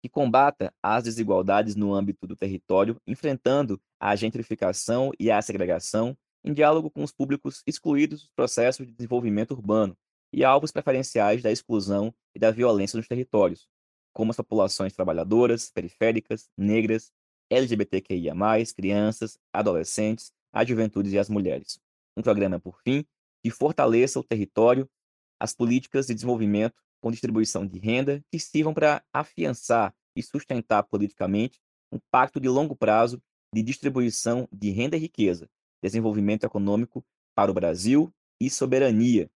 Que 0.00 0.08
combata 0.08 0.72
as 0.80 1.02
desigualdades 1.02 1.74
no 1.74 1.92
âmbito 1.92 2.24
do 2.24 2.36
território, 2.36 2.96
enfrentando 3.04 3.82
a 3.98 4.14
gentrificação 4.14 5.10
e 5.18 5.28
a 5.28 5.42
segregação, 5.42 6.16
em 6.44 6.54
diálogo 6.54 6.88
com 6.88 7.02
os 7.02 7.10
públicos 7.10 7.64
excluídos 7.66 8.20
dos 8.20 8.30
processos 8.30 8.86
de 8.86 8.92
desenvolvimento 8.92 9.54
urbano 9.54 9.98
e 10.32 10.44
alvos 10.44 10.70
preferenciais 10.70 11.42
da 11.42 11.50
exclusão 11.50 12.14
e 12.32 12.38
da 12.38 12.52
violência 12.52 12.96
nos 12.96 13.08
territórios, 13.08 13.68
como 14.12 14.30
as 14.30 14.36
populações 14.36 14.92
trabalhadoras, 14.92 15.70
periféricas, 15.70 16.48
negras, 16.56 17.12
LGBTQIA+, 17.50 18.34
crianças, 18.76 19.38
adolescentes, 19.52 20.32
as 20.52 20.68
juventudes 20.68 21.12
e 21.12 21.18
as 21.18 21.28
mulheres. 21.28 21.80
Um 22.16 22.22
programa, 22.22 22.58
por 22.58 22.80
fim, 22.82 23.04
que 23.42 23.50
fortaleça 23.50 24.18
o 24.18 24.24
território, 24.24 24.88
as 25.38 25.54
políticas 25.54 26.06
de 26.06 26.14
desenvolvimento 26.14 26.74
com 27.00 27.10
distribuição 27.10 27.66
de 27.66 27.78
renda 27.78 28.22
que 28.30 28.38
sirvam 28.38 28.74
para 28.74 29.02
afiançar 29.12 29.94
e 30.14 30.22
sustentar 30.22 30.82
politicamente 30.84 31.60
um 31.90 31.98
pacto 32.10 32.38
de 32.38 32.48
longo 32.48 32.76
prazo 32.76 33.20
de 33.52 33.62
distribuição 33.62 34.48
de 34.52 34.70
renda 34.70 34.96
e 34.96 35.00
riqueza, 35.00 35.48
desenvolvimento 35.82 36.44
econômico 36.44 37.04
para 37.34 37.50
o 37.50 37.54
Brasil 37.54 38.12
e 38.40 38.48
soberania, 38.50 39.30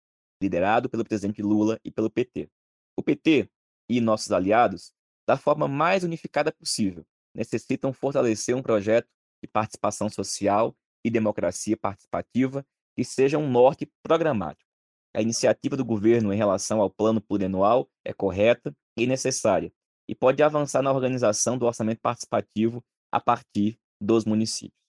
liderado 0.42 0.90
pelo 0.90 1.06
presidente 1.06 1.42
Lula 1.42 1.80
e 1.84 1.92
pelo 1.92 2.10
PT. 2.10 2.50
O 2.98 3.04
PT 3.04 3.50
e 3.92 4.00
nossos 4.00 4.32
aliados, 4.32 4.94
da 5.28 5.36
forma 5.36 5.68
mais 5.68 6.06
unificada 6.06 6.50
possível, 6.50 7.06
necessitam 7.36 7.92
fortalecer 7.92 8.56
um 8.56 8.62
projeto 8.62 9.08
de 9.44 9.50
participação 9.50 10.10
social 10.10 10.74
e 11.04 11.10
democracia 11.10 11.76
participativa 11.76 12.66
que 12.96 13.04
seja 13.04 13.38
um 13.38 13.50
norte 13.50 13.92
programático. 14.02 14.70
A 15.14 15.22
iniciativa 15.22 15.76
do 15.76 15.84
governo 15.84 16.34
em 16.34 16.38
relação 16.38 16.80
ao 16.80 16.90
plano 16.90 17.20
plurianual 17.20 17.90
é 18.06 18.14
correta 18.14 18.74
e 18.98 19.06
necessária 19.06 19.74
e 20.08 20.16
pode 20.16 20.42
avançar 20.42 20.82
na 20.82 20.92
organização 20.92 21.58
do 21.58 21.66
orçamento 21.66 22.00
participativo 22.00 22.82
a 23.12 23.20
partir 23.20 23.78
dos 24.00 24.24
municípios. 24.24 24.80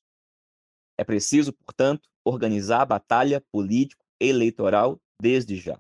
É 0.96 1.02
preciso, 1.02 1.52
portanto, 1.52 2.08
organizar 2.24 2.82
a 2.82 2.86
batalha 2.86 3.42
político-eleitoral 3.50 5.00
desde 5.20 5.56
já, 5.56 5.76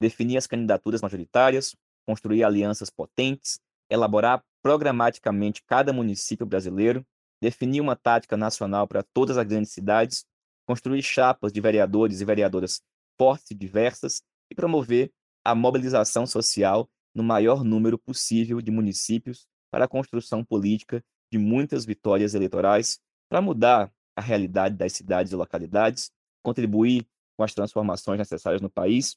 definir 0.00 0.36
as 0.36 0.46
candidaturas 0.46 1.02
majoritárias, 1.02 1.74
construir 2.06 2.44
alianças 2.44 2.90
potentes, 2.90 3.58
elaborar 3.90 4.42
programaticamente 4.62 5.62
cada 5.66 5.92
município 5.92 6.46
brasileiro, 6.46 7.04
definir 7.40 7.80
uma 7.80 7.96
tática 7.96 8.36
nacional 8.36 8.86
para 8.86 9.02
todas 9.02 9.36
as 9.36 9.46
grandes 9.46 9.72
cidades, 9.72 10.24
construir 10.66 11.02
chapas 11.02 11.52
de 11.52 11.60
vereadores 11.60 12.20
e 12.20 12.24
vereadoras 12.24 12.80
fortes 13.18 13.50
e 13.50 13.54
diversas 13.54 14.22
e 14.50 14.54
promover 14.54 15.12
a 15.44 15.54
mobilização 15.54 16.26
social 16.26 16.88
no 17.14 17.22
maior 17.22 17.64
número 17.64 17.98
possível 17.98 18.60
de 18.60 18.70
municípios 18.70 19.46
para 19.70 19.84
a 19.86 19.88
construção 19.88 20.44
política 20.44 21.04
de 21.30 21.38
muitas 21.38 21.84
vitórias 21.84 22.34
eleitorais 22.34 23.00
para 23.28 23.40
mudar 23.40 23.92
a 24.16 24.20
realidade 24.20 24.76
das 24.76 24.92
cidades 24.92 25.32
e 25.32 25.36
localidades, 25.36 26.10
contribuir 26.42 27.06
com 27.36 27.42
as 27.42 27.54
transformações 27.54 28.18
necessárias 28.18 28.60
no 28.60 28.70
país 28.70 29.16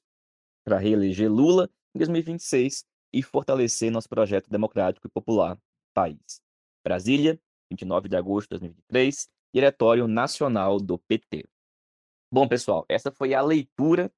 para 0.64 0.80
reeleger 0.80 1.32
Lula 1.32 1.70
em 1.96 2.00
2026 2.00 2.86
e 3.14 3.24
fortalecer 3.24 3.90
nosso 3.90 4.10
projeto 4.10 4.50
democrático 4.50 5.08
e 5.08 5.10
popular 5.10 5.58
país. 5.94 6.42
Brasília, 6.84 7.40
29 7.72 8.10
de 8.10 8.18
agosto 8.18 8.48
de 8.48 8.60
2023, 8.60 9.30
Diretório 9.54 10.08
Nacional 10.08 10.78
do 10.78 11.00
PT. 11.00 11.48
Bom, 12.32 12.48
pessoal, 12.48 12.86
essa 12.90 13.12
foi 13.12 13.34
a 13.34 13.42
leitura, 13.42 14.12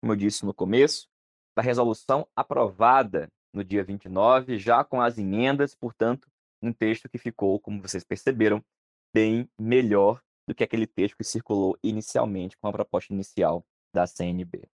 como 0.00 0.12
eu 0.12 0.16
disse 0.16 0.46
no 0.46 0.54
começo, 0.54 1.08
da 1.56 1.62
resolução 1.62 2.26
aprovada 2.36 3.28
no 3.52 3.64
dia 3.64 3.82
29, 3.82 4.58
já 4.58 4.84
com 4.84 5.00
as 5.00 5.18
emendas, 5.18 5.74
portanto, 5.74 6.28
um 6.62 6.72
texto 6.72 7.08
que 7.08 7.18
ficou, 7.18 7.58
como 7.60 7.82
vocês 7.82 8.04
perceberam, 8.04 8.64
bem 9.12 9.48
melhor 9.58 10.22
do 10.46 10.54
que 10.54 10.62
aquele 10.62 10.86
texto 10.86 11.16
que 11.16 11.24
circulou 11.24 11.76
inicialmente 11.82 12.56
com 12.56 12.68
a 12.68 12.72
proposta 12.72 13.12
inicial 13.12 13.64
da 13.92 14.06
CNB. 14.06 14.68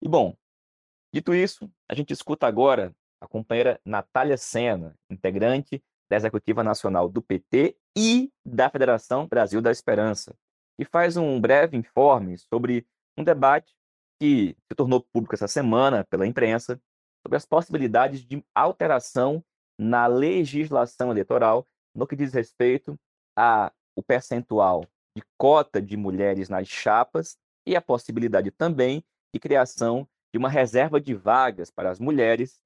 E 0.00 0.08
bom, 0.08 0.36
dito 1.12 1.34
isso, 1.34 1.70
a 1.88 1.94
gente 1.94 2.12
escuta 2.12 2.46
agora 2.46 2.94
a 3.20 3.28
companheira 3.28 3.80
Natália 3.84 4.36
Sena, 4.36 4.96
integrante 5.10 5.82
da 6.10 6.16
Executiva 6.16 6.64
Nacional 6.64 7.08
do 7.08 7.22
PT 7.22 7.76
e 7.96 8.32
da 8.44 8.68
Federação 8.68 9.26
Brasil 9.26 9.62
da 9.62 9.70
Esperança, 9.70 10.34
que 10.78 10.84
faz 10.84 11.16
um 11.16 11.40
breve 11.40 11.76
informe 11.76 12.36
sobre 12.38 12.86
um 13.16 13.22
debate 13.22 13.72
que 14.20 14.56
se 14.70 14.76
tornou 14.76 15.00
público 15.12 15.34
essa 15.34 15.48
semana 15.48 16.04
pela 16.04 16.26
imprensa 16.26 16.80
sobre 17.24 17.36
as 17.36 17.46
possibilidades 17.46 18.24
de 18.24 18.44
alteração 18.54 19.44
na 19.78 20.06
legislação 20.06 21.10
eleitoral 21.10 21.66
no 21.94 22.06
que 22.06 22.16
diz 22.16 22.32
respeito 22.32 22.98
ao 23.36 23.72
percentual 24.06 24.84
de 25.16 25.22
cota 25.38 25.80
de 25.80 25.96
mulheres 25.96 26.48
nas 26.48 26.68
chapas 26.68 27.36
e 27.66 27.76
a 27.76 27.82
possibilidade 27.82 28.50
também 28.50 29.04
de 29.32 29.40
criação 29.40 30.08
de 30.32 30.38
uma 30.38 30.48
reserva 30.48 31.00
de 31.00 31.14
vagas 31.14 31.70
para 31.70 31.90
as 31.90 32.00
mulheres 32.00 32.58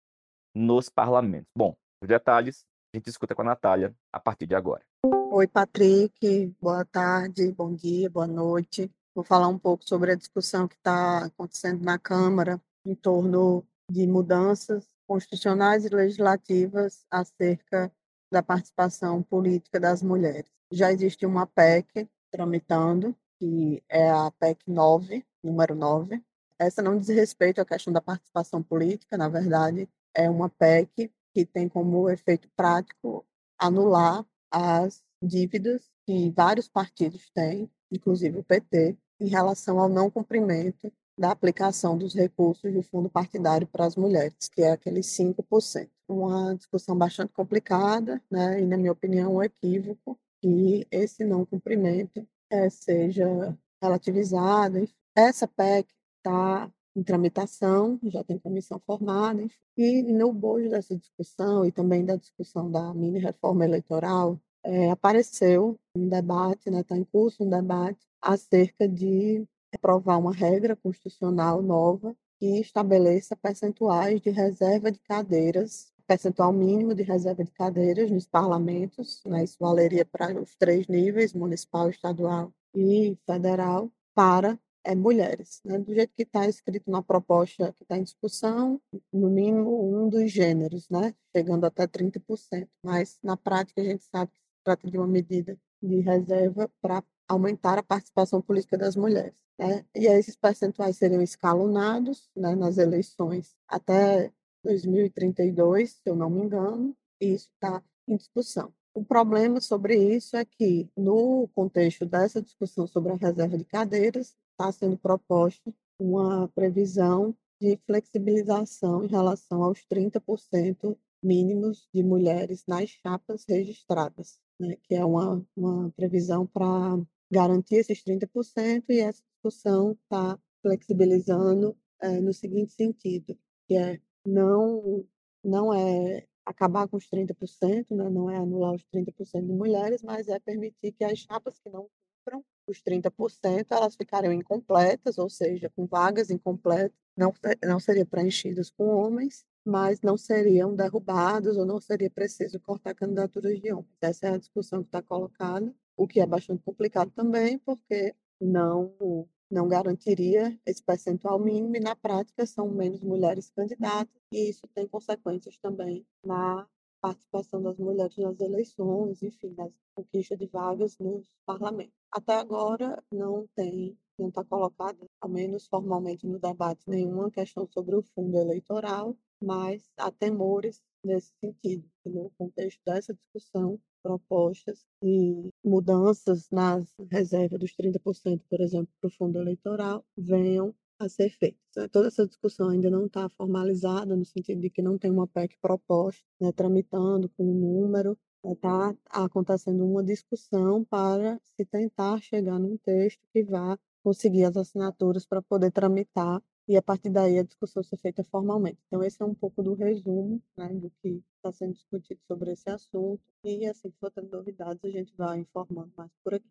nos 0.55 0.89
parlamentos. 0.89 1.51
Bom, 1.57 1.77
os 2.01 2.09
detalhes 2.09 2.65
a 2.95 2.97
gente 2.97 3.11
escuta 3.11 3.35
com 3.35 3.43
a 3.43 3.47
Natália 3.47 3.95
a 4.13 4.21
partir 4.21 4.47
de 4.47 4.55
agora. 4.55 4.83
Oi, 5.05 5.47
Patrick. 5.49 6.55
Boa 6.61 6.85
tarde, 6.85 7.53
bom 7.53 7.75
dia, 7.75 8.09
boa 8.09 8.27
noite. 8.27 8.91
Vou 9.15 9.25
falar 9.25 9.49
um 9.49 9.59
pouco 9.59 9.87
sobre 9.87 10.13
a 10.13 10.15
discussão 10.15 10.69
que 10.69 10.77
está 10.77 11.25
acontecendo 11.25 11.83
na 11.83 11.99
Câmara 11.99 12.61
em 12.87 12.95
torno 12.95 13.67
de 13.91 14.07
mudanças 14.07 14.89
constitucionais 15.07 15.85
e 15.85 15.89
legislativas 15.89 17.05
acerca 17.11 17.93
da 18.33 18.43
participação 18.43 19.23
política 19.23 19.81
das 19.81 20.03
mulheres. 20.03 20.51
Já 20.73 20.93
existe 20.93 21.27
uma 21.27 21.47
PEC 21.47 22.09
tramitando, 22.31 23.15
que 23.39 23.83
é 23.89 24.11
a 24.11 24.31
PEC 24.39 24.61
9, 24.67 25.25
número 25.43 25.75
9, 25.75 26.23
essa 26.59 26.83
não 26.83 26.99
diz 26.99 27.09
respeito 27.09 27.61
à 27.61 27.65
questão 27.65 27.93
da 27.93 28.01
participação 28.01 28.63
política, 28.63 29.17
na 29.17 29.29
verdade, 29.29 29.89
é 30.15 30.29
uma 30.29 30.49
PEC 30.49 31.11
que 31.35 31.45
tem 31.45 31.69
como 31.69 32.09
efeito 32.09 32.49
prático 32.57 33.25
anular 33.59 34.25
as 34.51 35.03
dívidas 35.23 35.83
que 36.07 36.31
vários 36.31 36.69
partidos 36.69 37.29
têm, 37.31 37.71
inclusive 37.91 38.39
o 38.39 38.45
PT, 38.45 38.97
em 39.21 39.29
relação 39.29 39.79
ao 39.79 39.89
não 39.89 40.11
cumprimento 40.11 40.93
da 41.19 41.31
aplicação 41.31 41.97
dos 41.97 42.15
recursos 42.15 42.73
do 42.73 42.83
fundo 42.83 43.09
partidário 43.09 43.67
para 43.67 43.87
as 43.87 43.97
mulheres, 43.97 44.49
que 44.51 44.63
é 44.63 44.73
aqueles 44.73 45.07
5%. 45.07 45.89
Uma 46.09 46.55
discussão 46.55 46.97
bastante 46.97 47.33
complicada, 47.33 48.23
né, 48.31 48.61
e, 48.61 48.67
na 48.67 48.77
minha 48.77 48.93
opinião, 48.93 49.37
um 49.37 49.43
equívoco 49.43 50.19
que 50.41 50.87
esse 50.91 51.25
não 51.25 51.45
cumprimento 51.45 52.27
é, 52.51 52.69
seja 52.69 53.57
relativizado. 53.83 54.89
Essa 55.15 55.49
PEC 55.49 55.89
está 56.27 56.71
em 56.97 57.03
tramitação, 57.03 58.01
já 58.05 58.25
tem 58.25 58.39
comissão 58.39 58.81
formada, 58.85 59.47
e 59.77 60.03
no 60.03 60.33
bojo 60.33 60.69
dessa 60.71 60.97
discussão 60.97 61.65
e 61.65 61.71
também 61.71 62.05
da 62.05 62.17
discussão 62.17 62.71
da 62.71 62.93
mini 62.95 63.19
reforma 63.19 63.65
eleitoral, 63.65 64.41
é, 64.65 64.91
apareceu 64.91 65.79
um 65.97 66.09
debate, 66.09 66.69
está 66.69 66.71
né, 66.71 66.83
tá 66.83 66.97
em 66.97 67.05
curso 67.05 67.45
um 67.45 67.51
debate 67.51 68.01
acerca 68.21 68.89
de 68.89 69.47
aprovar 69.75 70.19
uma 70.19 70.33
regra 70.33 70.75
constitucional 70.75 71.63
nova 71.63 72.17
que 72.39 72.61
estabeleça 72.61 73.37
percentuais 73.37 74.21
de 74.21 74.31
reserva 74.31 74.91
de 74.91 74.99
cadeiras, 75.01 75.93
percentual 76.07 76.53
mínimo 76.53 76.95
de 76.95 77.03
reserva 77.03 77.45
de 77.45 77.51
cadeiras 77.51 78.11
nos 78.11 78.27
parlamentos, 78.27 79.23
né, 79.27 79.45
isso 79.45 79.57
valeria 79.61 80.05
para 80.05 80.41
os 80.41 80.55
três 80.57 80.89
níveis, 80.89 81.35
municipal, 81.35 81.91
estadual 81.91 82.53
e 82.75 83.17
federal, 83.27 83.91
para 84.15 84.59
é, 84.87 84.95
mulheres. 84.95 85.61
Né? 85.65 85.79
Do 85.79 85.93
jeito 85.93 86.15
que 86.15 86.23
está 86.23 86.47
escrito 86.49 86.89
na 86.91 87.03
proposta 87.03 87.73
que 87.73 87.83
está 87.83 87.99
em 87.99 88.05
discussão, 88.05 88.81
no 89.13 89.29
mínimo 89.29 90.05
um 90.05 90.09
dos 90.09 90.31
gêneros, 90.31 90.89
né? 90.89 91.13
chegando 91.35 91.65
até 91.65 91.87
30%. 91.87 92.69
Mas, 92.83 93.19
na 93.23 93.37
prática, 93.37 93.81
a 93.81 93.85
gente 93.85 94.05
sabe 94.05 94.31
que 94.31 94.39
se 94.39 94.65
trata 94.65 94.89
de 94.89 94.97
uma 94.97 95.07
medida 95.07 95.59
de 95.83 96.01
reserva 96.01 96.71
para 96.81 97.03
aumentar 97.29 97.79
a 97.79 97.83
participação 97.83 98.41
política 98.41 98.79
das 98.79 98.95
mulheres. 98.95 99.35
Né? 99.59 99.85
E 99.95 100.07
esses 100.07 100.37
percentuais 100.37 100.97
seriam 100.97 101.21
escalonados 101.21 102.31
né, 102.37 102.55
nas 102.55 102.79
eleições 102.79 103.57
até 103.67 104.33
2032, 104.63 105.91
se 105.91 106.01
eu 106.07 106.15
não 106.15 106.31
me 106.31 106.43
engano, 106.43 106.97
e 107.21 107.35
isso 107.35 107.51
está 107.55 107.83
em 108.07 108.17
discussão. 108.17 108.73
O 108.95 109.05
problema 109.05 109.61
sobre 109.61 109.97
isso 109.97 110.37
é 110.37 110.45
que, 110.45 110.89
no 110.97 111.49
contexto 111.55 112.07
dessa 112.07 112.41
discussão 112.41 112.87
sobre 112.87 113.13
a 113.13 113.17
reserva 113.17 113.59
de 113.59 113.65
cadeiras, 113.65 114.35
está 114.57 114.73
sendo 114.73 114.97
proposta 114.97 115.73
uma 115.99 116.49
previsão 116.49 117.35
de 117.61 117.79
flexibilização 117.87 119.05
em 119.05 119.09
relação 119.09 119.63
aos 119.63 119.85
30% 119.87 120.97
mínimos 121.23 121.89
de 121.93 122.03
mulheres 122.03 122.65
nas 122.67 122.91
chapas 122.91 123.45
registradas, 123.49 124.39
né, 124.59 124.77
que 124.83 124.95
é 124.95 125.05
uma, 125.05 125.45
uma 125.57 125.91
previsão 125.93 126.47
para 126.47 126.99
garantir 127.31 127.77
esses 127.77 128.03
30%, 128.03 128.85
e 128.91 129.01
essa 129.01 129.23
discussão 129.35 129.93
está 129.93 130.39
flexibilizando 130.63 131.77
é, 132.01 132.21
no 132.21 132.33
seguinte 132.33 132.73
sentido, 132.73 133.37
que 133.67 133.77
é 133.77 134.01
não, 134.25 135.05
não 135.43 135.73
é 135.73 136.27
acabar 136.45 136.87
com 136.89 136.97
os 136.97 137.09
30%, 137.09 137.87
né, 137.91 138.09
não 138.11 138.31
é 138.31 138.37
anular 138.37 138.75
os 138.75 138.85
30% 138.95 139.47
de 139.47 139.53
mulheres, 139.53 140.03
mas 140.03 140.29
é 140.29 140.39
permitir 140.39 140.93
que 140.93 141.05
as 141.05 141.19
chapas 141.19 141.59
que 141.59 141.71
não 141.71 141.89
cumpram 142.27 142.45
os 142.67 142.83
30%, 142.83 143.67
elas 143.71 143.95
ficariam 143.95 144.33
incompletas, 144.33 145.19
ou 145.19 145.31
seja, 145.31 145.71
com 145.71 145.87
vagas 145.87 146.31
incompletas, 146.31 146.93
não, 147.17 147.33
não 147.65 147.79
seriam 147.79 148.07
preenchidas 148.07 148.71
com 148.71 148.89
homens, 148.89 149.47
mas 149.65 150.01
não 150.01 150.17
seriam 150.17 150.75
derrubados 150.75 151.57
ou 151.57 151.65
não 151.65 151.81
seria 151.81 152.11
preciso 152.11 152.59
cortar 152.61 152.95
candidaturas 152.95 153.61
de 153.61 153.73
homens. 153.73 153.97
Essa 154.01 154.27
é 154.27 154.31
a 154.35 154.39
discussão 154.39 154.83
que 154.83 154.89
está 154.89 155.01
colocada, 155.01 155.73
o 155.97 156.07
que 156.07 156.21
é 156.21 156.27
bastante 156.27 156.63
complicado 156.63 157.11
também, 157.13 157.59
porque 157.59 158.15
não 158.41 159.29
não 159.49 159.69
garantiria 159.69 160.59
esse 160.67 160.83
percentual 160.83 161.39
mínimo 161.39 161.77
e 161.77 161.81
na 161.81 161.95
prática 161.95 162.45
são 162.45 162.69
menos 162.69 163.01
mulheres 163.01 163.49
candidatas 163.49 164.21
e 164.33 164.51
isso 164.51 164.67
tem 164.75 164.89
consequências 164.89 165.57
também 165.59 166.05
na 166.25 166.67
participação 167.01 167.63
das 167.63 167.79
mulheres 167.79 168.17
nas 168.17 168.41
eleições, 168.41 169.23
enfim, 169.23 169.55
nas 169.57 169.71
conquistas 169.95 170.37
de 170.37 170.47
vagas 170.47 170.99
nos 170.99 171.31
parlamentos. 171.45 171.95
Até 172.17 172.33
agora 172.33 173.05
não 173.13 173.47
tem, 173.55 173.95
não 174.19 174.29
está 174.31 174.43
colocada, 174.43 174.97
ao 175.21 175.29
menos 175.29 175.67
formalmente 175.67 176.27
no 176.27 176.39
debate, 176.39 176.89
nenhuma 176.89 177.31
questão 177.31 177.69
sobre 177.71 177.95
o 177.95 178.03
fundo 178.03 178.39
eleitoral, 178.39 179.15
mas 179.39 179.87
há 179.99 180.11
temores 180.11 180.83
nesse 181.05 181.31
sentido, 181.39 181.87
no 182.07 182.31
contexto 182.39 182.81
dessa 182.87 183.13
discussão, 183.13 183.79
propostas 184.03 184.87
e 185.03 185.51
mudanças 185.63 186.49
nas 186.51 186.91
reservas 187.11 187.61
dos 187.61 187.77
30%, 187.77 188.41
por 188.49 188.63
exemplo, 188.63 188.89
para 188.99 189.09
o 189.09 189.13
fundo 189.13 189.39
eleitoral, 189.39 190.03
venham 190.17 190.75
a 190.99 191.11
ser 191.11 191.29
feitas. 191.29 191.61
Né? 191.77 191.87
Toda 191.89 192.09
essa 192.09 192.27
discussão 192.27 192.71
ainda 192.71 192.89
não 192.89 193.05
está 193.05 193.29
formalizada, 193.29 194.17
no 194.17 194.25
sentido 194.25 194.63
de 194.63 194.71
que 194.71 194.81
não 194.81 194.97
tem 194.97 195.11
uma 195.11 195.27
PEC 195.27 195.59
proposta, 195.61 196.25
né, 196.41 196.51
tramitando 196.51 197.29
com 197.37 197.45
um 197.45 197.83
número, 197.83 198.19
está 198.53 198.95
acontecendo 199.11 199.85
uma 199.85 200.03
discussão 200.03 200.85
para 200.85 201.41
se 201.57 201.65
tentar 201.65 202.21
chegar 202.21 202.59
num 202.59 202.77
texto 202.77 203.21
que 203.33 203.43
vá 203.43 203.79
conseguir 204.03 204.45
as 204.45 204.57
assinaturas 204.57 205.27
para 205.27 205.43
poder 205.43 205.73
tramitar 205.73 206.41
e 206.69 206.77
a 206.77 206.83
partir 206.83 207.11
daí 207.11 207.39
a 207.39 207.43
discussão 207.43 207.83
ser 207.83 207.97
feita 207.99 208.25
formalmente. 208.25 208.79
Então 208.87 209.03
esse 209.03 209.21
é 209.23 209.25
um 209.25 209.35
pouco 209.35 209.63
do 209.63 209.75
resumo 209.75 210.43
né, 210.57 210.69
do 210.69 210.91
que 211.03 211.23
está 211.37 211.53
sendo 211.53 211.75
discutido 211.75 212.21
sobre 212.27 212.53
esse 212.53 212.69
assunto 212.69 213.21
e 213.45 213.67
assim 213.67 213.91
que 213.91 213.99
for 213.99 214.11
tendo 214.11 214.31
novidades 214.31 214.85
a 214.85 214.91
gente 214.91 215.13
vai 215.17 215.41
informando 215.41 215.93
mais 215.97 216.11
por 216.23 216.35
aqui. 216.35 216.47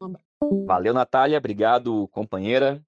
Um 0.00 0.06
abraço. 0.06 0.64
Valeu, 0.66 0.92
Natália. 0.92 1.38
Obrigado, 1.38 2.08
companheira. 2.08 2.84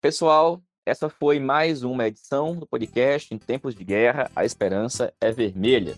Pessoal, 0.00 0.60
essa 0.84 1.08
foi 1.08 1.38
mais 1.38 1.82
uma 1.82 2.06
edição 2.06 2.56
do 2.56 2.66
podcast 2.66 3.32
Em 3.34 3.38
Tempos 3.38 3.74
de 3.74 3.84
Guerra, 3.84 4.30
a 4.34 4.44
Esperança 4.44 5.12
é 5.20 5.32
Vermelha. 5.32 5.96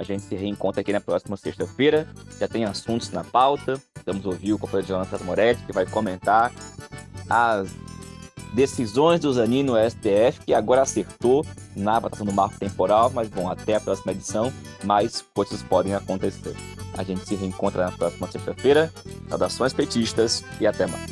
A 0.00 0.02
gente 0.02 0.22
se 0.22 0.34
reencontra 0.34 0.80
aqui 0.80 0.94
na 0.94 1.00
próxima 1.00 1.36
sexta-feira. 1.36 2.08
Já 2.38 2.48
tem 2.48 2.64
assuntos 2.64 3.10
na 3.10 3.22
pauta. 3.22 3.78
Vamos 4.06 4.24
ouvir 4.24 4.54
o 4.54 4.58
companheiro 4.58 4.88
Jonathan 4.88 5.22
Moretti, 5.24 5.62
que 5.66 5.74
vai 5.74 5.84
comentar 5.84 6.50
as 7.28 7.68
decisões 8.54 9.20
do 9.20 9.30
Zanin 9.30 9.62
no 9.62 9.74
STF, 9.76 10.40
que 10.46 10.54
agora 10.54 10.80
acertou 10.80 11.44
na 11.76 11.98
votação 12.00 12.24
do 12.24 12.32
marco 12.32 12.58
temporal, 12.58 13.10
mas 13.10 13.28
bom, 13.28 13.50
até 13.50 13.74
a 13.74 13.80
próxima 13.80 14.12
edição, 14.12 14.50
mais 14.82 15.22
coisas 15.34 15.62
podem 15.62 15.94
acontecer. 15.94 16.56
A 16.96 17.02
gente 17.02 17.26
se 17.26 17.34
reencontra 17.34 17.84
na 17.84 17.92
próxima 17.92 18.26
sexta-feira. 18.32 18.90
Saudações 19.28 19.74
petistas 19.74 20.42
e 20.58 20.66
até 20.66 20.86
mais. 20.86 21.10